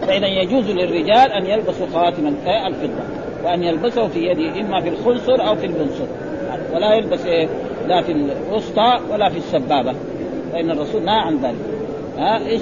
فإذا 0.01 0.27
يجوز 0.27 0.69
للرجال 0.71 1.31
أن 1.31 1.45
يلبسوا 1.45 1.87
خاتم 1.93 2.27
الفضة 2.67 3.03
وأن 3.45 3.63
يلبسه 3.63 4.07
في 4.07 4.19
يده 4.19 4.61
إما 4.61 4.81
في 4.81 4.89
الخنصر 4.89 5.47
أو 5.47 5.55
في 5.55 5.65
المنصر. 5.65 6.05
ولا 6.73 6.93
يلبس 6.93 7.25
إيه 7.25 7.47
لا 7.87 8.01
في 8.01 8.11
الوسطى 8.11 8.99
ولا 9.11 9.29
في 9.29 9.37
السبابة. 9.37 9.93
فإن 10.51 10.71
الرسول 10.71 11.03
نهى 11.05 11.19
عن 11.19 11.37
ذلك. 11.37 11.55
ها 12.17 12.45
إيش 12.45 12.61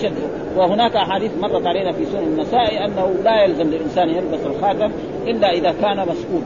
وهناك 0.57 0.95
أحاديث 0.95 1.31
مرت 1.41 1.65
علينا 1.65 1.91
في 1.91 2.05
سنن 2.05 2.23
النساء 2.23 2.85
أنه 2.85 3.15
لا 3.23 3.43
يلزم 3.43 3.67
للإنسان 3.67 4.09
يلبس 4.09 4.45
الخاتم 4.45 4.91
إلا 5.27 5.51
إذا 5.51 5.73
كان 5.81 6.01
مسؤول. 6.01 6.41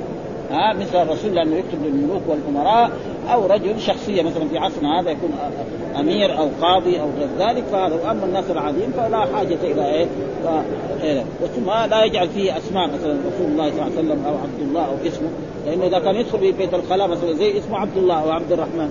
ها 0.52 0.74
مثل 0.74 1.02
الرسول 1.02 1.36
لأنه 1.36 1.56
يكتب 1.56 1.86
للملوك 1.86 2.22
والأمراء 2.28 2.91
أو 3.34 3.46
رجل 3.46 3.80
شخصية 3.80 4.22
مثلا 4.22 4.48
في 4.48 4.58
عصرنا 4.58 5.02
هذا 5.02 5.10
يكون 5.10 5.30
أمير 6.00 6.38
أو 6.38 6.50
قاضي 6.62 7.00
أو 7.00 7.08
غير 7.20 7.28
ذلك 7.39 7.64
فهذا 7.72 7.96
واما 8.06 8.26
الناس 8.26 8.52
العاديين 8.52 8.91
فلا 8.91 9.26
حاجة 9.36 9.58
إلى 9.64 9.86
إيه؟ 9.86 10.08
ثم 11.56 11.72
لا 11.89 12.04
يجعل 12.04 12.30
فيه 12.30 12.58
أسماء 12.58 12.88
مثلا 12.88 13.12
رسول 13.12 13.52
الله 13.52 13.70
صلى 13.70 13.82
الله 13.82 13.84
عليه 13.84 13.93
وسلم 13.93 14.26
أو 14.26 14.34
عبد 14.34 14.60
الله 14.62 14.86
أو 14.86 15.08
اسمه 15.08 15.30
لأنه 15.66 15.86
إذا 15.86 16.00
كان 16.00 16.16
يدخل 16.16 16.39
في 16.39 16.52
بيت 16.52 16.74
الخلاء 16.74 17.08
مثلا 17.08 17.34
زي 17.34 17.58
اسمه 17.58 17.78
عبد 17.78 17.98
الله 17.98 18.24
أو 18.24 18.32
عبد 18.32 18.52
الرحمن. 18.52 18.89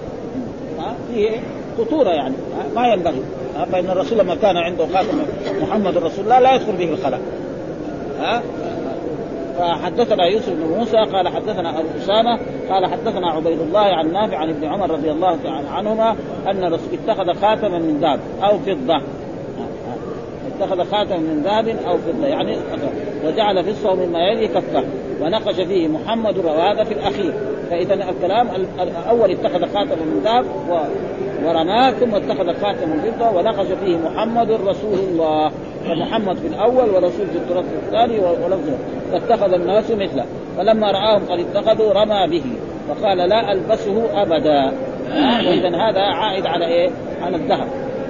ها 0.79 0.95
فيه 1.09 1.31
خطورة 1.79 2.11
يعني. 2.11 2.35
ما 2.75 2.87
ينبغي. 2.87 3.23
فإن 3.73 3.91
الرسول 3.91 4.19
لما 4.19 4.35
كان 4.35 4.57
عنده 4.57 4.87
خاتم 4.95 5.19
محمد 5.63 5.97
رسول 5.97 6.25
الله 6.25 6.39
لا 6.39 6.55
يدخل 6.55 6.73
به 6.73 6.89
الخلاء. 6.89 7.21
ها 8.21 8.43
فحدثنا 9.59 10.25
يوسف 10.25 10.53
بن 10.53 10.79
موسى 10.79 10.97
قال 10.97 11.29
حدثنا 11.29 11.79
أبو 11.81 11.89
أسامة 11.99 12.39
قال 12.71 12.87
حدثنا 12.87 13.31
عبيد 13.31 13.61
الله 13.61 13.81
عن 13.81 14.13
نافع 14.13 14.37
عن 14.37 14.49
ابن 14.51 14.65
عمر 14.65 14.91
رضي 14.91 15.11
الله 15.11 15.37
تعالى 15.45 15.69
عنهما 15.69 16.17
أن 16.51 16.79
اتخذ 16.93 17.35
خاتما 17.41 17.79
من 17.79 17.99
ذهب 18.01 18.21
أو 18.43 18.59
فضة. 18.59 19.01
اتخذ 20.55 20.85
خاتما 20.91 21.19
من 21.19 21.43
ذهب 21.45 21.69
أو 21.69 21.99
فضة 21.99 22.27
يعني 22.27 22.57
وجعل 23.27 23.65
فصه 23.65 23.95
مما 23.95 24.19
يلي 24.19 24.49
كفه 24.49 24.85
ونقش 25.21 25.55
فيه 25.55 25.89
محمد 25.89 26.39
وهذا 26.39 26.85
في 26.85 26.95
الأخير. 26.95 27.33
فإذا 27.71 27.95
الكلام 27.95 28.49
الأول 28.81 29.31
اتخذ 29.31 29.75
خاتما 29.75 30.05
من 30.05 30.21
ذهب 30.25 30.45
ورماه 31.45 31.91
ثم 31.91 32.15
اتخذ 32.15 32.55
خاتم 32.63 33.01
فضه 33.01 33.31
ونقش 33.31 33.67
فيه 33.67 33.97
محمد 33.97 34.51
رسول 34.51 34.99
الله. 34.99 35.51
فمحمد 35.85 36.37
في 36.37 36.47
الأول 36.47 36.91
ورسول 36.91 37.27
في 37.27 37.37
التراث 37.37 37.65
الثاني 37.85 38.19
ولفظه. 38.19 38.79
فاتخذ 39.13 39.53
الناس 39.53 39.91
مثله. 39.91 40.25
فلما 40.57 40.91
رآهم 40.91 41.23
قد 41.31 41.39
اتخذوا 41.39 41.93
رمى 41.93 42.27
به. 42.31 42.45
فقال 42.89 43.19
لا 43.19 43.53
ألبسه 43.53 44.23
أبدا. 44.23 44.73
وإذا 45.49 45.69
هذا 45.69 46.01
عائد 46.01 46.47
على 46.47 46.67
إيه؟ 46.67 46.91
على 47.23 47.37
الذهب. 47.37 47.69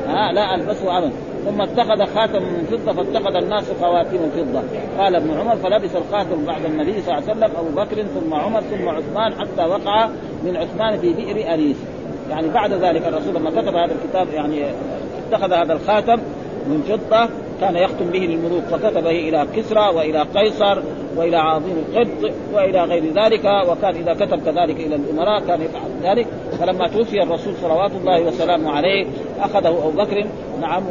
ها 0.09 0.33
لا 0.33 0.55
ألبسه 0.55 0.99
أبدا. 0.99 1.12
ثم 1.45 1.62
اتخذ 1.62 2.14
خاتم 2.14 2.43
من 2.43 2.66
فضة 2.70 2.93
فاتخذ 2.93 3.37
الناس 3.37 3.64
خواتيم 3.81 4.20
فضة. 4.37 4.62
قال 4.99 5.16
ابن 5.16 5.31
عمر 5.41 5.57
فلبس 5.57 5.97
الخاتم 5.97 6.45
بعد 6.47 6.64
النبي 6.64 6.93
صلى 6.93 7.18
الله 7.18 7.31
عليه 7.31 7.33
وسلم 7.33 7.51
أبو 7.59 7.81
بكر 7.81 8.03
ثم 8.03 8.35
عمر 8.35 8.61
ثم 8.61 8.89
عثمان 8.89 9.33
حتى 9.33 9.64
وقع 9.68 10.09
من 10.45 10.57
عثمان 10.57 10.99
في 10.99 11.12
بئر 11.12 11.53
اريس 11.55 11.77
يعني 12.31 12.49
بعد 12.49 12.72
ذلك 12.72 13.07
الرسول 13.07 13.35
لما 13.35 13.51
كتب 13.51 13.75
هذا 13.75 13.93
الكتاب 13.93 14.29
يعني 14.35 14.64
اتخذ 15.29 15.53
هذا 15.53 15.72
الخاتم 15.72 16.16
من 16.66 16.83
فضة 16.89 17.29
كان 17.61 17.77
يختم 17.77 18.11
به 18.11 18.18
للملوك 18.18 18.62
فكتبه 18.64 19.11
إلى 19.11 19.47
كسرى 19.57 19.89
وإلى 19.95 20.22
قيصر 20.22 20.79
وإلى 21.16 21.37
عظيم 21.37 21.85
القبط 21.89 22.33
وإلى 22.55 22.85
غير 22.85 23.05
ذلك 23.05 23.45
وكان 23.45 23.95
إذا 23.95 24.14
كتب 24.14 24.43
كذلك 24.45 24.77
إلى 24.77 24.95
الأمراء 24.95 25.41
كان 25.41 25.61
يفعل 25.62 25.91
ذلك. 26.03 26.27
فلما 26.61 26.89
توفي 26.89 27.22
الرسول 27.22 27.55
صلوات 27.62 27.91
الله 27.93 28.22
وسلامه 28.22 28.70
عليه 28.70 29.07
أخذه 29.41 29.68
أبو 29.68 29.91
بكر 29.91 30.27
نعم 30.61 30.83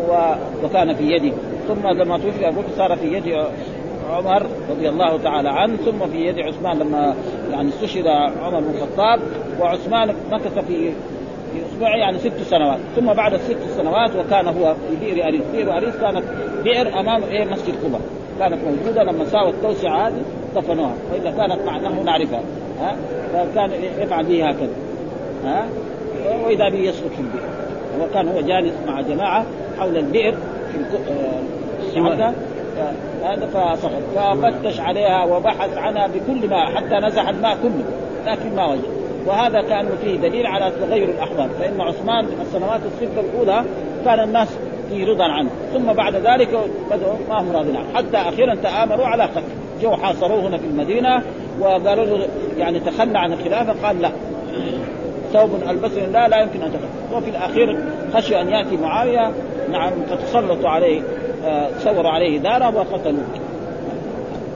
وكان 0.64 0.94
في 0.94 1.04
يده. 1.04 1.34
ثم 1.68 1.88
لما 1.88 2.18
توفي 2.18 2.48
أبو 2.48 2.62
بكر 2.62 2.70
صار 2.78 2.96
في 2.96 3.14
يد 3.14 3.46
عمر 4.10 4.46
رضي 4.70 4.90
الله 4.90 5.18
تعالى 5.18 5.50
عنه 5.50 5.78
ثم 5.78 6.08
في 6.12 6.18
يد 6.18 6.40
عثمان 6.40 6.80
لما 6.80 7.16
يعني 7.52 7.70
استشهد 7.70 8.08
عمر 8.44 8.60
بن 8.60 8.74
الخطاب 8.76 9.20
وعثمان 9.60 10.16
مكث 10.32 10.60
في 10.60 10.92
أسبوع 11.62 11.96
يعني 11.96 12.18
ست 12.18 12.42
سنوات. 12.50 12.80
ثم 12.96 13.14
بعد 13.14 13.34
الست 13.34 13.58
سنوات 13.78 14.16
وكان 14.16 14.48
هو 14.48 14.76
في 14.90 14.96
بئر 15.06 15.28
اريس 15.28 15.42
بئر 15.54 15.78
اريس 15.78 15.96
كانت 15.96 16.24
بئر 16.64 17.00
أمام 17.00 17.24
إيه 17.24 17.46
مسجد 17.46 17.74
قباء 17.86 18.02
كانت 18.40 18.58
موجودة 18.64 19.04
لما 19.04 19.26
ساوت 19.26 19.54
التوسعه 19.54 20.08
هذه 20.08 20.22
دفنوها 20.56 20.94
والا 21.14 21.32
كانت 21.32 21.86
نحن 21.86 22.06
نعرفها. 22.06 22.42
ها؟ 22.82 22.96
فكان 23.34 23.72
يفعل 24.00 24.26
به 24.26 24.50
هكذا. 24.50 24.70
ها؟ 25.46 25.66
وإذا 26.46 26.70
به 26.70 26.80
يسقط 26.80 27.12
في 27.12 27.20
البئر. 27.20 27.44
وكان 28.02 28.28
هو 28.28 28.42
جالس 28.42 28.74
مع 28.88 29.02
جماعة 29.02 29.46
حول 29.80 29.98
البئر 29.98 30.36
في 30.72 30.98
السعده 31.80 32.34
هذا 33.24 33.46
فسقط. 33.46 34.02
ففتش 34.16 34.80
عليها 34.80 35.24
وبحث 35.26 35.78
عنها 35.78 36.08
بكل 36.08 36.50
ما 36.50 36.66
حتى 36.66 36.96
نزح 36.96 37.30
الماء 37.30 37.58
كله. 37.64 37.86
لكن 38.26 38.56
ما 38.56 38.66
وجد. 38.66 39.03
وهذا 39.26 39.62
كأن 39.62 39.90
فيه 40.02 40.18
دليل 40.18 40.48
على 40.48 40.72
تغير 40.72 41.10
الأحوال. 41.10 41.50
فإن 41.60 41.82
عثمان 41.82 42.26
في 42.26 42.42
السنوات 42.42 42.82
الست 42.86 43.18
الأولى 43.18 43.64
كان 44.06 44.20
الناس 44.20 44.48
في 44.90 45.04
رضا 45.04 45.24
عنه. 45.24 45.50
ثم 45.74 45.94
بعد 45.94 46.16
ذلك 46.16 46.50
بدأوا 46.92 47.14
ما 47.30 47.42
هم 47.42 47.52
راضين 47.52 47.76
عنه. 47.76 47.94
حتى 47.96 48.18
أخيرا 48.18 48.56
تآمروا 48.56 49.06
على 49.06 49.24
قتل 49.24 49.42
جو 49.82 49.92
حاصروه 49.92 50.48
هنا 50.48 50.58
في 50.58 50.66
المدينة 50.66 51.24
وقالوا 51.60 52.06
له 52.06 52.28
يعني 52.58 52.80
تخلى 52.80 53.20
عن 53.20 53.34
الخلافة 53.34 53.88
قال 53.88 54.02
لا. 54.02 54.12
ثوب 55.34 55.50
البسه 55.70 56.06
لا 56.06 56.28
لا 56.28 56.42
يمكن 56.42 56.62
أن 56.62 56.72
تخلى. 56.72 57.18
وفي 57.18 57.30
الأخير 57.30 57.78
خشي 58.14 58.42
أن 58.42 58.50
يأتي 58.50 58.78
معاوية. 58.78 59.32
نعم 59.72 59.92
فتسلطوا 60.10 60.70
عليه 60.70 61.02
آه 61.46 61.70
صوروا 61.84 62.10
عليه 62.10 62.40
دارا 62.40 62.68
وقتلوه. 62.68 63.24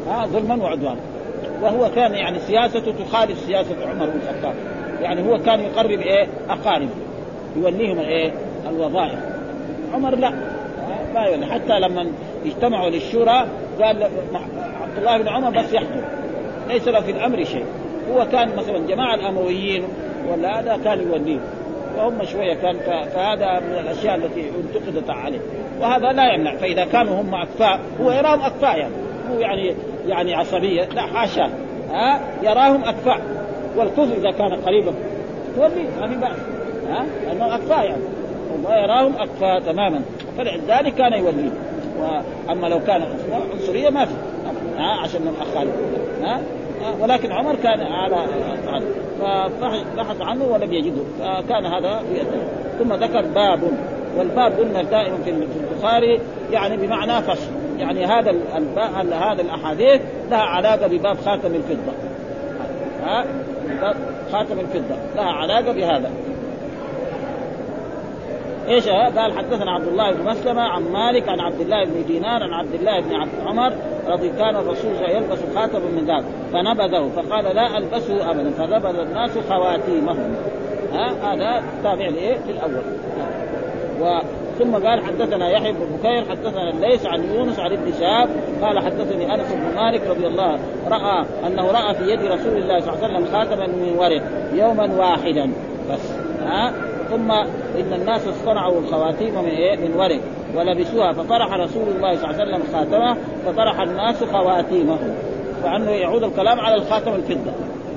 آه 0.10 0.26
ظلما 0.26 0.64
وعدوانا. 0.64 1.00
وهو 1.62 1.90
كان 1.96 2.14
يعني 2.14 2.40
سياسته 2.40 2.94
تخالف 3.06 3.40
سياسة 3.40 3.76
عمر 3.90 4.06
بن 4.06 4.20
الخطاب. 4.30 4.54
يعني 5.02 5.30
هو 5.30 5.38
كان 5.38 5.60
يقرب 5.60 6.00
إيه؟ 6.00 6.28
اقارب 6.50 6.90
يوليهم 7.56 8.00
إيه؟ 8.00 8.32
الوظائف. 8.70 9.20
عمر 9.94 10.16
لا. 10.16 10.30
ما 11.14 11.22
يولي. 11.22 11.46
حتى 11.46 11.80
لما 11.80 12.12
اجتمعوا 12.46 12.90
للشورى 12.90 13.48
قال 13.82 14.04
عبد 14.82 14.98
الله 14.98 15.18
بن 15.18 15.28
عمر 15.28 15.50
بس 15.50 15.74
يحكم 15.74 16.02
ليس 16.68 16.88
له 16.88 17.02
في 17.02 17.12
الأمر 17.12 17.44
شيء. 17.44 17.66
هو 18.12 18.26
كان 18.32 18.56
مثلا 18.56 18.78
جماعة 18.88 19.16
الأمويين 19.16 19.84
ولا 20.32 20.60
هذا 20.60 20.80
كان 20.84 21.00
يوليهم. 21.00 21.42
وهم 21.98 22.26
شوية 22.26 22.54
كان 22.54 22.78
فهذا 23.16 23.60
من 23.60 23.78
الأشياء 23.80 24.16
التي 24.16 24.50
انتقدت 24.50 25.10
عليه. 25.10 25.40
وهذا 25.82 26.12
لا 26.12 26.34
يمنع. 26.34 26.56
فإذا 26.56 26.86
كانوا 26.86 27.22
هم 27.22 27.36
اكفاء 27.36 27.80
هو 28.02 28.12
يراهم 28.12 28.42
اكفاء 28.42 28.78
يعني. 28.78 28.94
هو 29.32 29.40
يعني 29.40 29.76
يعني 30.08 30.36
عصبية 30.36 30.86
لا 30.86 31.02
حاشا 31.02 31.50
ها؟ 31.92 32.20
يراهم 32.44 32.84
أكفاء. 32.84 33.22
والكفر 33.78 34.14
إذا 34.18 34.32
كان 34.32 34.54
قريبا. 34.54 34.94
تولي 35.56 35.86
ما 36.00 36.08
في 36.08 36.16
بأس. 36.16 36.38
ها؟ 36.90 37.06
لأنه 37.26 37.56
أكفاء 37.56 37.86
يعني. 37.86 38.04
الله 38.56 38.78
يراهم 38.78 39.14
أكفاء 39.16 39.60
تماما. 39.60 40.02
فلذلك 40.38 40.96
كان 40.96 41.14
يوليه 41.14 41.50
وأما 42.00 42.68
لو 42.68 42.80
كان 42.80 43.04
عنصرية 43.54 43.90
ما 43.90 44.06
في. 44.06 44.14
ها؟ 44.78 45.02
عشان 45.02 45.22
من 45.22 45.34
اخالف 45.42 45.72
ها؟ 46.24 46.42
ولكن 47.02 47.32
عمر 47.32 47.56
كان 47.56 47.82
على 47.82 48.28
فبحث 49.62 50.22
عنه 50.22 50.44
ولم 50.46 50.74
يجده. 50.74 51.02
فكان 51.20 51.66
هذا 51.66 52.02
ثم 52.80 52.94
ذكر 52.94 53.22
باب. 53.22 53.60
والباب 54.18 54.60
قلنا 54.60 54.84
دائما 54.84 55.18
في 55.18 55.30
البخاري 55.32 56.20
يعني 56.52 56.78
بمعنى 56.78 57.22
فصل. 57.22 57.67
يعني 57.78 58.06
هذا 58.06 58.36
هذا 59.12 59.42
الأحاديث 59.42 60.02
لها 60.30 60.40
علاقة 60.40 60.88
بباب 60.88 61.18
خاتم 61.18 61.56
الفضة. 61.56 61.92
ها؟ 63.04 63.26
خاتم 64.32 64.60
الفضة. 64.60 64.96
لها 65.16 65.32
علاقة 65.32 65.72
بهذا. 65.72 66.12
إيش 68.68 68.90
قال 68.90 69.38
حدثنا 69.38 69.72
عبد 69.72 69.88
الله 69.88 70.12
بن 70.12 70.24
مسلمة 70.24 70.62
عن 70.62 70.84
مالك 70.84 71.30
عن 71.30 71.40
عبد 71.40 71.62
الله 71.62 71.86
بن 71.86 72.06
دينار 72.08 72.44
عن 72.44 72.54
عبد 72.54 72.74
الله 72.74 73.02
بن 73.02 73.16
عبد 73.16 73.32
عمر 73.46 73.74
رضي 74.08 74.30
كان 74.30 74.56
الرسول 74.56 74.92
يلبس 75.10 75.40
خاتم 75.56 75.82
من 75.82 76.06
ذهب. 76.06 76.24
فنبذه 76.54 77.10
فقال 77.16 77.56
لا 77.56 77.78
ألبسه 77.78 78.32
ابدا. 78.32 78.52
فنبذ 78.52 79.00
الناس 79.00 79.32
خواتيمهم. 79.50 80.36
ها؟ 80.94 81.34
هذا 81.34 81.64
تابع 81.84 82.08
لإيه؟ 82.08 82.38
في 82.38 82.52
الأول. 82.52 82.84
و 84.02 84.20
ثم 84.60 84.88
قال 84.88 85.06
حدثنا 85.06 85.50
يحيى 85.50 85.72
بن 85.72 85.80
بكير 85.98 86.26
حدثنا 86.30 86.70
الليث 86.70 87.06
عن 87.06 87.24
يونس 87.36 87.60
عن 87.60 87.72
ابن 87.72 87.94
شهاب 88.00 88.30
قال 88.62 88.80
حدثني 88.80 89.34
أنس 89.34 89.52
بن 89.52 89.76
مالك 89.76 90.02
رضي 90.10 90.28
الله 90.28 90.60
رأى 90.88 91.26
أنه 91.48 91.72
رأى 91.72 91.96
في 91.96 92.12
يد 92.12 92.20
رسول 92.20 92.58
الله 92.58 92.80
صلى 92.80 92.94
الله 92.94 93.04
عليه 93.04 93.18
وسلم 93.18 93.26
خاتما 93.32 93.68
من 93.68 93.96
ورق 93.98 94.22
يوما 94.54 94.96
واحدا. 94.98 95.52
بس 95.92 96.12
ها؟ 96.46 96.74
ثم 97.10 97.32
إن 97.80 97.94
الناس 97.94 98.28
اصطنعوا 98.28 98.80
الخواتيم 98.80 99.34
من 99.34 99.50
إيه؟ 99.50 99.76
من 99.76 99.94
ورق 99.96 100.20
ولبسوها 100.56 101.14
فطرح 101.14 101.54
رسول 101.54 101.88
الله 101.96 102.16
صلى 102.16 102.32
الله 102.32 102.42
عليه 102.42 102.44
وسلم 102.44 102.64
خاتمه 102.74 103.18
فطرح 103.46 103.80
الناس 103.80 104.24
خواتيمه 104.24 104.98
فأنه 105.64 105.92
يعود 105.92 106.24
الكلام 106.24 106.60
على 106.60 106.76
الخاتم 106.76 107.16
الفضة 107.16 107.52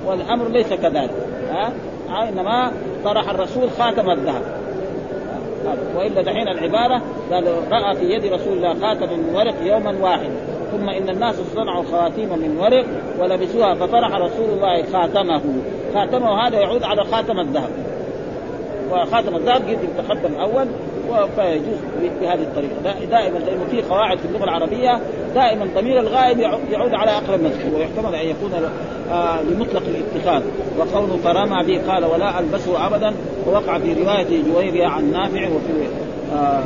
والأمر 0.06 0.48
ليس 0.48 0.72
كذلك 0.72 1.10
ها؟ 1.50 1.72
إنما 2.28 2.72
طرح 3.04 3.30
الرسول 3.30 3.70
خاتم 3.70 4.10
الذهب. 4.10 4.59
والا 5.96 6.22
دحين 6.22 6.48
العباره 6.48 7.02
قال 7.32 7.44
رأى 7.72 7.96
في 7.96 8.04
يد 8.04 8.32
رسول 8.32 8.52
الله 8.52 8.74
خاتم 8.74 9.18
من 9.18 9.34
ورق 9.34 9.54
يوما 9.62 9.96
واحد. 10.00 10.30
ثم 10.72 10.88
إن 10.88 11.08
الناس 11.08 11.36
صنعوا 11.54 11.84
خواتيم 11.84 12.28
من 12.28 12.58
ورق 12.58 12.86
ولبسوها 13.20 13.74
فطرح 13.74 14.14
رسول 14.14 14.50
الله 14.50 14.82
خاتمه. 14.92 15.42
خاتمه 15.94 16.46
هذا 16.46 16.60
يعود 16.60 16.82
على 16.82 17.04
خاتم 17.04 17.40
الذهب. 17.40 17.70
وخاتم 18.90 19.36
الذهب 19.36 19.62
قد 19.68 19.78
تقدم 20.06 20.34
أول 20.40 20.66
فيجوز 21.36 21.78
بهذه 22.20 22.42
الطريقة. 22.42 23.06
دائما 23.10 23.38
لأنه 23.38 23.64
في 23.70 23.82
قواعد 23.82 24.18
في 24.18 24.24
اللغة 24.24 24.44
العربية 24.44 25.00
دائما 25.34 25.68
ضمير 25.76 26.00
الغائب 26.00 26.38
يعود 26.72 26.94
على 26.94 27.10
أقرب 27.10 27.40
مذكور 27.40 27.74
ويحتمل 27.74 28.14
أن 28.14 28.26
يكون 28.26 28.70
آه 29.10 29.42
لمطلق 29.42 29.82
الاتخاذ. 29.88 30.42
وقوله 30.78 31.16
فرمى 31.24 31.64
به 31.66 31.92
قال 31.92 32.04
ولا 32.04 32.40
ألبسه 32.40 32.86
ابدا 32.86 33.14
ووقع 33.46 33.78
في 33.78 33.94
رواية 33.94 34.42
جويرية 34.52 34.86
عن 34.86 35.12
نافع 35.12 35.48
وفي 35.48 35.88
آه 36.34 36.62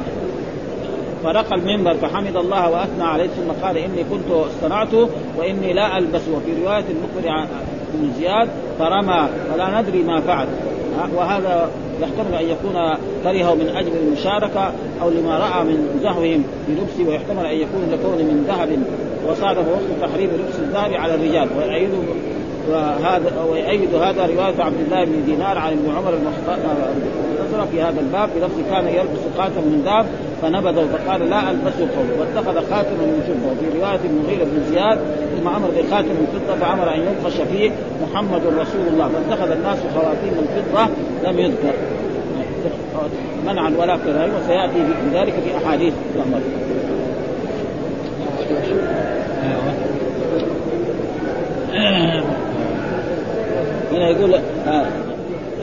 فرق 1.24 1.54
المنبر 1.54 1.94
فحمد 1.94 2.36
الله 2.36 2.70
وأثنى 2.70 3.04
عليه 3.04 3.26
ثم 3.26 3.66
قال 3.66 3.76
إني 3.76 4.04
كنت 4.10 4.30
اصطنعته 4.30 5.08
وإني 5.38 5.72
لا 5.72 5.98
ألبسه 5.98 6.36
وفي 6.36 6.62
رواية 6.64 6.84
المقبل 6.90 7.46
بن 7.94 8.12
زياد 8.18 8.48
فرمى 8.78 9.28
ولا 9.54 9.80
ندري 9.80 10.02
ما 10.02 10.20
فعل. 10.20 10.46
وهذا 11.14 11.70
يحتمل 12.00 12.34
أن 12.34 12.44
يكون 12.44 12.96
كرهه 13.24 13.54
من 13.54 13.68
أجل 13.76 13.92
المشاركة 14.06 14.72
أو 15.02 15.10
لما 15.10 15.38
رأى 15.38 15.64
من 15.64 16.00
زهوهم 16.02 16.44
بلبسه 16.68 17.10
ويحتمل 17.10 17.46
أن 17.46 17.56
يكون 17.56 17.90
لكون 17.92 18.18
من 18.18 18.44
ذهب. 18.48 18.68
وصادف 19.28 19.68
وقت 19.68 20.10
تحريم 20.10 20.30
لبس 20.30 20.58
الذهب 20.58 20.94
على 20.94 21.14
الرجال. 21.14 21.48
ويؤيد 21.58 21.90
وهذا 22.70 23.42
ويؤيد 23.50 23.94
هذا 23.94 24.26
رواية 24.26 24.62
عبد 24.62 24.80
الله 24.86 25.04
بن 25.04 25.24
دينار 25.26 25.58
عن 25.58 25.72
ابن 25.72 25.96
عمر 25.96 26.14
المختصره 26.14 27.68
في 27.72 27.82
هذا 27.82 28.00
الباب 28.00 28.28
بلفظ 28.36 28.58
كان 28.70 28.86
يلبس 28.86 29.20
خاتم 29.38 29.62
من 29.62 29.82
ذهب 29.84 30.06
فنبذه 30.42 30.86
فقال 30.92 31.30
لا 31.30 31.50
ألبسه 31.50 31.88
قوم 31.96 32.10
واتخذ 32.20 32.54
خاتما 32.70 33.04
من 33.06 33.22
فضه 33.26 33.52
وفي 33.52 33.78
رواية 33.78 34.00
المغيرة 34.04 34.44
بن 34.44 34.64
زياد 34.72 34.98
ثم 35.36 35.48
أمر 35.48 35.68
بخاتم 35.68 36.08
من 36.08 36.26
فضة 36.32 36.58
فأمر 36.60 36.94
أن 36.94 37.00
ينقش 37.00 37.40
فيه 37.52 37.70
محمد 38.02 38.40
رسول 38.46 38.86
الله. 38.92 39.08
فاتخذ 39.08 39.50
الناس 39.50 39.78
خواتيم 39.94 40.32
من 40.32 40.64
فضه 40.72 40.88
لم 41.30 41.38
يذكر. 41.38 41.74
منعا 43.46 43.74
ولا 43.78 43.96
كراهه 43.96 44.30
وسيأتي 44.36 44.78
ذلك 45.12 45.32
في 45.32 45.56
أحاديث 45.56 45.94
الأمر. 46.16 46.40
هنا 53.92 54.08
يقول 54.08 54.34
آه 54.34 54.86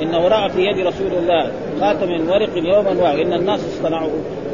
انه 0.02 0.28
راى 0.28 0.50
في 0.50 0.62
يد 0.62 0.88
رسول 0.88 1.14
الله 1.14 1.52
خاتم 1.82 2.08
من 2.08 2.30
ورق 2.30 2.50
يوما 2.58 3.04
واحد 3.04 3.18
إن 3.18 3.34
الناس 3.34 3.60
اصطنعوا 3.66 4.10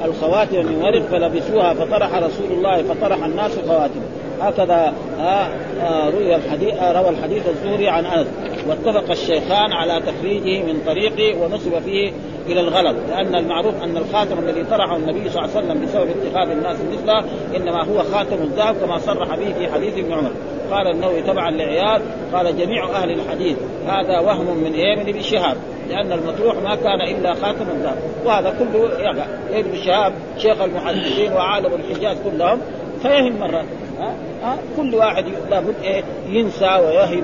الخواتم 0.05 0.65
من 0.65 0.75
ورق 0.75 1.01
فلبسوها 1.01 1.73
فطرح 1.73 2.15
رسول 2.15 2.51
الله 2.51 2.83
فطرح 2.83 3.25
الناس 3.25 3.51
خواتم. 3.67 4.01
هكذا 4.41 4.93
آه 5.19 5.47
آه 5.81 6.09
روي 6.09 6.35
الحديث 6.35 6.73
آه 6.73 7.01
روى 7.01 7.09
الحديث 7.09 7.43
الزهري 7.49 7.89
عن 7.89 8.05
أنس. 8.05 8.27
واتفق 8.67 9.11
الشيخان 9.11 9.73
على 9.73 10.01
تخريجه 10.01 10.63
من 10.63 10.81
طريقه 10.85 11.37
ونسب 11.41 11.79
فيه 11.85 12.11
إلى 12.47 12.59
الغلط 12.59 12.95
لأن 13.09 13.35
المعروف 13.35 13.83
أن 13.83 13.97
الخاتم 13.97 14.39
الذي 14.39 14.63
طرحه 14.63 14.95
النبي 14.95 15.29
صلى 15.29 15.45
الله 15.45 15.55
عليه 15.55 15.65
وسلم 15.67 15.85
بسبب 15.85 16.09
اتخاذ 16.09 16.49
الناس 16.49 16.77
مثله 16.93 17.23
إنما 17.55 17.83
هو 17.83 18.03
خاتم 18.03 18.43
الذهب 18.43 18.75
كما 18.75 18.97
صرح 18.97 19.35
به 19.35 19.53
في 19.53 19.71
حديث 19.71 19.97
ابن 19.97 20.13
عمر. 20.13 20.31
قال 20.71 20.87
النووي 20.87 21.21
تبعا 21.21 21.51
لعياد 21.51 22.01
قال 22.33 22.57
جميع 22.57 22.89
أهل 22.89 23.11
الحديث 23.11 23.57
هذا 23.87 24.19
وهم 24.19 24.57
من 24.57 24.73
إيه 24.73 24.95
من 24.95 25.09
ابن 25.09 25.21
شهاب 25.21 25.57
لأن 25.89 26.11
المطروح 26.11 26.55
ما 26.55 26.75
كان 26.75 27.01
إلا 27.01 27.33
خاتم 27.33 27.69
الذهب 27.69 27.97
وهذا 28.25 28.53
كله 28.59 28.99
يقع 28.99 29.25
إبن 29.51 29.75
شهاب 29.85 30.13
شيخ 30.37 30.61
المحدثين 30.61 31.33
وعالم 31.33 31.73
الحجاز 31.73 32.17
كلهم 32.23 32.61
فيهم 33.01 33.39
مرات 33.39 33.65
ها؟ 33.99 34.13
ها؟ 34.43 34.57
كل 34.77 34.95
واحد 34.95 35.25
لابد 35.49 35.75
إيه؟ 35.83 36.03
ينسى 36.29 36.65
ويهم. 36.65 37.23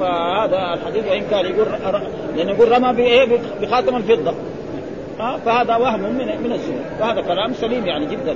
فهذا 0.00 0.74
الحديث 0.74 1.04
وإن 1.10 1.22
كان 1.30 1.46
يقول 1.46 1.66
لأنه 2.36 2.50
يقول 2.50 2.72
رمى 2.72 2.92
بايه 2.92 3.38
بخاتم 3.60 3.96
الفضة. 3.96 4.34
فهذا 5.44 5.76
وهم 5.76 6.00
من 6.00 6.42
من 6.42 6.52
السنة. 6.52 6.84
وهذا 7.00 7.20
كلام 7.20 7.52
سليم 7.52 7.86
يعني 7.86 8.06
جدا. 8.06 8.34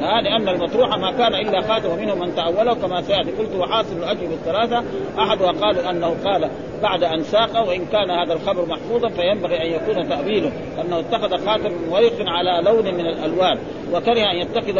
لأن 0.00 0.48
المطروح 0.48 0.98
ما 0.98 1.10
كان 1.10 1.34
إلا 1.34 1.60
خاتم 1.60 1.90
ومنهم 1.90 2.18
من 2.18 2.34
تأوله 2.34 2.74
كما 2.74 3.02
سيأتي. 3.02 3.30
قلت 3.30 3.54
وحاصل 3.54 3.96
الاجوبه 3.96 4.34
الثلاثه 4.34 4.84
احدها 5.18 5.52
قالوا 5.52 5.90
أنه 5.90 6.16
قال 6.24 6.50
بعد 6.82 7.04
أن 7.04 7.22
ساق 7.22 7.68
وإن 7.68 7.84
كان 7.86 8.10
هذا 8.10 8.32
الخبر 8.32 8.66
محفوظا 8.66 9.08
فينبغي 9.08 9.62
أن 9.62 9.72
يكون 9.72 10.08
تأويله 10.08 10.52
انه 10.80 10.98
اتخذ 10.98 11.46
خاتم 11.46 11.72
من 11.72 11.88
ورق 11.90 12.28
على 12.28 12.62
لون 12.64 12.94
من 12.94 13.06
الألوان 13.06 13.58
وكره 13.92 14.30
أن 14.30 14.36
يتخذ 14.36 14.78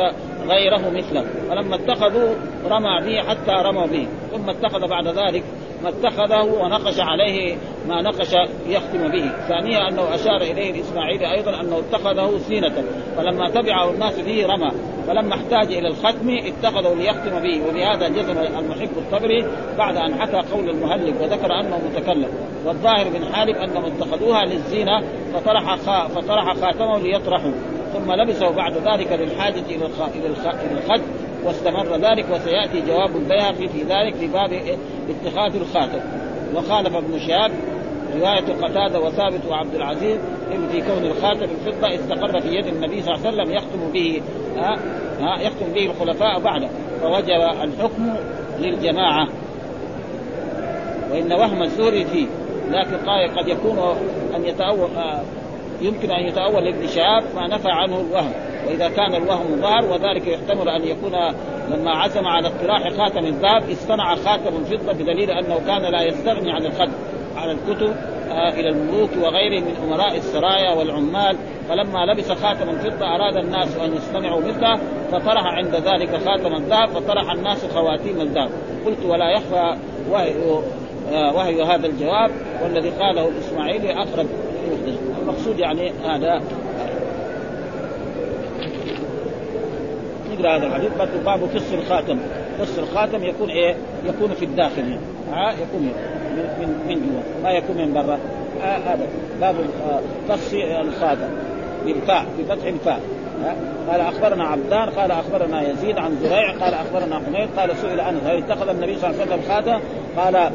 غيره 0.49 0.91
مثله. 0.91 1.25
فلما 1.49 1.75
اتخذوا 1.75 2.35
رمى 2.71 3.01
به 3.07 3.23
حتى 3.29 3.69
رموا 3.69 3.87
به. 3.87 4.07
ثم 4.33 4.51
اتخذ 4.51 4.89
بعد 4.89 5.09
ذلك 5.09 5.43
ما 5.83 5.89
اتخذه 5.89 6.43
ونقش 6.43 7.01
عليه 7.01 7.57
ما 7.89 8.03
نقش 8.03 8.33
يختم 8.67 9.09
به. 9.09 9.31
ثانيا 9.49 9.89
أنه 9.89 10.15
أشار 10.15 10.37
إليه 10.37 10.71
الإسماعيلي 10.71 11.33
أيضا 11.33 11.61
أنه 11.61 11.79
اتخذه 11.79 12.39
زينه 12.39 12.85
فلما 13.17 13.51
تبعه 13.51 13.91
الناس 13.91 14.21
به 14.21 14.47
رمى. 14.47 14.71
فلما 15.07 15.35
احتاج 15.35 15.73
إلى 15.73 15.89
الختم 15.89 16.29
اتخذه 16.31 16.95
ليختم 16.95 17.41
به 17.41 17.69
وبهذا 17.69 18.09
جزم 18.09 18.39
المحب 18.39 18.91
الطبري 18.97 19.47
بعد 19.79 19.97
أن 19.97 20.21
حكى 20.21 20.43
قول 20.53 20.71
المهلك 20.71 21.21
وذكر 21.21 21.61
أنه 21.61 21.81
متكلم. 21.89 22.29
والظاهر 22.67 23.11
من 23.11 23.35
حالب 23.35 23.57
أنهم 23.57 23.85
اتخذوها 23.85 24.45
للزينة 24.45 25.03
فطرح 25.35 25.77
خا 25.77 26.09
فطرح 26.09 26.55
خاتمه 26.55 26.99
ليطرحوا 26.99 27.53
ثم 27.93 28.13
لبسه 28.13 28.51
بعد 28.51 28.73
ذلك 28.73 29.13
للحاجة 29.13 29.65
إلى 29.71 29.87
إلى 30.15 30.79
الخد. 30.79 31.20
واستمر 31.45 31.97
ذلك 31.97 32.27
وسيأتي 32.31 32.81
جواب 32.81 33.17
البيهقي 33.17 33.69
في 33.69 33.83
ذلك 33.83 34.15
في 34.15 34.27
باب 34.27 34.53
اتخاذ 35.11 35.57
الخاتم 35.57 36.01
وخالف 36.55 36.97
ابن 36.97 37.19
شهاب 37.19 37.51
رواية 38.17 38.63
قتادة 38.63 39.01
وثابت 39.01 39.47
وعبد 39.51 39.75
العزيز 39.75 40.19
في 40.73 40.81
كون 40.81 41.05
الخاتم 41.05 41.43
الفضة 41.43 41.95
استقر 41.95 42.41
في 42.41 42.49
يد 42.49 42.67
النبي 42.67 43.03
صلى 43.03 43.15
الله 43.15 43.27
عليه 43.27 43.37
وسلم 43.37 43.55
يختم 43.57 43.93
به 43.93 44.23
ها 44.57 45.41
يختم 45.41 45.73
به 45.75 45.87
الخلفاء 45.87 46.41
بعده. 46.41 46.69
فوجب 47.03 47.41
الحكم 47.63 48.15
للجماعة. 48.61 49.29
وإن 51.11 51.33
وهم 51.33 51.63
الزهري 51.63 52.05
فيه 52.05 52.27
لكن 52.71 52.97
قال 52.97 53.39
قد 53.39 53.49
يكون 53.49 53.79
أن 54.37 54.45
يتأول 54.45 54.89
يمكن 55.81 56.11
أن 56.11 56.27
يتأول 56.27 56.89
شهاب 56.89 57.23
ما 57.37 57.47
نفى 57.47 57.69
عنه 57.69 58.01
الوهم 58.01 58.33
وإذا 58.67 58.89
كان 58.89 59.15
الوهم 59.15 59.61
ظهر 59.61 59.85
وذلك 59.85 60.27
يحتمل 60.27 60.69
أن 60.69 60.85
يكون 60.85 61.13
لما 61.71 61.91
عزم 61.91 62.27
على 62.27 62.49
اقتراح 62.49 62.89
خاتم 62.89 63.27
الذهب 63.27 63.71
اصطنع 63.71 64.15
خاتم 64.15 64.65
فضه 64.65 64.93
بدليل 64.93 65.31
أنه 65.31 65.61
كان 65.67 65.83
لا 65.93 66.03
يستغني 66.03 66.53
عن 66.53 66.67
الخد 66.67 66.91
على 67.37 67.53
الكتب 67.53 67.95
آه 68.31 68.49
إلى 68.49 68.69
الملوك 68.69 69.11
وغيرهم 69.23 69.65
من 69.65 69.77
أمراء 69.87 70.17
السرايا 70.17 70.75
والعمال. 70.75 71.37
فلما 71.69 72.07
لبس 72.07 72.33
خاتم 72.33 72.71
الفضة 72.71 73.07
أراد 73.07 73.37
الناس 73.37 73.77
أن 73.77 73.95
يصطنعوا 73.95 74.41
مثله 74.41 74.77
فطرح 75.13 75.45
عند 75.45 75.75
ذلك 75.75 76.21
خاتم 76.25 76.55
الذهب 76.55 76.89
فطرح 76.89 77.33
الناس 77.33 77.67
خواتيم 77.67 78.21
الذهب 78.21 78.51
قلت 78.87 79.05
ولا 79.05 79.31
يخفى 79.31 79.77
وهي, 80.11 80.35
آه 81.13 81.35
وهي 81.35 81.63
هذا 81.63 81.87
الجواب 81.87 82.31
والذي 82.63 82.91
قاله 82.91 83.29
الاسماعيلي 83.29 83.93
أقرب 83.93 84.27
المقصود 85.23 85.59
يعني 85.59 85.93
هذا 86.05 86.43
نقرأ 90.33 90.57
هذا 90.57 90.67
الحديث. 90.67 90.91
باب 91.25 91.41
قص 91.55 91.73
الخاتم. 91.73 92.19
قص 92.61 92.79
الخاتم 92.79 93.25
يكون 93.25 93.51
إيه؟ 93.51 93.77
يكون 94.07 94.35
في 94.35 94.45
الداخل. 94.45 94.99
ها؟ 95.33 95.53
يكون 95.53 95.83
من 95.83 95.93
من 96.61 96.69
من 96.89 96.95
جوا. 96.95 97.43
ما 97.43 97.51
يكون 97.51 97.77
من 97.77 97.93
برا. 97.93 98.19
هذا 98.63 99.07
باب 99.41 99.57
قص 100.29 100.53
الخاتم. 100.81 101.29
بالفاء 101.85 102.27
بفتح 102.39 102.67
الفاء. 102.67 103.01
قال 103.91 104.01
أخبرنا 104.01 104.45
عبدان 104.45 104.91
قال 104.91 105.11
أخبرنا 105.11 105.71
يزيد 105.71 105.99
عن 105.99 106.17
زريع 106.23 106.53
قال 106.53 106.75
أخبرنا 106.75 107.21
حميد 107.27 107.49
قال 107.57 107.77
سئل 107.77 108.01
عنه 108.01 108.19
هل 108.27 108.37
اتخذ 108.37 108.69
النبي 108.69 108.99
صلى 108.99 109.11
الله 109.11 109.21
عليه 109.21 109.33
وسلم 109.33 109.43
خاتم؟ 109.49 109.81
قال 110.17 110.51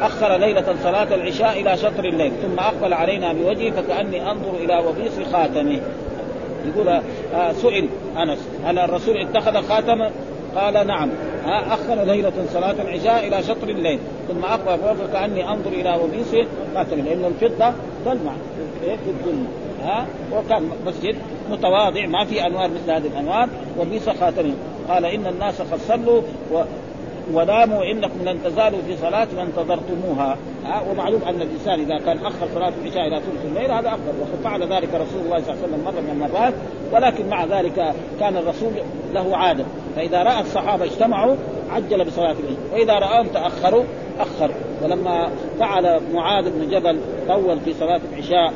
أخر 0.00 0.36
ليلة 0.36 0.74
صلاة 0.82 1.14
العشاء 1.14 1.60
إلى 1.60 1.76
شطر 1.76 2.04
الليل 2.04 2.32
ثم 2.42 2.58
أقبل 2.58 2.92
علينا 2.92 3.32
بوجهه 3.32 3.70
فكأني 3.70 4.30
أنظر 4.30 4.54
إلى 4.54 4.78
وبيص 4.86 5.28
خاتمه. 5.32 5.80
يقول 6.66 6.88
آه 7.34 7.52
سئل 7.52 7.88
أنس 8.16 8.38
هل 8.64 8.78
الرسول 8.78 9.16
اتخذ 9.16 9.68
خاتما؟ 9.68 10.10
قال 10.56 10.86
نعم. 10.86 11.10
آه 11.46 11.74
أخر 11.74 12.04
ليلة 12.04 12.32
صلاة 12.52 12.74
العشاء 12.82 13.28
إلى 13.28 13.42
شطر 13.42 13.68
الليل 13.68 13.98
ثم 14.28 14.44
أقبل 14.44 14.96
فكاني 14.96 15.48
أنظر 15.48 15.70
إلى 15.70 15.98
وبيص 16.04 16.46
خاتم 16.74 16.96
لأن 16.96 17.24
الفضة 17.24 17.72
تلمع. 18.04 18.32
في 18.80 19.10
الظلمة. 19.10 19.46
ها؟ 19.84 20.06
وكان 20.32 20.70
مسجد 20.86 21.16
متواضع 21.50 22.06
ما 22.06 22.24
في 22.24 22.46
أنوار 22.46 22.70
مثل 22.70 22.90
هذه 22.90 23.06
الأنوار 23.06 23.48
وبيص 23.78 24.08
خاتمه. 24.08 24.54
قال 24.88 25.04
إن 25.04 25.26
الناس 25.26 25.62
قد 25.62 25.78
صلوا 25.78 26.22
وناموا 27.34 27.84
إنكم 27.84 28.24
لن 28.24 28.38
تزالوا 28.44 28.78
في 28.86 28.96
صلاة 28.96 29.28
ما 29.36 29.42
انتظرتموها 29.42 30.36
ها 30.64 30.82
ومعلوم 30.90 31.22
أن 31.22 31.42
الإنسان 31.42 31.80
إذا 31.80 31.98
كان 31.98 32.18
أخر 32.18 32.48
صلاة 32.54 32.72
العشاء 32.82 33.06
إلى 33.06 33.16
ثلث 33.20 33.44
الليل 33.44 33.70
هذا 33.70 33.88
أفضل. 33.88 34.20
وقد 34.20 34.42
فعل 34.44 34.62
ذلك 34.62 34.88
رسول 34.94 35.20
الله 35.24 35.40
صلى 35.40 35.54
الله 35.54 35.62
عليه 35.62 35.68
وسلم 35.68 35.84
مرة 35.84 36.00
من 36.00 36.10
المرات 36.10 36.54
ولكن 36.92 37.28
مع 37.28 37.44
ذلك 37.44 37.94
كان 38.20 38.36
الرسول 38.36 38.72
له 39.14 39.36
عادة. 39.36 39.64
فإذا 39.96 40.22
رأى 40.22 40.40
الصحابة 40.40 40.84
اجتمعوا 40.84 41.36
عجل 41.70 42.04
بصلاة 42.04 42.32
العشاء. 42.32 42.72
وإذا 42.72 42.92
راهم 42.98 43.26
تأخروا 43.26 43.84
اخر 44.20 44.50
ولما 44.82 45.28
فعل 45.58 46.00
معاذ 46.14 46.50
بن 46.50 46.70
جبل 46.70 47.00
طول 47.28 47.60
في 47.60 47.74
صلاة 47.74 48.00
العشاء 48.12 48.52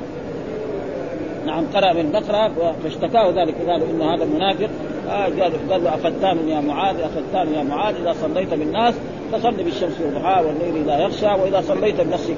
نعم 1.47 1.65
قرأ 1.75 1.93
من 1.93 2.13
بقرة 2.13 2.75
فاشتكاه 2.83 3.31
ذلك 3.31 3.55
قالوا 3.69 3.87
إن 3.91 4.03
هذا 4.03 4.25
منافق. 4.25 4.71
آه 5.09 5.25
قال 5.25 5.53
له 5.69 5.95
أفتان 5.95 6.49
يا 6.49 6.61
معاذ 6.61 6.97
أفتان 7.01 7.55
يا 7.55 7.63
معاذ 7.63 7.95
إذا 7.95 8.13
صليت 8.13 8.55
بالناس 8.55 8.95
فصل 9.33 9.53
بالشمس 9.53 10.01
والضحى 10.01 10.45
والليل 10.45 10.83
إذا 10.85 11.03
يغشى 11.03 11.27
وإذا 11.27 11.61
صليت 11.61 12.01
بنفسك. 12.01 12.37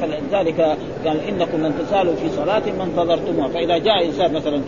فلذلك 0.00 0.76
قال 1.06 1.20
إنكم 1.28 1.66
لن 1.66 1.74
تزالوا 1.78 2.14
في 2.14 2.28
صلاة 2.28 2.62
ما 2.78 2.84
انتظرتموها. 2.84 3.48
فإذا 3.48 3.78
جاء 3.78 4.06
إنسان 4.06 4.34
مثلا 4.34 4.60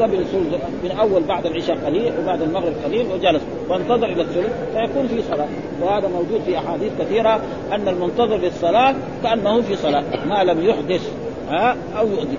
قبل 0.00 0.14
الثلث 0.14 0.62
من 0.84 0.90
أول 0.90 1.22
بعد 1.22 1.46
العشاء 1.46 1.76
قليل 1.76 2.12
وبعد 2.22 2.42
المغرب 2.42 2.72
قليل 2.84 3.06
وجلس 3.06 3.42
وانتظر 3.68 4.06
إلى 4.06 4.22
الثلث 4.22 4.52
فيكون 4.74 5.08
في 5.08 5.22
صلاة. 5.22 5.48
وهذا 5.82 6.08
موجود 6.08 6.40
في 6.46 6.58
أحاديث 6.58 6.92
كثيرة 7.00 7.40
أن 7.72 7.88
المنتظر 7.88 8.36
للصلاة 8.36 8.94
كأنه 9.22 9.60
في 9.60 9.76
صلاة 9.76 10.04
ما 10.26 10.44
لم 10.44 10.64
يحدث 10.64 11.12
ها 11.48 11.76
أو 11.98 12.06
يؤذي. 12.06 12.38